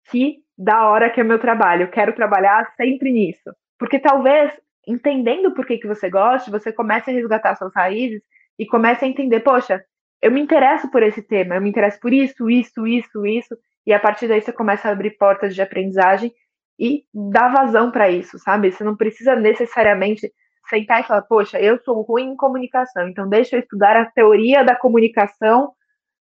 que 0.10 0.38
da 0.58 0.90
hora 0.90 1.12
que 1.12 1.22
é 1.22 1.24
meu 1.24 1.38
trabalho, 1.38 1.92
quero 1.92 2.16
trabalhar 2.16 2.74
sempre 2.76 3.12
nisso. 3.12 3.54
Porque 3.78 4.00
talvez, 4.00 4.52
entendendo 4.88 5.54
por 5.54 5.68
que, 5.68 5.78
que 5.78 5.88
você 5.88 6.10
gosta, 6.10 6.50
você 6.50 6.74
comece 6.74 7.12
a 7.12 7.14
resgatar 7.14 7.56
suas 7.56 7.76
raízes 7.76 8.24
e 8.58 8.66
comece 8.66 9.06
a 9.06 9.08
entender, 9.08 9.42
poxa, 9.42 9.86
eu 10.20 10.32
me 10.32 10.42
interesso 10.42 10.90
por 10.90 11.04
esse 11.04 11.22
tema, 11.22 11.54
eu 11.54 11.62
me 11.62 11.70
interesso 11.70 12.00
por 12.00 12.12
isso, 12.12 12.50
isso, 12.50 12.88
isso, 12.88 13.24
isso, 13.24 13.56
e 13.86 13.94
a 13.94 14.00
partir 14.00 14.28
daí 14.28 14.42
você 14.42 14.52
começa 14.52 14.90
a 14.90 14.94
abrir 14.94 15.12
portas 15.12 15.54
de 15.54 15.62
aprendizagem 15.62 16.34
e 16.80 17.04
dar 17.14 17.54
vazão 17.54 17.92
para 17.92 18.10
isso, 18.10 18.40
sabe? 18.40 18.72
Você 18.72 18.84
não 18.84 18.98
precisa 18.98 19.36
necessariamente 19.36 20.34
sentar 20.70 21.02
e 21.02 21.04
falar, 21.04 21.24
poxa, 21.24 21.60
eu 21.60 21.80
sou 21.80 22.02
ruim 22.02 22.32
em 22.32 22.36
comunicação, 22.36 23.08
então 23.08 23.28
deixa 23.28 23.56
eu 23.56 23.60
estudar 23.60 23.96
a 23.96 24.06
teoria 24.06 24.64
da 24.64 24.76
comunicação 24.76 25.74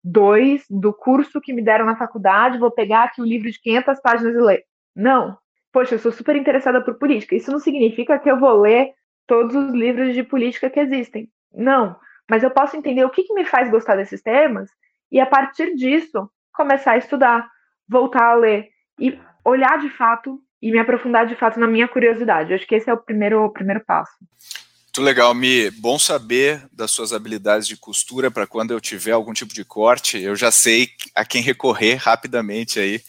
2 0.03 0.65
do 0.71 0.93
curso 0.93 1.41
que 1.41 1.53
me 1.53 1.63
deram 1.63 1.85
na 1.85 1.97
faculdade, 1.97 2.59
vou 2.59 2.71
pegar 2.71 3.05
aqui 3.05 3.21
o 3.21 3.25
um 3.25 3.27
livro 3.27 3.51
de 3.51 3.61
500 3.61 4.01
páginas 4.01 4.35
e 4.35 4.39
ler. 4.39 4.65
Não. 4.95 5.37
Poxa, 5.73 5.95
eu 5.95 5.99
sou 5.99 6.11
super 6.11 6.35
interessada 6.37 6.83
por 6.83 6.99
política. 6.99 7.37
Isso 7.37 7.53
não 7.53 7.59
significa 7.59 8.19
que 8.19 8.31
eu 8.31 8.39
vou 8.39 8.61
ler 8.61 8.93
todos 9.27 9.55
os 9.55 9.73
livros 9.73 10.15
de 10.15 10.23
política 10.23 10.69
que 10.69 10.81
existem. 10.81 11.31
Não. 11.53 11.97
Mas 12.29 12.43
eu 12.43 12.51
posso 12.51 12.77
entender 12.77 13.05
o 13.05 13.11
que, 13.11 13.25
que 13.25 13.35
me 13.35 13.45
faz 13.45 13.71
gostar 13.71 13.97
desses 13.97 14.23
temas 14.23 14.71
e, 15.13 15.21
a 15.21 15.27
partir 15.27 15.75
disso, 15.75 16.31
começar 16.53 16.93
a 16.93 16.99
estudar, 16.99 17.49
voltar 17.89 18.25
a 18.25 18.35
ler 18.35 18.69
e 18.99 19.19
olhar 19.45 19.79
de 19.79 19.91
fato 19.91 20.41
e 20.63 20.71
me 20.71 20.79
aprofundar 20.79 21.27
de 21.27 21.35
fato 21.35 21.59
na 21.59 21.67
minha 21.67 21.89
curiosidade. 21.89 22.51
Eu 22.51 22.57
acho 22.57 22.67
que 22.67 22.75
esse 22.75 22.91
é 22.91 22.93
o 22.93 22.99
primeiro, 22.99 23.45
o 23.45 23.51
primeiro 23.51 23.83
passo. 23.85 24.13
Muito 24.87 25.03
legal, 25.03 25.33
Mi. 25.35 25.71
Bom 25.71 25.99
saber 25.99 26.63
das 26.73 26.91
suas 26.91 27.13
habilidades 27.13 27.67
de 27.67 27.77
costura 27.77 28.31
para 28.31 28.47
quando 28.47 28.73
eu 28.73 28.81
tiver 28.81 29.13
algum 29.13 29.33
tipo 29.33 29.55
de 29.55 29.65
corte, 29.65 30.21
eu 30.21 30.35
já 30.35 30.51
sei 30.51 30.89
a 31.15 31.25
quem 31.25 31.43
recorrer 31.43 31.95
rapidamente 31.95 32.81
aí, 32.81 33.01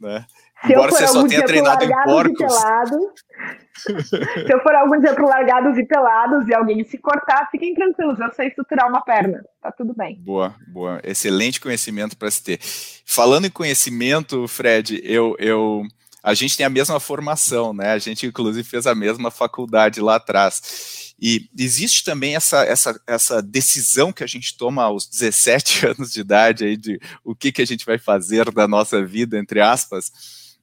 né? 0.00 0.24
Se 0.64 0.72
Embora 0.72 0.90
você 0.90 1.06
só 1.06 1.28
tenha 1.28 1.44
treinado 1.44 1.84
em 1.84 1.92
porcos. 2.04 2.54
se 3.76 4.52
eu 4.52 4.60
for 4.62 4.74
algum 4.74 4.98
dia 4.98 5.14
pro 5.14 5.28
largados 5.28 5.76
e 5.76 5.84
pelados 5.84 6.48
e 6.48 6.54
alguém 6.54 6.82
se 6.84 6.96
cortar, 6.96 7.48
fiquem 7.50 7.74
tranquilos, 7.74 8.18
eu 8.18 8.32
sei 8.32 8.48
estruturar 8.48 8.88
uma 8.88 9.02
perna, 9.02 9.44
tá 9.60 9.70
tudo 9.70 9.94
bem. 9.94 10.16
Boa, 10.24 10.54
boa. 10.68 11.00
Excelente 11.04 11.60
conhecimento 11.60 12.16
para 12.16 12.30
se 12.30 12.42
ter. 12.42 12.58
Falando 13.04 13.46
em 13.46 13.50
conhecimento, 13.50 14.48
Fred, 14.48 15.00
eu, 15.04 15.36
eu 15.38 15.82
a 16.26 16.34
gente 16.34 16.56
tem 16.56 16.66
a 16.66 16.68
mesma 16.68 16.98
formação, 16.98 17.72
né? 17.72 17.92
A 17.92 17.98
gente, 17.98 18.26
inclusive, 18.26 18.68
fez 18.68 18.84
a 18.84 18.96
mesma 18.96 19.30
faculdade 19.30 20.00
lá 20.00 20.16
atrás. 20.16 21.14
E 21.20 21.48
existe 21.56 22.02
também 22.02 22.34
essa, 22.34 22.64
essa, 22.64 23.00
essa 23.06 23.40
decisão 23.40 24.12
que 24.12 24.24
a 24.24 24.26
gente 24.26 24.56
toma 24.56 24.82
aos 24.82 25.06
17 25.06 25.86
anos 25.94 26.10
de 26.10 26.20
idade 26.20 26.64
aí 26.64 26.76
de 26.76 26.98
o 27.22 27.32
que, 27.32 27.52
que 27.52 27.62
a 27.62 27.64
gente 27.64 27.86
vai 27.86 27.96
fazer 27.96 28.50
da 28.50 28.66
nossa 28.66 29.06
vida, 29.06 29.38
entre 29.38 29.60
aspas. 29.60 30.10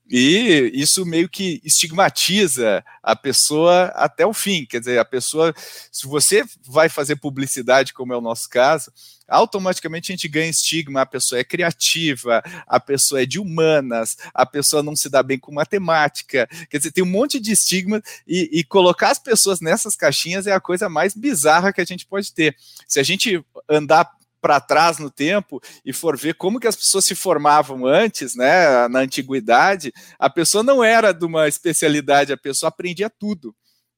E 0.10 0.72
isso 0.74 1.06
meio 1.06 1.30
que 1.30 1.62
estigmatiza 1.64 2.84
a 3.02 3.16
pessoa 3.16 3.86
até 3.96 4.26
o 4.26 4.34
fim. 4.34 4.66
Quer 4.66 4.80
dizer, 4.80 5.00
a 5.00 5.06
pessoa, 5.06 5.54
se 5.92 6.06
você 6.06 6.44
vai 6.68 6.90
fazer 6.90 7.16
publicidade, 7.16 7.94
como 7.94 8.14
é 8.14 8.18
o 8.18 8.22
nosso 8.22 8.50
caso, 8.50 8.92
automaticamente 9.28 10.12
a 10.12 10.16
gente 10.16 10.28
ganha 10.28 10.50
estigma, 10.50 11.02
a 11.02 11.06
pessoa 11.06 11.40
é 11.40 11.44
criativa, 11.44 12.44
a 12.68 12.80
pessoa 12.80 13.22
é 13.22 13.26
de 13.26 13.40
humanas, 13.40 14.18
a 14.34 14.46
pessoa 14.46 14.84
não 14.84 14.96
se 14.96 15.10
dá 15.10 15.24
bem 15.24 15.40
com 15.40 15.54
matemática. 15.54 16.48
Quer 16.70 16.78
dizer, 16.78 16.92
tem 16.92 17.04
um 17.04 17.08
monte 17.08 17.40
de 17.40 17.52
estigma 17.52 18.02
e, 18.28 18.60
e 18.60 18.64
colocar 18.64 19.10
as 19.10 19.20
pessoas 19.20 19.62
nessas 19.62 19.96
caixinhas 19.96 20.48
é 20.48 20.52
a 20.52 20.60
coisa 20.60 20.90
mais 20.90 21.16
bizarra 21.16 21.72
que 21.72 21.82
a 21.82 21.86
gente 21.86 22.06
pode 22.06 22.34
ter. 22.34 22.56
Se 22.88 23.00
a 23.00 23.04
gente 23.04 23.44
andar 23.70 24.12
para 24.44 24.60
trás 24.60 24.98
no 25.00 25.10
tempo 25.10 25.62
e 25.86 25.94
for 25.94 26.18
ver 26.18 26.34
como 26.34 26.60
que 26.60 26.68
as 26.68 26.76
pessoas 26.76 27.06
se 27.06 27.16
formavam 27.16 27.86
antes, 27.86 28.36
né, 28.36 28.90
na 28.90 29.00
antiguidade, 29.00 29.94
a 30.20 30.30
pessoa 30.30 30.62
não 30.62 30.84
era 30.84 31.14
de 31.14 31.24
uma 31.24 31.48
especialidade, 31.48 32.34
a 32.34 32.38
pessoa 32.38 32.68
aprendia 32.68 33.10
tudo. 33.10 33.56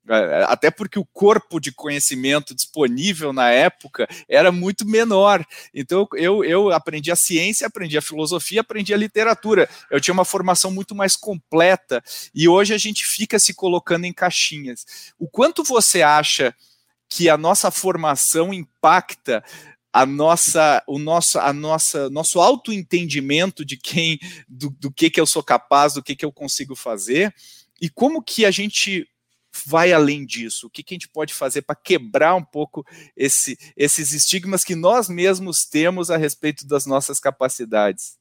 É, 0.07 0.43
até 0.47 0.69
porque 0.69 0.99
o 0.99 1.05
corpo 1.05 1.59
de 1.59 1.71
conhecimento 1.71 2.53
disponível 2.53 3.33
na 3.33 3.49
época 3.49 4.07
era 4.29 4.51
muito 4.51 4.85
menor. 4.87 5.43
Então 5.73 6.07
eu, 6.13 6.43
eu 6.43 6.71
aprendi 6.71 7.11
a 7.11 7.15
ciência, 7.15 7.65
aprendi 7.65 7.97
a 7.97 8.03
filosofia, 8.03 8.61
aprendi 8.61 8.93
a 8.93 8.97
literatura. 8.97 9.67
Eu 9.89 9.99
tinha 9.99 10.13
uma 10.13 10.23
formação 10.23 10.69
muito 10.69 10.93
mais 10.93 11.15
completa 11.15 12.03
e 12.35 12.47
hoje 12.47 12.71
a 12.71 12.77
gente 12.77 13.03
fica 13.03 13.39
se 13.39 13.51
colocando 13.55 14.05
em 14.05 14.13
caixinhas. 14.13 14.85
O 15.17 15.27
quanto 15.27 15.63
você 15.63 16.03
acha 16.03 16.53
que 17.09 17.29
a 17.29 17.37
nossa 17.37 17.71
formação 17.71 18.53
impacta 18.53 19.43
a 19.95 20.05
nossa, 20.05 20.83
o 20.85 20.99
nosso, 20.99 21.39
a 21.39 21.53
nossa, 21.53 22.09
nosso 22.09 22.41
autoentendimento 22.41 23.63
de 23.63 23.77
quem, 23.77 24.19
do, 24.45 24.69
do 24.71 24.91
que 24.91 25.09
que 25.09 25.21
eu 25.21 25.25
sou 25.25 25.41
capaz, 25.41 25.93
do 25.93 26.03
que 26.03 26.17
que 26.17 26.25
eu 26.25 26.33
consigo 26.33 26.75
fazer, 26.75 27.33
e 27.81 27.89
como 27.89 28.21
que 28.21 28.45
a 28.45 28.51
gente 28.51 29.07
vai 29.65 29.93
além 29.93 30.25
disso? 30.25 30.67
O 30.67 30.69
que, 30.69 30.83
que 30.83 30.93
a 30.93 30.95
gente 30.95 31.07
pode 31.07 31.33
fazer 31.33 31.61
para 31.61 31.77
quebrar 31.77 32.35
um 32.35 32.43
pouco 32.43 32.85
esse, 33.15 33.57
esses 33.77 34.11
estigmas 34.11 34.65
que 34.65 34.75
nós 34.75 35.07
mesmos 35.07 35.63
temos 35.63 36.11
a 36.11 36.17
respeito 36.17 36.67
das 36.67 36.85
nossas 36.85 37.17
capacidades? 37.17 38.17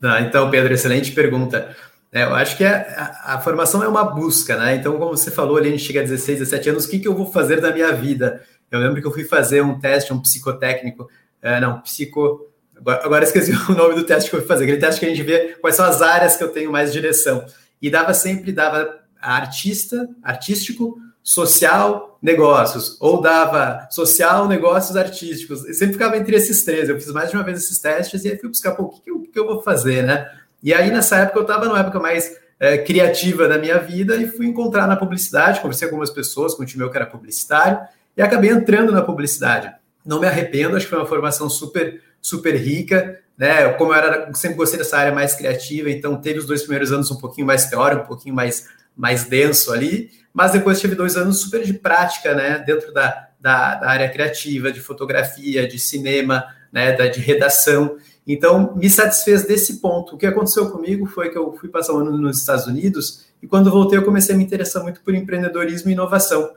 Ah, 0.00 0.20
então, 0.20 0.48
Pedro, 0.52 0.72
excelente 0.72 1.10
pergunta. 1.10 1.76
É, 2.12 2.22
eu 2.22 2.34
acho 2.36 2.56
que 2.56 2.64
a, 2.64 2.76
a, 3.24 3.34
a, 3.34 3.40
formação 3.40 3.82
é 3.82 3.88
uma 3.88 4.04
busca, 4.04 4.56
né? 4.56 4.76
Então, 4.76 4.96
como 4.96 5.16
você 5.16 5.32
falou 5.32 5.56
ali, 5.56 5.66
a 5.66 5.70
gente 5.72 5.82
chega 5.82 5.98
a 5.98 6.04
16, 6.04 6.38
17 6.38 6.70
anos, 6.70 6.84
o 6.84 6.88
que, 6.88 7.00
que 7.00 7.08
eu 7.08 7.16
vou 7.16 7.26
fazer 7.32 7.60
da 7.60 7.72
minha 7.72 7.92
vida? 7.92 8.40
Eu 8.70 8.80
lembro 8.80 9.00
que 9.00 9.06
eu 9.06 9.12
fui 9.12 9.24
fazer 9.24 9.62
um 9.62 9.78
teste, 9.78 10.12
um 10.12 10.20
psicotécnico, 10.20 11.08
é, 11.40 11.60
não, 11.60 11.80
psico. 11.80 12.46
Agora, 12.76 13.04
agora 13.04 13.24
esqueci 13.24 13.52
o 13.70 13.74
nome 13.74 13.94
do 13.94 14.04
teste 14.04 14.30
que 14.30 14.36
eu 14.36 14.40
fui 14.40 14.48
fazer, 14.48 14.64
aquele 14.64 14.78
teste 14.78 15.00
que 15.00 15.06
a 15.06 15.08
gente 15.08 15.22
vê 15.22 15.56
quais 15.60 15.76
são 15.76 15.84
as 15.84 16.02
áreas 16.02 16.36
que 16.36 16.44
eu 16.44 16.48
tenho 16.48 16.70
mais 16.70 16.92
direção. 16.92 17.44
E 17.80 17.90
dava 17.90 18.12
sempre, 18.14 18.52
dava 18.52 18.98
artista, 19.20 20.08
artístico, 20.22 20.98
social, 21.22 22.18
negócios, 22.22 22.96
ou 23.00 23.20
dava 23.20 23.86
social, 23.90 24.48
negócios, 24.48 24.96
artísticos. 24.96 25.66
Eu 25.66 25.74
sempre 25.74 25.94
ficava 25.94 26.16
entre 26.16 26.36
esses 26.36 26.64
três. 26.64 26.88
Eu 26.88 26.98
fiz 26.98 27.12
mais 27.12 27.30
de 27.30 27.36
uma 27.36 27.44
vez 27.44 27.58
esses 27.58 27.78
testes 27.78 28.24
e 28.24 28.30
aí 28.30 28.38
fui 28.38 28.48
buscar, 28.48 28.72
pô, 28.72 28.84
o 28.84 28.88
que, 28.88 29.02
que, 29.02 29.10
eu, 29.10 29.20
que 29.20 29.38
eu 29.38 29.46
vou 29.46 29.62
fazer, 29.62 30.02
né? 30.02 30.30
E 30.62 30.74
aí, 30.74 30.90
nessa 30.90 31.18
época, 31.18 31.38
eu 31.38 31.42
estava 31.42 31.66
numa 31.66 31.80
época 31.80 32.00
mais 32.00 32.36
é, 32.58 32.78
criativa 32.78 33.46
da 33.46 33.58
minha 33.58 33.78
vida 33.78 34.16
e 34.16 34.26
fui 34.26 34.46
encontrar 34.46 34.86
na 34.86 34.96
publicidade, 34.96 35.60
conversei 35.60 35.86
com 35.88 35.94
algumas 35.94 36.10
pessoas, 36.10 36.54
com 36.54 36.62
o 36.62 36.66
time 36.66 36.82
meu 36.82 36.90
que 36.90 36.96
era 36.96 37.06
publicitário, 37.06 37.78
e 38.18 38.22
acabei 38.22 38.50
entrando 38.50 38.90
na 38.90 39.00
publicidade. 39.00 39.72
não 40.04 40.18
me 40.18 40.26
arrependo, 40.26 40.76
acho 40.76 40.86
que 40.86 40.90
foi 40.90 40.98
uma 40.98 41.06
formação 41.06 41.48
super, 41.48 42.02
super 42.20 42.56
rica, 42.56 43.20
né? 43.36 43.68
Como 43.74 43.92
eu 43.92 43.94
era, 43.94 44.34
sempre 44.34 44.56
gostei 44.56 44.78
dessa 44.78 44.96
área 44.96 45.12
mais 45.12 45.34
criativa, 45.34 45.88
então 45.90 46.20
teve 46.20 46.40
os 46.40 46.46
dois 46.46 46.62
primeiros 46.62 46.90
anos 46.90 47.10
um 47.10 47.16
pouquinho 47.16 47.46
mais 47.46 47.66
teórico, 47.66 48.02
um 48.02 48.06
pouquinho 48.06 48.34
mais, 48.34 48.66
mais 48.96 49.24
denso 49.24 49.72
ali, 49.72 50.10
mas 50.32 50.50
depois 50.50 50.80
tive 50.80 50.94
dois 50.96 51.16
anos 51.16 51.40
super 51.40 51.62
de 51.62 51.74
prática, 51.74 52.34
né? 52.34 52.58
Dentro 52.58 52.92
da, 52.92 53.28
da, 53.38 53.74
da 53.76 53.88
área 53.88 54.08
criativa, 54.08 54.72
de 54.72 54.80
fotografia, 54.80 55.68
de 55.68 55.78
cinema, 55.78 56.44
né? 56.72 56.92
Da, 56.92 57.06
de 57.06 57.20
redação. 57.20 57.98
Então, 58.26 58.74
me 58.74 58.90
satisfez 58.90 59.44
desse 59.44 59.80
ponto. 59.80 60.16
O 60.16 60.18
que 60.18 60.26
aconteceu 60.26 60.70
comigo 60.70 61.06
foi 61.06 61.30
que 61.30 61.38
eu 61.38 61.52
fui 61.52 61.68
passar 61.68 61.92
um 61.92 61.98
ano 61.98 62.16
nos 62.16 62.40
Estados 62.40 62.66
Unidos 62.66 63.26
e 63.42 63.46
quando 63.46 63.70
voltei 63.70 63.98
eu 63.98 64.04
comecei 64.04 64.34
a 64.34 64.38
me 64.38 64.44
interessar 64.44 64.82
muito 64.82 65.02
por 65.02 65.14
empreendedorismo 65.14 65.90
e 65.90 65.92
inovação. 65.92 66.50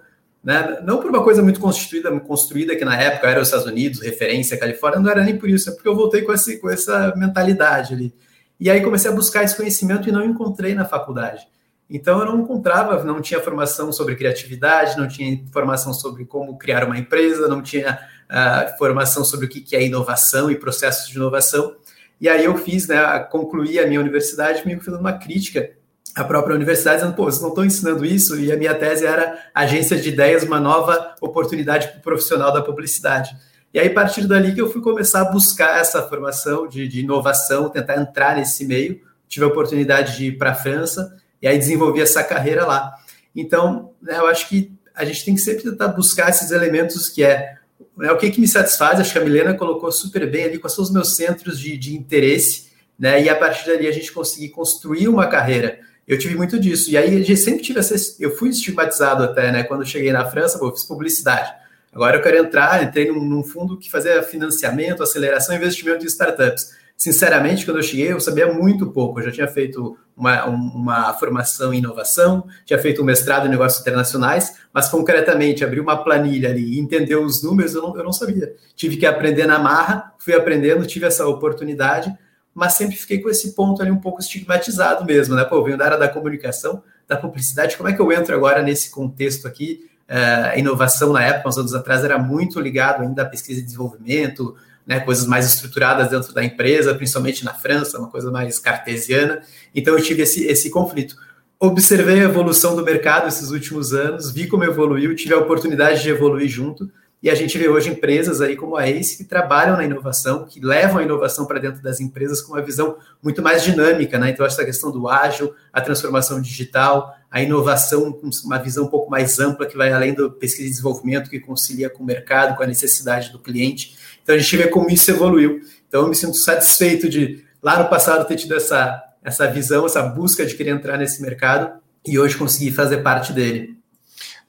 Né? 0.44 0.80
Não 0.84 0.98
por 0.98 1.10
uma 1.10 1.24
coisa 1.24 1.44
muito 1.44 1.60
constituída, 1.60 2.20
construída 2.20 2.76
que 2.76 2.84
na 2.84 3.00
época 3.00 3.28
era 3.28 3.40
os 3.40 3.48
Estados 3.48 3.68
Unidos, 3.68 4.02
referência, 4.02 4.58
Califórnia, 4.58 5.00
não 5.00 5.12
era 5.12 5.24
nem 5.24 5.38
por 5.38 5.50
isso, 5.50 5.70
é 5.70 5.74
porque 5.74 5.88
eu 5.88 5.96
voltei 5.96 6.24
com, 6.24 6.34
esse, 6.34 6.58
com 6.58 6.70
essa 6.70 7.14
mentalidade 7.16 7.94
ali. 7.94 8.14
E 8.60 8.70
aí 8.70 8.82
comecei 8.82 9.10
a 9.10 9.14
buscar 9.14 9.44
esse 9.44 9.56
conhecimento 9.56 10.10
e 10.10 10.12
não 10.12 10.24
encontrei 10.24 10.74
na 10.74 10.86
faculdade. 10.86 11.48
Então 11.90 12.20
eu 12.20 12.26
não 12.26 12.42
encontrava, 12.42 13.04
não 13.04 13.22
tinha 13.22 13.40
formação 13.42 13.92
sobre 13.92 14.16
criatividade, 14.16 14.98
não 14.98 15.08
tinha 15.08 15.30
informação 15.30 15.94
sobre 15.94 16.26
como 16.26 16.58
criar 16.58 16.86
uma 16.86 16.98
empresa, 16.98 17.48
não 17.48 17.62
tinha 17.62 18.00
uh, 18.30 18.78
formação 18.78 19.26
sobre 19.26 19.46
o 19.46 19.50
que 19.50 19.76
é 19.76 19.84
inovação 19.84 20.50
e 20.50 20.56
processos 20.56 21.10
de 21.10 21.18
inovação. 21.18 21.76
E 22.20 22.30
aí 22.30 22.46
eu 22.46 22.56
fiz, 22.58 22.88
né, 22.88 23.20
concluí 23.32 23.78
a 23.78 23.88
minha 23.88 24.00
universidade 24.00 24.66
meio 24.66 24.80
que 24.80 24.86
fazendo 24.86 25.02
uma 25.02 25.14
crítica 25.14 25.72
a 26.16 26.24
própria 26.24 26.56
universidade 26.56 27.00
dizendo, 27.00 27.16
pô, 27.16 27.26
vocês 27.26 27.42
não 27.42 27.50
estão 27.50 27.66
ensinando 27.66 28.06
isso, 28.06 28.40
e 28.40 28.52
a 28.52 28.58
minha 28.58 28.76
tese 28.76 29.06
era 29.06 29.38
agência 29.54 29.98
de 29.98 30.10
ideias, 30.10 30.44
uma 30.44 30.60
nova 30.60 31.16
oportunidade 31.22 31.88
para 31.88 32.00
o 32.00 32.02
profissional 32.02 32.52
da 32.52 32.62
publicidade. 32.62 33.36
E 33.74 33.80
aí, 33.80 33.88
a 33.88 33.94
partir 33.94 34.28
dali 34.28 34.54
que 34.54 34.62
eu 34.62 34.70
fui 34.70 34.82
começar 34.82 35.22
a 35.22 35.32
buscar 35.32 35.80
essa 35.80 36.02
formação 36.04 36.68
de, 36.68 36.88
de 36.88 37.00
inovação, 37.00 37.70
tentar 37.70 37.96
entrar 37.96 38.36
nesse 38.36 38.66
meio, 38.66 39.00
tive 39.30 39.46
a 39.46 39.48
oportunidade 39.48 40.18
de 40.18 40.26
ir 40.26 40.38
para 40.38 40.52
a 40.52 40.56
França, 40.56 41.18
e 41.42 41.48
aí 41.48 41.58
desenvolvi 41.58 42.02
essa 42.02 42.22
carreira 42.24 42.66
lá. 42.66 42.94
Então, 43.34 43.92
né, 44.02 44.18
eu 44.18 44.28
acho 44.28 44.50
que 44.50 44.74
a 44.94 45.06
gente 45.06 45.24
tem 45.24 45.36
que 45.36 45.42
sempre 45.42 45.64
tentar 45.64 45.88
buscar 45.88 46.30
esses 46.30 46.52
elementos 46.52 47.08
que 47.08 47.24
é 47.24 47.56
né, 47.98 48.12
o 48.12 48.18
que, 48.18 48.30
que 48.30 48.42
me 48.42 48.48
satisfaz, 48.48 49.00
acho 49.00 49.14
que 49.14 49.20
a 49.20 49.24
Milena 49.24 49.54
colocou 49.54 49.90
super 49.92 50.30
bem 50.30 50.44
ali, 50.44 50.60
quais 50.60 50.74
são 50.74 50.84
os 50.84 50.92
meus 50.92 51.16
centros 51.16 51.58
de, 51.58 51.78
de 51.78 51.96
interesse, 51.96 52.72
né, 53.00 53.24
e 53.24 53.30
a 53.30 53.36
partir 53.36 53.66
dali 53.66 53.88
a 53.88 53.92
gente 53.92 54.12
conseguir 54.12 54.50
construir 54.50 55.08
uma 55.08 55.28
carreira 55.28 55.80
eu 56.08 56.18
tive 56.18 56.36
muito 56.36 56.60
disso. 56.60 56.92
E 56.92 56.98
aí, 56.98 57.38
sempre 57.38 57.62
tive 57.62 57.80
essa. 57.80 57.96
Eu 58.20 58.36
fui 58.36 58.50
estigmatizado 58.50 59.24
até, 59.24 59.52
né? 59.52 59.64
Quando 59.64 59.86
cheguei 59.86 60.12
na 60.12 60.30
França, 60.30 60.60
eu 60.62 60.72
fiz 60.72 60.84
publicidade. 60.84 61.52
Agora 61.94 62.18
eu 62.18 62.22
quero 62.22 62.38
entrar, 62.38 62.84
entrei 62.84 63.12
num, 63.12 63.24
num 63.24 63.44
fundo 63.44 63.78
que 63.78 63.92
fazia 63.92 64.24
financiamento, 64.24 65.04
aceleração 65.04 65.54
e 65.54 65.58
investimento 65.58 66.00
de 66.00 66.08
startups. 66.08 66.80
Sinceramente, 66.96 67.66
quando 67.66 67.78
eu 67.78 67.84
cheguei, 67.84 68.12
eu 68.12 68.20
sabia 68.20 68.54
muito 68.54 68.92
pouco. 68.92 69.20
Eu 69.20 69.26
já 69.26 69.32
tinha 69.32 69.48
feito 69.48 69.98
uma, 70.16 70.46
uma 70.46 71.14
formação 71.16 71.74
em 71.74 71.80
inovação, 71.80 72.46
tinha 72.64 72.78
feito 72.78 73.02
um 73.02 73.06
mestrado 73.06 73.48
em 73.48 73.50
negócios 73.50 73.82
internacionais, 73.82 74.58
mas 74.72 74.88
concretamente 74.88 75.64
abrir 75.64 75.80
uma 75.80 76.04
planilha 76.04 76.50
ali 76.50 76.76
e 76.76 76.80
entender 76.80 77.16
os 77.16 77.42
números, 77.42 77.74
eu 77.74 77.82
não, 77.82 77.98
eu 77.98 78.04
não 78.04 78.14
sabia. 78.14 78.54
Tive 78.76 78.98
que 78.98 79.06
aprender 79.06 79.48
na 79.48 79.58
marra, 79.58 80.14
fui 80.20 80.34
aprendendo, 80.34 80.86
tive 80.86 81.08
essa 81.08 81.28
oportunidade 81.28 82.16
mas 82.54 82.74
sempre 82.74 82.96
fiquei 82.96 83.20
com 83.20 83.30
esse 83.30 83.54
ponto 83.54 83.82
ali 83.82 83.92
um 83.92 84.00
pouco 84.00 84.20
estigmatizado 84.20 85.06
mesmo, 85.06 85.36
né? 85.36 85.44
Pô, 85.46 85.58
eu 85.58 85.64
venho 85.64 85.78
da 85.78 85.86
área 85.86 85.98
da 85.98 86.10
comunicação, 86.10 86.84
da 87.08 87.16
publicidade, 87.16 87.78
como 87.78 87.90
é 87.90 87.94
que 87.94 88.02
eu 88.02 88.12
entro 88.12 88.36
agora 88.36 88.62
nesse 88.62 88.90
contexto 88.90 89.48
aqui? 89.48 89.90
A 90.08 90.58
inovação 90.58 91.14
na 91.14 91.24
época, 91.24 91.48
uns 91.48 91.58
anos 91.58 91.74
atrás, 91.74 92.04
era 92.04 92.18
muito 92.18 92.60
ligado 92.60 93.02
ainda 93.02 93.22
à 93.22 93.26
pesquisa 93.26 93.62
e 93.62 93.64
desenvolvimento, 93.64 94.56
né, 94.86 95.00
coisas 95.00 95.26
mais 95.26 95.46
estruturadas 95.46 96.10
dentro 96.10 96.34
da 96.34 96.44
empresa, 96.44 96.94
principalmente 96.94 97.46
na 97.46 97.54
França, 97.54 97.98
uma 97.98 98.10
coisa 98.10 98.30
mais 98.30 98.60
cartesiana. 98.60 99.42
Então 99.74 99.98
eu 99.98 100.04
tive 100.04 100.24
esse, 100.24 100.46
esse 100.46 100.70
conflito. 100.70 101.16
Observei 101.60 102.20
a 102.20 102.24
evolução 102.24 102.76
do 102.76 102.84
mercado 102.84 103.28
esses 103.28 103.52
últimos 103.52 103.94
anos, 103.94 104.32
vi 104.32 104.48
como 104.48 104.64
evoluiu, 104.64 105.16
tive 105.16 105.34
a 105.34 105.38
oportunidade 105.38 106.02
de 106.02 106.10
evoluir 106.10 106.50
junto, 106.50 106.92
e 107.24 107.30
a 107.30 107.36
gente 107.36 107.56
vê 107.56 107.70
hoje 107.70 107.90
empresas 107.90 108.42
aí 108.42 108.56
como 108.56 108.76
a 108.76 108.88
ACE 108.88 109.18
que 109.18 109.24
trabalham 109.24 109.78
na 109.78 109.86
inovação, 109.86 110.46
que 110.46 110.60
levam 110.60 110.98
a 110.98 111.04
inovação 111.04 111.46
para 111.46 111.60
dentro 111.60 111.80
das 111.82 112.00
empresas 112.00 112.42
com 112.42 112.54
uma 112.54 112.62
visão 112.64 112.98
muito 113.22 113.44
mais 113.44 113.64
dinâmica, 113.64 114.18
né? 114.18 114.32
Então, 114.32 114.44
essa 114.44 114.66
questão 114.66 114.90
do 114.90 115.08
ágil, 115.08 115.54
a 115.72 115.80
transformação 115.82 116.42
digital, 116.42 117.16
a 117.30 117.40
inovação 117.40 118.12
com 118.12 118.28
uma 118.44 118.58
visão 118.58 118.86
um 118.86 118.88
pouco 118.88 119.12
mais 119.12 119.40
ampla, 119.40 119.68
que 119.68 119.78
vai 119.78 119.92
além 119.92 120.16
do 120.16 120.32
pesquisa 120.32 120.68
e 120.68 120.72
desenvolvimento, 120.72 121.30
que 121.30 121.40
concilia 121.40 121.92
com 121.92 122.02
o 122.02 122.06
mercado, 122.06 122.58
com 122.58 122.64
a 122.64 122.68
necessidade 122.68 123.32
do 123.32 123.38
cliente. 123.38 123.96
Então, 124.24 124.34
a 124.34 124.40
gente 124.40 124.58
vê 124.58 124.68
como 124.68 124.90
isso 124.90 125.12
evoluiu. 125.12 125.62
Então, 125.88 126.02
eu 126.02 126.08
me 126.08 126.16
sinto 126.16 126.38
satisfeito 126.38 127.08
de, 127.08 127.46
lá 127.62 127.84
no 127.84 127.88
passado, 127.88 128.28
ter 128.28 128.36
tido 128.36 128.56
essa, 128.56 129.00
essa 129.24 129.48
visão, 129.48 129.86
essa 129.86 130.02
busca 130.02 130.44
de 130.44 130.56
querer 130.56 130.72
entrar 130.72 130.98
nesse 130.98 131.22
mercado 131.22 131.80
e 132.04 132.18
hoje 132.18 132.36
conseguir 132.36 132.72
fazer 132.72 132.98
parte 133.04 133.32
dele. 133.32 133.81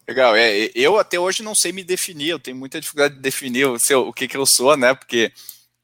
Legal, 0.07 0.35
é, 0.35 0.71
eu 0.75 0.99
até 0.99 1.19
hoje 1.19 1.43
não 1.43 1.55
sei 1.55 1.73
me 1.73 1.85
definir, 1.85 2.31
eu 2.31 2.39
tenho 2.39 2.57
muita 2.57 2.81
dificuldade 2.81 3.15
de 3.15 3.21
definir 3.21 3.67
o, 3.67 3.79
seu, 3.79 4.09
o 4.09 4.13
que, 4.13 4.27
que 4.27 4.37
eu 4.37 4.45
sou, 4.45 4.77
né? 4.77 4.95
Porque 4.95 5.33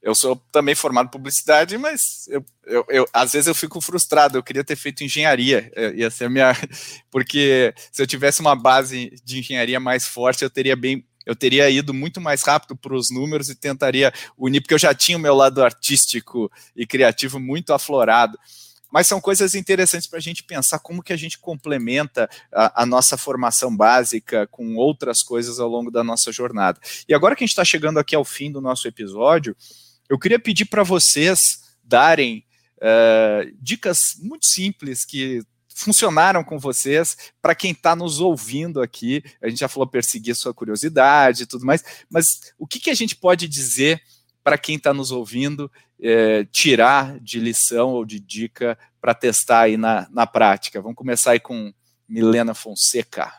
eu 0.02 0.14
sou 0.14 0.36
também 0.52 0.74
formado 0.74 1.06
em 1.06 1.10
publicidade, 1.10 1.76
mas 1.78 2.26
eu, 2.28 2.44
eu, 2.66 2.84
eu, 2.88 3.08
às 3.12 3.32
vezes 3.32 3.46
eu 3.46 3.54
fico 3.54 3.80
frustrado. 3.80 4.36
Eu 4.36 4.42
queria 4.42 4.64
ter 4.64 4.76
feito 4.76 5.04
engenharia, 5.04 5.70
é, 5.74 5.92
ia 5.94 6.10
ser 6.10 6.28
minha. 6.28 6.52
Porque 7.10 7.72
se 7.92 8.02
eu 8.02 8.06
tivesse 8.06 8.40
uma 8.40 8.56
base 8.56 9.12
de 9.24 9.38
engenharia 9.38 9.78
mais 9.78 10.06
forte, 10.06 10.42
eu 10.42 10.50
teria 10.50 10.76
bem. 10.76 11.04
Eu 11.26 11.36
teria 11.36 11.68
ido 11.68 11.92
muito 11.92 12.20
mais 12.20 12.42
rápido 12.42 12.74
para 12.74 12.94
os 12.94 13.10
números 13.10 13.50
e 13.50 13.54
tentaria 13.54 14.10
unir, 14.36 14.62
porque 14.62 14.72
eu 14.72 14.78
já 14.78 14.94
tinha 14.94 15.18
o 15.18 15.20
meu 15.20 15.34
lado 15.34 15.62
artístico 15.62 16.50
e 16.74 16.86
criativo 16.86 17.38
muito 17.38 17.74
aflorado 17.74 18.38
mas 18.92 19.06
são 19.06 19.20
coisas 19.20 19.54
interessantes 19.54 20.06
para 20.06 20.18
a 20.18 20.22
gente 20.22 20.42
pensar 20.42 20.78
como 20.78 21.02
que 21.02 21.12
a 21.12 21.16
gente 21.16 21.38
complementa 21.38 22.28
a, 22.52 22.82
a, 22.82 22.86
nossa 22.86 23.16
formação 23.16 23.74
básica 23.76 24.46
com 24.46 24.76
outras 24.76 25.22
coisas 25.22 25.60
ao 25.60 25.68
longo 25.68 25.90
da 25.90 26.02
nossa 26.02 26.32
jornada. 26.32 26.80
E 27.08 27.14
agora 27.14 27.36
que 27.36 27.44
a 27.44 27.46
gente 27.46 27.52
está 27.52 27.64
chegando 27.64 27.98
aqui 27.98 28.16
ao 28.16 28.24
fim 28.24 28.50
do 28.50 28.60
nosso 28.60 28.88
episódio, 28.88 29.56
eu 30.08 30.18
queria 30.18 30.38
pedir 30.38 30.64
para 30.64 30.82
vocês 30.82 31.60
darem 31.84 32.44
uh, 32.78 33.56
dicas 33.60 34.16
muito 34.20 34.46
simples 34.46 35.04
que 35.04 35.42
funcionaram 35.78 36.42
com 36.42 36.58
vocês, 36.58 37.16
para 37.40 37.54
quem 37.54 37.70
está 37.70 37.94
nos 37.94 38.18
ouvindo 38.18 38.82
aqui, 38.82 39.22
a 39.40 39.48
gente 39.48 39.60
já 39.60 39.68
falou 39.68 39.86
perseguir 39.86 40.34
sua 40.34 40.52
curiosidade 40.52 41.44
e 41.44 41.46
tudo 41.46 41.64
mais, 41.64 41.84
mas 42.10 42.52
o 42.58 42.66
que, 42.66 42.80
que 42.80 42.90
a 42.90 42.94
gente 42.94 43.14
pode 43.14 43.46
dizer 43.46 44.02
para 44.42 44.58
quem 44.58 44.74
está 44.76 44.92
nos 44.92 45.12
ouvindo 45.12 45.70
é, 46.02 46.44
tirar 46.44 47.18
de 47.20 47.40
lição 47.40 47.90
ou 47.90 48.04
de 48.04 48.20
dica 48.20 48.78
para 49.00 49.14
testar 49.14 49.60
aí 49.62 49.76
na, 49.76 50.06
na 50.10 50.26
prática? 50.26 50.80
Vamos 50.80 50.96
começar 50.96 51.32
aí 51.32 51.40
com 51.40 51.72
Milena 52.08 52.54
Fonseca. 52.54 53.30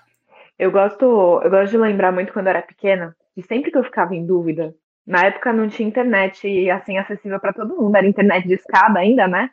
Eu 0.58 0.72
gosto, 0.72 1.06
eu 1.44 1.50
gosto 1.50 1.72
de 1.72 1.78
lembrar 1.78 2.12
muito 2.12 2.34
quando 2.34 2.48
eu 2.48 2.52
era 2.52 2.62
pequena, 2.62 3.16
que 3.34 3.42
sempre 3.44 3.72
que 3.72 3.78
eu 3.78 3.84
ficava 3.84 4.14
em 4.14 4.26
dúvida, 4.26 4.76
na 5.08 5.26
época 5.26 5.54
não 5.54 5.68
tinha 5.68 5.88
internet 5.88 6.70
assim 6.70 6.98
acessível 6.98 7.40
para 7.40 7.54
todo 7.54 7.76
mundo, 7.76 7.96
era 7.96 8.06
internet 8.06 8.48
de 8.48 8.56
escada 8.56 9.00
ainda, 9.00 9.28
né? 9.28 9.50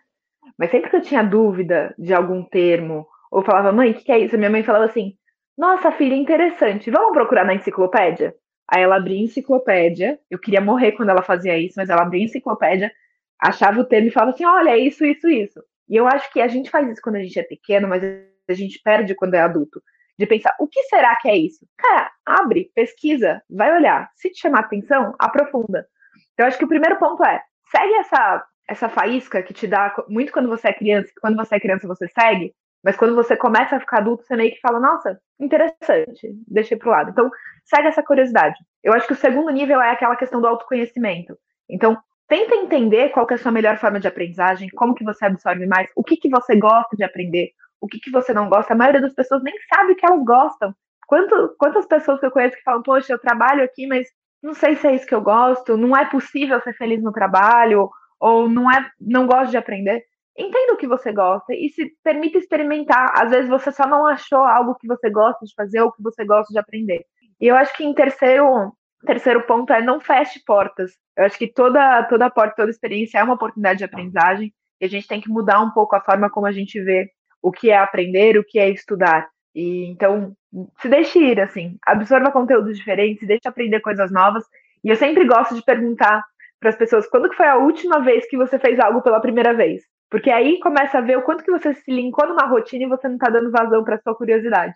Mas 0.58 0.70
sempre 0.70 0.90
que 0.90 0.96
eu 0.96 1.02
tinha 1.02 1.22
dúvida 1.22 1.94
de 1.98 2.12
algum 2.12 2.42
termo, 2.42 3.06
ou 3.30 3.42
falava, 3.42 3.72
mãe, 3.72 3.90
o 3.90 3.94
que, 3.94 4.04
que 4.04 4.12
é 4.12 4.18
isso? 4.18 4.36
Minha 4.36 4.50
mãe 4.50 4.62
falava 4.62 4.84
assim, 4.84 5.14
nossa, 5.56 5.92
filha, 5.92 6.14
interessante, 6.14 6.90
vamos 6.90 7.12
procurar 7.12 7.44
na 7.44 7.54
enciclopédia? 7.54 8.34
Aí 8.68 8.82
ela 8.82 8.96
abria 8.96 9.22
enciclopédia. 9.22 10.18
Eu 10.30 10.38
queria 10.38 10.60
morrer 10.60 10.92
quando 10.92 11.10
ela 11.10 11.22
fazia 11.22 11.58
isso, 11.58 11.74
mas 11.76 11.88
ela 11.88 12.02
abria 12.02 12.24
enciclopédia, 12.24 12.92
achava 13.40 13.80
o 13.80 13.84
termo 13.84 14.08
e 14.08 14.10
falava 14.10 14.32
assim: 14.32 14.44
olha, 14.44 14.70
é 14.70 14.78
isso, 14.78 15.04
isso, 15.04 15.28
isso. 15.28 15.62
E 15.88 15.96
eu 15.96 16.06
acho 16.06 16.32
que 16.32 16.40
a 16.40 16.48
gente 16.48 16.70
faz 16.70 16.88
isso 16.88 17.00
quando 17.02 17.16
a 17.16 17.22
gente 17.22 17.38
é 17.38 17.42
pequeno, 17.42 17.86
mas 17.88 18.02
a 18.04 18.54
gente 18.54 18.80
perde 18.82 19.14
quando 19.14 19.34
é 19.34 19.40
adulto. 19.40 19.80
De 20.18 20.26
pensar, 20.26 20.54
o 20.58 20.66
que 20.66 20.82
será 20.84 21.14
que 21.16 21.28
é 21.28 21.36
isso? 21.36 21.66
Cara, 21.76 22.10
abre, 22.24 22.70
pesquisa, 22.74 23.42
vai 23.50 23.74
olhar. 23.76 24.10
Se 24.16 24.30
te 24.30 24.40
chamar 24.40 24.60
atenção, 24.60 25.14
aprofunda. 25.18 25.86
Então, 26.32 26.46
acho 26.46 26.58
que 26.58 26.64
o 26.64 26.68
primeiro 26.68 26.98
ponto 26.98 27.22
é: 27.24 27.40
segue 27.70 27.94
essa, 27.94 28.44
essa 28.68 28.88
faísca 28.88 29.42
que 29.42 29.52
te 29.52 29.66
dá 29.66 29.94
muito 30.08 30.32
quando 30.32 30.48
você 30.48 30.68
é 30.68 30.72
criança, 30.72 31.08
que 31.08 31.20
quando 31.20 31.36
você 31.36 31.56
é 31.56 31.60
criança 31.60 31.86
você 31.86 32.08
segue, 32.08 32.54
mas 32.86 32.96
quando 32.96 33.16
você 33.16 33.36
começa 33.36 33.74
a 33.74 33.80
ficar 33.80 33.98
adulto, 33.98 34.22
você 34.22 34.36
meio 34.36 34.52
que 34.52 34.60
fala, 34.60 34.78
nossa, 34.78 35.18
interessante, 35.40 36.32
deixei 36.46 36.76
pro 36.76 36.90
lado. 36.90 37.10
Então, 37.10 37.28
segue 37.64 37.88
essa 37.88 38.00
curiosidade. 38.00 38.54
Eu 38.80 38.92
acho 38.92 39.08
que 39.08 39.12
o 39.12 39.16
segundo 39.16 39.50
nível 39.50 39.80
é 39.80 39.90
aquela 39.90 40.14
questão 40.14 40.40
do 40.40 40.46
autoconhecimento. 40.46 41.36
Então, 41.68 41.98
tenta 42.28 42.54
entender 42.54 43.08
qual 43.08 43.26
é 43.28 43.34
a 43.34 43.38
sua 43.38 43.50
melhor 43.50 43.76
forma 43.78 43.98
de 43.98 44.06
aprendizagem, 44.06 44.68
como 44.68 44.94
que 44.94 45.02
você 45.02 45.24
absorve 45.24 45.66
mais, 45.66 45.88
o 45.96 46.04
que, 46.04 46.16
que 46.16 46.28
você 46.28 46.54
gosta 46.54 46.96
de 46.96 47.02
aprender, 47.02 47.50
o 47.80 47.88
que, 47.88 47.98
que 47.98 48.08
você 48.08 48.32
não 48.32 48.48
gosta. 48.48 48.72
A 48.72 48.76
maioria 48.76 49.00
das 49.00 49.14
pessoas 49.14 49.42
nem 49.42 49.54
sabe 49.68 49.94
o 49.94 49.96
que 49.96 50.06
elas 50.06 50.24
gostam. 50.24 50.72
Quanto, 51.08 51.56
quantas 51.58 51.86
pessoas 51.86 52.20
que 52.20 52.26
eu 52.26 52.30
conheço 52.30 52.56
que 52.56 52.62
falam, 52.62 52.84
poxa, 52.84 53.12
eu 53.12 53.18
trabalho 53.18 53.64
aqui, 53.64 53.88
mas 53.88 54.06
não 54.40 54.54
sei 54.54 54.76
se 54.76 54.86
é 54.86 54.94
isso 54.94 55.08
que 55.08 55.14
eu 55.14 55.22
gosto, 55.22 55.76
não 55.76 55.96
é 55.96 56.04
possível 56.04 56.60
ser 56.60 56.74
feliz 56.74 57.02
no 57.02 57.10
trabalho, 57.10 57.90
ou 58.20 58.48
não 58.48 58.70
é, 58.70 58.88
não 59.00 59.26
gosto 59.26 59.50
de 59.50 59.56
aprender. 59.56 60.04
Entenda 60.38 60.74
o 60.74 60.76
que 60.76 60.86
você 60.86 61.12
gosta 61.12 61.54
e 61.54 61.70
se 61.70 61.92
permita 62.04 62.38
experimentar. 62.38 63.12
Às 63.14 63.30
vezes 63.30 63.48
você 63.48 63.72
só 63.72 63.86
não 63.86 64.06
achou 64.06 64.40
algo 64.40 64.74
que 64.74 64.86
você 64.86 65.08
gosta 65.10 65.44
de 65.46 65.54
fazer 65.54 65.80
ou 65.80 65.92
que 65.92 66.02
você 66.02 66.24
gosta 66.24 66.52
de 66.52 66.58
aprender. 66.58 67.04
E 67.40 67.46
eu 67.46 67.56
acho 67.56 67.74
que 67.76 67.84
em 67.84 67.94
terceiro, 67.94 68.72
terceiro 69.06 69.42
ponto 69.46 69.72
é 69.72 69.82
não 69.82 70.00
feche 70.00 70.40
portas. 70.44 70.92
Eu 71.16 71.24
acho 71.24 71.38
que 71.38 71.46
toda, 71.48 72.02
toda 72.04 72.30
porta, 72.30 72.56
toda 72.56 72.70
experiência 72.70 73.18
é 73.18 73.24
uma 73.24 73.34
oportunidade 73.34 73.78
de 73.78 73.84
aprendizagem 73.84 74.52
e 74.80 74.84
a 74.84 74.88
gente 74.88 75.08
tem 75.08 75.20
que 75.20 75.30
mudar 75.30 75.60
um 75.60 75.70
pouco 75.70 75.96
a 75.96 76.00
forma 76.00 76.28
como 76.28 76.46
a 76.46 76.52
gente 76.52 76.80
vê 76.82 77.08
o 77.42 77.50
que 77.50 77.70
é 77.70 77.78
aprender, 77.78 78.36
o 78.38 78.44
que 78.44 78.58
é 78.58 78.68
estudar. 78.68 79.28
E 79.54 79.86
então, 79.86 80.34
se 80.80 80.88
deixe 80.88 81.18
ir, 81.18 81.40
assim, 81.40 81.78
absorva 81.86 82.30
conteúdos 82.30 82.76
diferentes, 82.76 83.26
deixe 83.26 83.48
aprender 83.48 83.80
coisas 83.80 84.12
novas. 84.12 84.44
E 84.84 84.90
eu 84.90 84.96
sempre 84.96 85.24
gosto 85.24 85.54
de 85.54 85.64
perguntar 85.64 86.22
para 86.60 86.70
as 86.70 86.76
pessoas 86.76 87.08
quando 87.08 87.30
que 87.30 87.36
foi 87.36 87.46
a 87.46 87.56
última 87.56 88.00
vez 88.00 88.28
que 88.28 88.36
você 88.36 88.58
fez 88.58 88.78
algo 88.78 89.02
pela 89.02 89.20
primeira 89.20 89.54
vez? 89.54 89.82
Porque 90.16 90.30
aí 90.30 90.58
começa 90.60 90.96
a 90.96 91.02
ver 91.02 91.18
o 91.18 91.20
quanto 91.20 91.44
que 91.44 91.50
você 91.50 91.74
se 91.74 91.90
linkou 91.90 92.26
numa 92.26 92.46
rotina 92.46 92.84
e 92.84 92.88
você 92.88 93.06
não 93.06 93.16
está 93.16 93.28
dando 93.28 93.50
vazão 93.50 93.84
para 93.84 94.00
sua 94.00 94.14
curiosidade. 94.14 94.72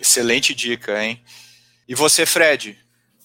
Excelente 0.00 0.54
dica, 0.54 1.02
hein? 1.02 1.20
E 1.88 1.96
você, 1.96 2.24
Fred? 2.24 2.78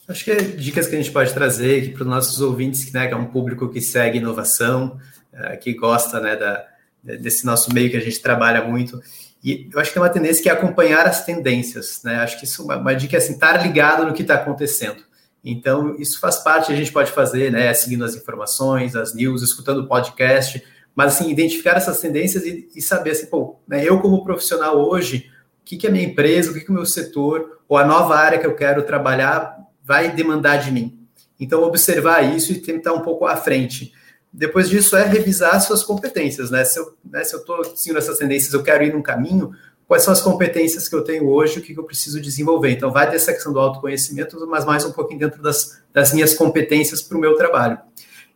Acho 0.08 0.24
que 0.24 0.32
é 0.32 0.38
dicas 0.38 0.88
que 0.88 0.96
a 0.96 0.98
gente 0.98 1.12
pode 1.12 1.32
trazer 1.32 1.84
aqui 1.84 1.90
para 1.90 2.02
os 2.02 2.08
nossos 2.08 2.42
ouvintes, 2.42 2.92
né, 2.92 3.06
que 3.06 3.14
é 3.14 3.16
um 3.16 3.28
público 3.28 3.70
que 3.70 3.82
segue 3.82 4.18
inovação, 4.18 5.00
é, 5.32 5.56
que 5.56 5.76
gosta 5.76 6.20
né, 6.20 6.36
da, 6.36 6.66
desse 7.04 7.46
nosso 7.46 7.72
meio 7.72 7.92
que 7.92 7.98
a 7.98 8.02
gente 8.02 8.20
trabalha 8.20 8.64
muito. 8.64 9.00
E 9.44 9.70
eu 9.72 9.80
acho 9.80 9.92
que 9.92 10.00
é 10.00 10.02
uma 10.02 10.10
tendência 10.10 10.42
que 10.42 10.50
é 10.50 10.54
acompanhar 10.54 11.06
as 11.06 11.24
tendências, 11.24 12.02
né? 12.04 12.16
Acho 12.16 12.40
que 12.40 12.46
isso 12.46 12.64
é 12.64 12.66
uma, 12.66 12.78
uma 12.78 12.96
dica 12.96 13.16
é 13.16 13.20
assim, 13.20 13.34
estar 13.34 13.62
ligado 13.62 14.08
no 14.08 14.14
que 14.14 14.24
está 14.24 14.34
acontecendo. 14.34 15.04
Então, 15.46 15.96
isso 16.00 16.20
faz 16.20 16.38
parte, 16.38 16.74
a 16.74 16.76
gente 16.76 16.92
pode 16.92 17.12
fazer, 17.12 17.52
né? 17.52 17.72
Seguindo 17.76 18.04
as 18.04 18.16
informações, 18.16 18.96
as 18.96 19.14
news, 19.14 19.44
escutando 19.44 19.82
o 19.82 19.88
podcast, 19.88 20.64
mas 20.96 21.16
assim, 21.16 21.30
identificar 21.30 21.76
essas 21.78 22.00
tendências 22.00 22.46
e, 22.46 22.70
e 22.76 22.82
saber 22.82 23.12
assim, 23.12 23.26
pô, 23.26 23.60
né, 23.68 23.84
eu 23.84 24.00
como 24.00 24.24
profissional 24.24 24.78
hoje, 24.78 25.30
o 25.62 25.66
que, 25.66 25.78
que 25.78 25.88
a 25.88 25.92
minha 25.92 26.06
empresa, 26.06 26.52
o 26.52 26.54
que, 26.54 26.62
que 26.62 26.70
o 26.70 26.74
meu 26.74 26.86
setor, 26.86 27.60
ou 27.68 27.78
a 27.78 27.86
nova 27.86 28.16
área 28.16 28.38
que 28.38 28.46
eu 28.46 28.56
quero 28.56 28.84
trabalhar 28.84 29.58
vai 29.84 30.12
demandar 30.12 30.58
de 30.58 30.72
mim. 30.72 31.00
Então, 31.40 31.64
observar 31.64 32.22
isso 32.22 32.52
e 32.52 32.60
tentar 32.60 32.94
um 32.94 33.02
pouco 33.02 33.26
à 33.26 33.36
frente. 33.36 33.94
Depois 34.32 34.70
disso 34.70 34.96
é 34.96 35.04
revisar 35.04 35.60
suas 35.62 35.84
competências, 35.84 36.50
né? 36.50 36.64
Se 36.64 36.80
eu 36.80 36.96
né, 37.04 37.22
estou 37.22 37.64
seguindo 37.76 37.98
essas 37.98 38.18
tendências, 38.18 38.54
eu 38.54 38.64
quero 38.64 38.84
ir 38.84 38.94
num 38.94 39.02
caminho, 39.02 39.52
quais 39.88 40.04
são 40.04 40.14
as 40.14 40.22
competências 40.22 40.88
que 40.88 40.96
eu 40.96 41.04
tenho 41.04 41.28
hoje, 41.28 41.60
o 41.60 41.62
que, 41.62 41.74
que 41.74 41.80
eu 41.80 41.84
preciso 41.84 42.22
desenvolver. 42.22 42.72
Então, 42.72 42.92
vai 42.92 43.10
dessa 43.10 43.34
questão 43.34 43.52
do 43.52 43.60
autoconhecimento, 43.60 44.46
mas 44.48 44.66
mais 44.66 44.86
um 44.86 44.92
pouquinho 44.92 45.20
dentro 45.20 45.42
das, 45.42 45.82
das 45.92 46.14
minhas 46.14 46.34
competências 46.34 47.02
para 47.02 47.18
o 47.18 47.22
meu 47.22 47.36
trabalho. 47.36 47.78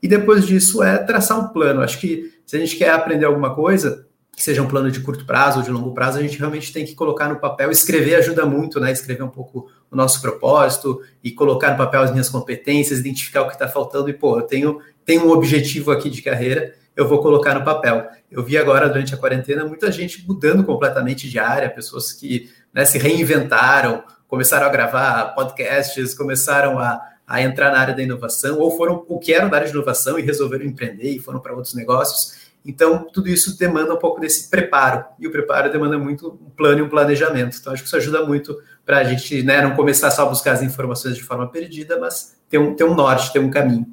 E 0.08 0.10
depois 0.10 0.48
disso 0.48 0.82
é 0.82 0.98
traçar 1.00 1.38
um 1.38 1.50
plano. 1.50 1.82
Acho 1.82 2.00
que 2.00 2.32
se 2.46 2.56
a 2.56 2.60
gente 2.60 2.78
quer 2.78 2.92
aprender 2.92 3.26
alguma 3.26 3.54
coisa, 3.54 4.08
que 4.34 4.42
seja 4.42 4.62
um 4.62 4.68
plano 4.68 4.90
de 4.90 5.02
curto 5.02 5.26
prazo 5.26 5.60
ou 5.60 5.66
de 5.66 5.70
longo 5.70 5.94
prazo, 5.94 6.18
a 6.18 6.22
gente 6.22 6.40
realmente 6.40 6.72
tem 6.72 6.86
que 6.86 6.96
colocar 6.96 7.28
no 7.28 7.42
papel. 7.42 7.70
Escrever 7.70 8.16
ajuda 8.16 8.46
muito, 8.46 8.80
né? 8.80 8.90
Escrever 8.90 9.24
um 9.24 9.28
pouco 9.28 9.70
o 9.92 9.96
nosso 9.98 10.22
propósito 10.22 11.02
e 11.22 11.30
colocar 11.30 11.72
no 11.72 11.78
papel 11.78 12.04
as 12.04 12.12
minhas 12.12 12.30
competências, 12.30 13.00
identificar 13.00 13.42
o 13.42 13.48
que 13.48 13.54
está 13.56 13.68
faltando 13.68 14.10
e, 14.10 14.14
pô, 14.14 14.40
eu 14.40 14.44
tenho 14.44 14.80
tem 15.04 15.20
um 15.20 15.30
objetivo 15.30 15.92
aqui 15.92 16.10
de 16.10 16.22
carreira, 16.22 16.74
eu 16.96 17.06
vou 17.06 17.22
colocar 17.22 17.54
no 17.54 17.66
papel. 17.66 18.08
Eu 18.32 18.46
vi 18.46 18.58
agora, 18.58 18.88
durante 18.88 19.14
a 19.14 19.18
quarentena, 19.18 19.66
muita 19.66 19.92
gente 19.92 20.26
mudando 20.26 20.64
completamente 20.64 21.30
de 21.30 21.38
área, 21.38 21.70
pessoas 21.70 22.14
que 22.14 22.50
né, 22.74 22.86
se 22.86 22.98
reinventaram, 22.98 24.06
começaram 24.26 24.68
a 24.68 24.70
gravar 24.70 25.34
podcasts, 25.36 26.14
começaram 26.14 26.80
a, 26.80 27.02
a 27.28 27.42
entrar 27.42 27.72
na 27.72 27.80
área 27.80 27.94
da 27.94 28.02
inovação, 28.02 28.58
ou 28.58 28.72
foram 28.72 29.04
o 29.08 29.20
que 29.20 29.34
eram 29.34 29.50
da 29.50 29.58
área 29.58 29.68
de 29.68 29.74
inovação 29.74 30.18
e 30.18 30.22
resolveram 30.22 30.66
empreender 30.66 31.10
e 31.10 31.20
foram 31.20 31.42
para 31.42 31.54
outros 31.54 31.76
negócios. 31.76 32.48
Então, 32.66 33.06
tudo 33.14 33.28
isso 33.28 33.58
demanda 33.58 33.94
um 33.94 33.98
pouco 33.98 34.20
desse 34.20 34.50
preparo, 34.50 35.04
e 35.20 35.28
o 35.28 35.32
preparo 35.32 35.72
demanda 35.72 35.98
muito 35.98 36.40
um 36.42 36.50
plano 36.50 36.80
e 36.80 36.82
um 36.82 36.90
planejamento. 36.90 37.58
Então, 37.60 37.74
acho 37.74 37.82
que 37.82 37.88
isso 37.88 37.98
ajuda 37.98 38.26
muito 38.26 38.58
para 38.86 39.00
a 39.00 39.04
gente 39.04 39.44
né, 39.44 39.62
não 39.62 39.76
começar 39.76 40.10
só 40.12 40.24
a 40.24 40.30
buscar 40.30 40.54
as 40.54 40.64
informações 40.64 41.16
de 41.16 41.24
forma 41.24 41.50
perdida, 41.50 42.00
mas 42.00 42.38
ter 42.50 42.58
um, 42.58 42.74
ter 42.74 42.86
um 42.86 42.96
norte, 42.96 43.32
ter 43.32 43.40
um 43.40 43.50
caminho. 43.50 43.86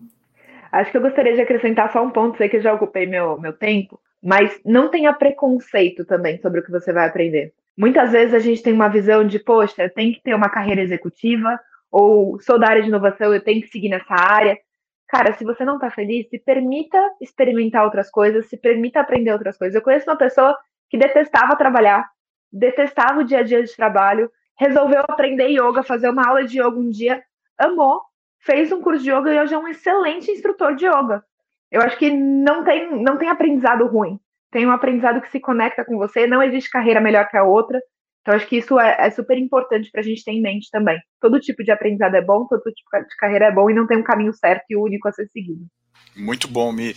Acho 0.70 0.91
que 0.91 0.97
eu 0.97 1.03
gostaria 1.03 1.35
de 1.35 1.41
acrescentar 1.41 1.93
só 1.93 2.05
um 2.05 2.11
ponto, 2.11 2.37
sei 2.37 2.49
que 2.49 2.57
eu 2.57 2.62
já 2.62 2.72
ocupei 2.72 3.07
meu, 3.07 3.39
meu 3.41 3.53
tempo, 3.53 4.01
mas 4.22 4.59
não 4.64 4.89
tenha 4.89 5.12
preconceito 5.12 6.05
também 6.05 6.41
sobre 6.41 6.61
o 6.61 6.64
que 6.64 6.70
você 6.70 6.93
vai 6.93 7.07
aprender. 7.07 7.53
Muitas 7.76 8.12
vezes 8.12 8.35
a 8.35 8.39
gente 8.39 8.62
tem 8.62 8.72
uma 8.72 8.89
visão 8.89 9.24
de, 9.24 9.39
poxa, 9.39 9.89
tenho 9.89 10.14
que 10.14 10.22
ter 10.22 10.35
uma 10.35 10.49
carreira 10.49 10.80
executiva, 10.80 11.59
ou 11.95 12.40
sou 12.40 12.59
da 12.59 12.68
área 12.68 12.82
de 12.82 12.88
inovação, 12.88 13.32
eu 13.32 13.40
tenho 13.40 13.62
que 13.62 13.68
seguir 13.68 13.88
nessa 13.88 14.14
área. 14.14 14.59
Cara, 15.07 15.32
se 15.34 15.45
você 15.45 15.64
não 15.64 15.76
está 15.76 15.92
feliz, 15.92 16.28
se 16.28 16.40
permita 16.40 16.99
experimentar 17.20 17.84
outras 17.84 18.11
coisas, 18.11 18.47
se 18.49 18.57
permita 18.57 18.99
aprender 18.99 19.32
outras 19.32 19.57
coisas. 19.57 19.76
Eu 19.76 19.82
conheço 19.82 20.11
uma 20.11 20.16
pessoa 20.16 20.59
que 20.90 20.99
detestava 20.99 21.55
trabalhar, 21.55 22.05
detestava 22.53 23.20
o 23.20 23.24
dia 23.24 23.38
a 23.38 23.42
dia 23.45 23.62
de 23.62 23.76
trabalho, 23.76 24.28
resolveu 24.59 25.05
aprender 25.09 25.47
yoga, 25.51 25.84
fazer 25.84 26.09
uma 26.09 26.26
aula 26.26 26.42
de 26.42 26.61
yoga 26.61 26.76
um 26.76 26.90
dia, 26.90 27.22
amou, 27.57 28.03
fez 28.40 28.72
um 28.72 28.82
curso 28.82 29.05
de 29.05 29.12
yoga 29.12 29.32
e 29.32 29.38
hoje 29.38 29.55
é 29.55 29.59
um 29.59 29.68
excelente 29.68 30.32
instrutor 30.32 30.74
de 30.74 30.86
yoga. 30.86 31.22
Eu 31.70 31.80
acho 31.80 31.97
que 31.97 32.11
não 32.11 32.64
tem, 32.64 33.05
não 33.05 33.16
tem 33.16 33.28
aprendizado 33.28 33.86
ruim. 33.86 34.18
Tem 34.51 34.66
um 34.66 34.72
aprendizado 34.72 35.20
que 35.20 35.30
se 35.30 35.38
conecta 35.38 35.84
com 35.84 35.97
você, 35.97 36.26
não 36.26 36.42
existe 36.42 36.70
carreira 36.70 37.01
melhor 37.01 37.28
que 37.28 37.36
a 37.36 37.45
outra. 37.45 37.80
Então, 38.25 38.35
acho 38.35 38.47
que 38.47 38.57
isso 38.57 38.81
é, 38.81 38.97
é 38.99 39.11
super 39.11 39.37
importante 39.37 39.91
para 39.93 40.01
a 40.01 40.05
gente 40.05 40.25
ter 40.25 40.33
em 40.33 40.41
mente 40.41 40.70
também. 40.72 40.99
Todo 41.20 41.39
tipo 41.39 41.62
de 41.62 41.70
aprendizado 41.70 42.14
é 42.14 42.22
bom, 42.22 42.47
todo 42.47 42.62
tipo 42.62 42.89
de 42.99 43.16
carreira 43.18 43.47
é 43.47 43.53
bom 43.53 43.68
e 43.68 43.75
não 43.75 43.87
tem 43.87 43.99
um 43.99 44.03
caminho 44.03 44.33
certo 44.33 44.64
e 44.70 44.77
único 44.77 45.07
a 45.07 45.12
ser 45.12 45.29
seguido. 45.31 45.66
Muito 46.16 46.49
bom, 46.49 46.72
Mi. 46.72 46.95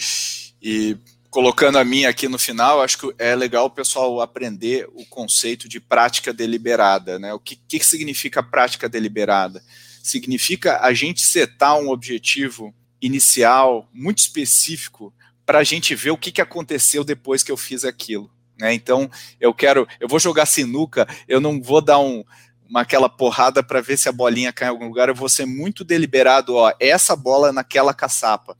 E 0.61 0.95
colocando 1.29 1.77
a 1.77 1.83
minha 1.83 2.07
aqui 2.07 2.29
no 2.29 2.39
final, 2.39 2.81
acho 2.81 2.97
que 2.97 3.13
é 3.19 3.35
legal 3.35 3.65
o 3.65 3.69
pessoal 3.69 4.21
aprender 4.21 4.87
o 4.93 5.05
conceito 5.09 5.67
de 5.67 5.81
prática 5.81 6.31
deliberada. 6.31 7.19
Né? 7.19 7.33
O 7.33 7.39
que, 7.39 7.57
que 7.57 7.85
significa 7.85 8.41
prática 8.41 8.87
deliberada? 8.87 9.61
significa 10.07 10.79
a 10.79 10.93
gente 10.93 11.21
setar 11.21 11.77
um 11.77 11.89
objetivo 11.89 12.73
inicial 13.01 13.89
muito 13.93 14.19
específico 14.19 15.13
para 15.45 15.59
a 15.59 15.63
gente 15.63 15.93
ver 15.93 16.11
o 16.11 16.17
que, 16.17 16.31
que 16.31 16.41
aconteceu 16.41 17.03
depois 17.03 17.43
que 17.43 17.51
eu 17.51 17.57
fiz 17.57 17.85
aquilo. 17.85 18.29
Né? 18.59 18.73
Então, 18.73 19.09
eu 19.39 19.53
quero, 19.53 19.87
eu 19.99 20.07
vou 20.07 20.19
jogar 20.19 20.45
sinuca, 20.45 21.07
eu 21.27 21.39
não 21.39 21.61
vou 21.61 21.81
dar 21.81 21.99
um, 21.99 22.23
uma 22.69 22.81
aquela 22.81 23.09
porrada 23.09 23.63
para 23.63 23.81
ver 23.81 23.97
se 23.97 24.09
a 24.09 24.11
bolinha 24.11 24.53
cai 24.53 24.67
em 24.67 24.71
algum 24.71 24.87
lugar, 24.87 25.09
eu 25.09 25.15
vou 25.15 25.29
ser 25.29 25.45
muito 25.45 25.83
deliberado, 25.83 26.55
ó, 26.55 26.73
essa 26.79 27.15
bola 27.15 27.51
naquela 27.51 27.93
caçapa. 27.93 28.57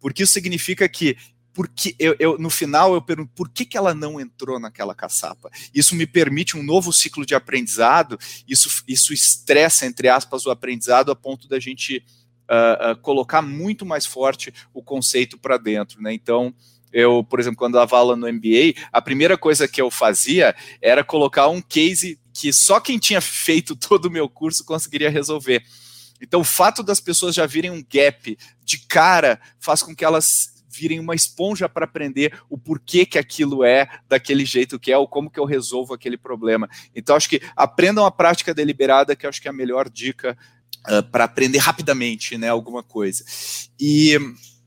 Porque 0.00 0.22
isso 0.22 0.32
significa 0.32 0.88
que 0.88 1.16
porque 1.54 1.94
eu, 2.00 2.16
eu, 2.18 2.36
no 2.36 2.50
final 2.50 2.94
eu 2.94 3.00
pergunto 3.00 3.30
por 3.32 3.48
que, 3.48 3.64
que 3.64 3.78
ela 3.78 3.94
não 3.94 4.20
entrou 4.20 4.58
naquela 4.58 4.92
caçapa. 4.92 5.48
Isso 5.72 5.94
me 5.94 6.04
permite 6.04 6.56
um 6.56 6.64
novo 6.64 6.92
ciclo 6.92 7.24
de 7.24 7.32
aprendizado, 7.32 8.18
isso, 8.46 8.82
isso 8.88 9.14
estressa, 9.14 9.86
entre 9.86 10.08
aspas, 10.08 10.44
o 10.44 10.50
aprendizado 10.50 11.12
a 11.12 11.16
ponto 11.16 11.46
da 11.46 11.60
gente 11.60 12.04
uh, 12.50 12.92
uh, 12.92 12.96
colocar 13.00 13.40
muito 13.40 13.86
mais 13.86 14.04
forte 14.04 14.52
o 14.74 14.82
conceito 14.82 15.38
para 15.38 15.56
dentro. 15.56 16.02
Né? 16.02 16.12
Então, 16.12 16.52
eu, 16.94 17.24
por 17.24 17.40
exemplo, 17.40 17.58
quando 17.58 17.74
dava 17.74 17.98
aula 17.98 18.14
no 18.14 18.32
MBA, 18.32 18.80
a 18.92 19.02
primeira 19.02 19.36
coisa 19.36 19.66
que 19.66 19.82
eu 19.82 19.90
fazia 19.90 20.54
era 20.80 21.02
colocar 21.02 21.48
um 21.48 21.60
case 21.60 22.20
que 22.32 22.52
só 22.52 22.78
quem 22.78 22.98
tinha 22.98 23.20
feito 23.20 23.74
todo 23.76 24.06
o 24.06 24.10
meu 24.10 24.28
curso 24.28 24.64
conseguiria 24.64 25.10
resolver. 25.10 25.64
Então, 26.22 26.40
o 26.40 26.44
fato 26.44 26.84
das 26.84 27.00
pessoas 27.00 27.34
já 27.34 27.44
virem 27.46 27.72
um 27.72 27.84
gap 27.92 28.38
de 28.64 28.78
cara 28.86 29.40
faz 29.58 29.82
com 29.82 29.94
que 29.94 30.04
elas 30.04 30.54
virem 30.70 31.00
uma 31.00 31.16
esponja 31.16 31.68
para 31.68 31.84
aprender 31.84 32.36
o 32.48 32.56
porquê 32.56 33.04
que 33.04 33.18
aquilo 33.18 33.64
é 33.64 33.88
daquele 34.08 34.44
jeito 34.44 34.78
que 34.78 34.92
é, 34.92 34.98
ou 34.98 35.06
como 35.06 35.30
que 35.30 35.38
eu 35.38 35.44
resolvo 35.44 35.94
aquele 35.94 36.16
problema. 36.16 36.68
Então, 36.94 37.16
acho 37.16 37.28
que 37.28 37.42
aprendam 37.56 38.06
a 38.06 38.10
prática 38.10 38.54
deliberada, 38.54 39.16
que 39.16 39.26
acho 39.26 39.42
que 39.42 39.48
é 39.48 39.50
a 39.50 39.54
melhor 39.54 39.90
dica 39.90 40.38
uh, 40.88 41.02
para 41.10 41.24
aprender 41.24 41.58
rapidamente 41.58 42.38
né, 42.38 42.48
alguma 42.48 42.84
coisa. 42.84 43.24
E. 43.80 44.16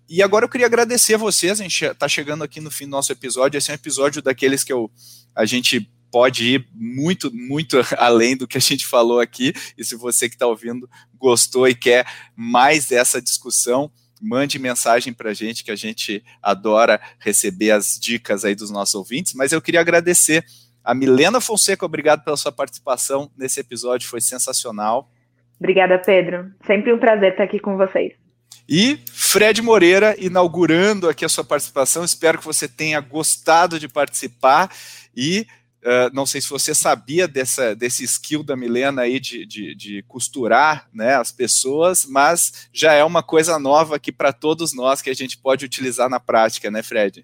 E 0.09 0.23
agora 0.23 0.45
eu 0.45 0.49
queria 0.49 0.67
agradecer 0.67 1.15
a 1.15 1.17
vocês, 1.17 1.59
a 1.59 1.63
gente 1.63 1.83
está 1.83 2.07
chegando 2.07 2.43
aqui 2.43 2.61
no 2.61 2.71
fim 2.71 2.85
do 2.85 2.91
nosso 2.91 3.11
episódio, 3.11 3.57
esse 3.57 3.69
é 3.69 3.73
um 3.73 3.75
episódio 3.75 4.21
daqueles 4.21 4.63
que 4.63 4.71
eu, 4.71 4.89
a 5.35 5.43
gente 5.43 5.81
pode 6.09 6.55
ir 6.55 6.67
muito, 6.73 7.33
muito 7.33 7.77
além 7.97 8.37
do 8.37 8.47
que 8.47 8.57
a 8.57 8.61
gente 8.61 8.85
falou 8.85 9.19
aqui, 9.19 9.53
e 9.77 9.83
se 9.83 9.95
você 9.95 10.29
que 10.29 10.35
está 10.35 10.47
ouvindo 10.47 10.89
gostou 11.17 11.67
e 11.67 11.75
quer 11.75 12.05
mais 12.35 12.87
dessa 12.87 13.21
discussão, 13.21 13.91
mande 14.21 14.57
mensagem 14.57 15.13
para 15.13 15.31
a 15.31 15.33
gente, 15.33 15.63
que 15.63 15.71
a 15.71 15.75
gente 15.75 16.23
adora 16.41 17.01
receber 17.19 17.71
as 17.71 17.99
dicas 17.99 18.45
aí 18.45 18.55
dos 18.55 18.71
nossos 18.71 18.95
ouvintes. 18.95 19.33
Mas 19.33 19.51
eu 19.51 19.61
queria 19.61 19.81
agradecer 19.81 20.43
a 20.83 20.93
Milena 20.93 21.39
Fonseca, 21.41 21.85
obrigado 21.85 22.23
pela 22.23 22.37
sua 22.37 22.51
participação 22.51 23.29
nesse 23.37 23.59
episódio, 23.59 24.09
foi 24.09 24.21
sensacional. 24.21 25.11
Obrigada, 25.59 25.99
Pedro. 25.99 26.51
Sempre 26.65 26.93
um 26.93 26.99
prazer 26.99 27.31
estar 27.31 27.43
aqui 27.43 27.59
com 27.59 27.77
vocês. 27.77 28.13
E 28.69 28.99
Fred 29.13 29.61
Moreira, 29.61 30.15
inaugurando 30.19 31.07
aqui 31.07 31.23
a 31.23 31.29
sua 31.29 31.43
participação. 31.43 32.03
Espero 32.03 32.37
que 32.37 32.45
você 32.45 32.67
tenha 32.67 32.99
gostado 32.99 33.79
de 33.79 33.87
participar 33.87 34.69
e 35.15 35.47
Uh, 35.87 36.11
não 36.11 36.25
sei 36.25 36.41
se 36.41 36.49
você 36.49 36.75
sabia 36.75 37.29
dessa, 37.29 37.73
desse 37.73 38.03
skill 38.03 38.43
da 38.43 38.57
Milena 38.57 39.03
aí 39.03 39.21
de, 39.21 39.45
de, 39.45 39.73
de, 39.73 40.03
costurar 40.05 40.85
né, 40.93 41.15
as 41.15 41.31
pessoas, 41.31 42.05
mas 42.05 42.67
já 42.73 42.91
é 42.93 43.05
uma 43.05 43.23
coisa 43.23 43.57
nova 43.57 43.95
aqui 43.95 44.11
para 44.11 44.33
todos 44.33 44.73
nós 44.73 45.01
que 45.01 45.09
a 45.09 45.13
gente 45.13 45.37
pode 45.37 45.63
utilizar 45.63 46.09
na 46.09 46.19
prática, 46.19 46.69
né, 46.69 46.83
Fred? 46.83 47.23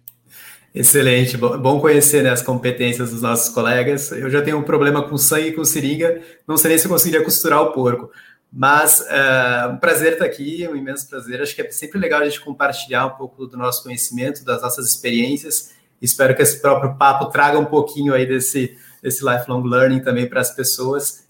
Excelente, 0.74 1.36
bom 1.36 1.80
conhecer 1.80 2.24
né, 2.24 2.30
as 2.30 2.42
competências 2.42 3.12
dos 3.12 3.22
nossos 3.22 3.54
colegas. 3.54 4.12
Eu 4.12 4.30
já 4.30 4.42
tenho 4.42 4.60
um 4.60 4.64
problema 4.64 5.04
com 5.04 5.18
sangue 5.18 5.50
e 5.50 5.54
com 5.54 5.66
seringa, 5.66 6.22
não 6.48 6.56
sei 6.56 6.70
nem 6.70 6.78
se 6.78 6.86
eu 6.86 6.92
conseguiria 6.92 7.26
costurar 7.26 7.62
o 7.62 7.74
porco, 7.74 8.12
Mas 8.56 9.02
é 9.10 9.68
um 9.68 9.78
prazer 9.78 10.14
estar 10.14 10.26
aqui, 10.26 10.68
um 10.68 10.76
imenso 10.76 11.10
prazer. 11.10 11.42
Acho 11.42 11.56
que 11.56 11.64
é 11.64 11.72
sempre 11.72 11.98
legal 11.98 12.22
a 12.22 12.26
gente 12.26 12.40
compartilhar 12.40 13.08
um 13.08 13.18
pouco 13.18 13.48
do 13.48 13.58
nosso 13.58 13.82
conhecimento, 13.82 14.46
das 14.46 14.62
nossas 14.62 14.88
experiências. 14.88 15.72
Espero 16.00 16.36
que 16.36 16.44
esse 16.44 16.62
próprio 16.62 16.96
papo 16.96 17.32
traga 17.32 17.58
um 17.58 17.66
pouquinho 17.66 18.14
aí 18.14 18.28
desse, 18.28 18.78
desse 19.02 19.26
lifelong 19.26 19.64
learning 19.64 20.04
também 20.04 20.30
para 20.30 20.40
as 20.40 20.52
pessoas. 20.52 21.24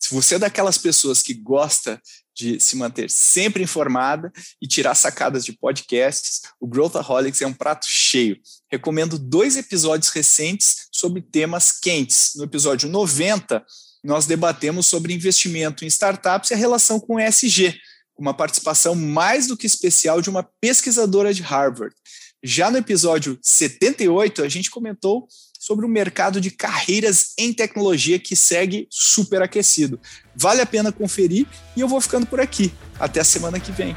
Se 0.00 0.12
você 0.12 0.34
é 0.34 0.38
daquelas 0.40 0.78
pessoas 0.78 1.22
que 1.22 1.32
gosta 1.32 2.02
de 2.34 2.58
se 2.58 2.76
manter 2.76 3.08
sempre 3.08 3.62
informada 3.62 4.32
e 4.60 4.66
tirar 4.66 4.96
sacadas 4.96 5.44
de 5.44 5.52
podcasts, 5.52 6.40
o 6.60 6.66
Growthaholics 6.66 7.40
é 7.40 7.46
um 7.46 7.52
prato 7.54 7.86
cheio. 7.86 8.36
Recomendo 8.68 9.16
dois 9.16 9.56
episódios 9.56 10.10
recentes 10.10 10.88
sobre 10.90 11.22
temas 11.22 11.70
quentes. 11.70 12.32
No 12.34 12.42
episódio 12.42 12.88
90, 12.88 13.64
nós 14.02 14.26
debatemos 14.26 14.86
sobre 14.86 15.14
investimento 15.14 15.84
em 15.84 15.88
startups 15.88 16.50
e 16.50 16.54
a 16.54 16.56
relação 16.56 16.98
com 16.98 17.14
o 17.14 17.20
ESG, 17.20 17.78
com 18.14 18.22
uma 18.22 18.34
participação 18.34 18.94
mais 18.94 19.46
do 19.46 19.56
que 19.56 19.66
especial 19.66 20.20
de 20.20 20.28
uma 20.28 20.42
pesquisadora 20.60 21.32
de 21.32 21.42
Harvard. 21.42 21.94
Já 22.42 22.70
no 22.70 22.78
episódio 22.78 23.38
78, 23.40 24.42
a 24.42 24.48
gente 24.48 24.70
comentou 24.70 25.28
sobre 25.60 25.86
o 25.86 25.88
mercado 25.88 26.40
de 26.40 26.50
carreiras 26.50 27.34
em 27.38 27.52
tecnologia 27.52 28.18
que 28.18 28.34
segue 28.34 28.88
superaquecido. 28.90 30.00
Vale 30.34 30.60
a 30.60 30.66
pena 30.66 30.90
conferir 30.90 31.46
e 31.76 31.80
eu 31.80 31.86
vou 31.86 32.00
ficando 32.00 32.26
por 32.26 32.40
aqui. 32.40 32.72
Até 32.98 33.20
a 33.20 33.24
semana 33.24 33.60
que 33.60 33.70
vem. 33.70 33.94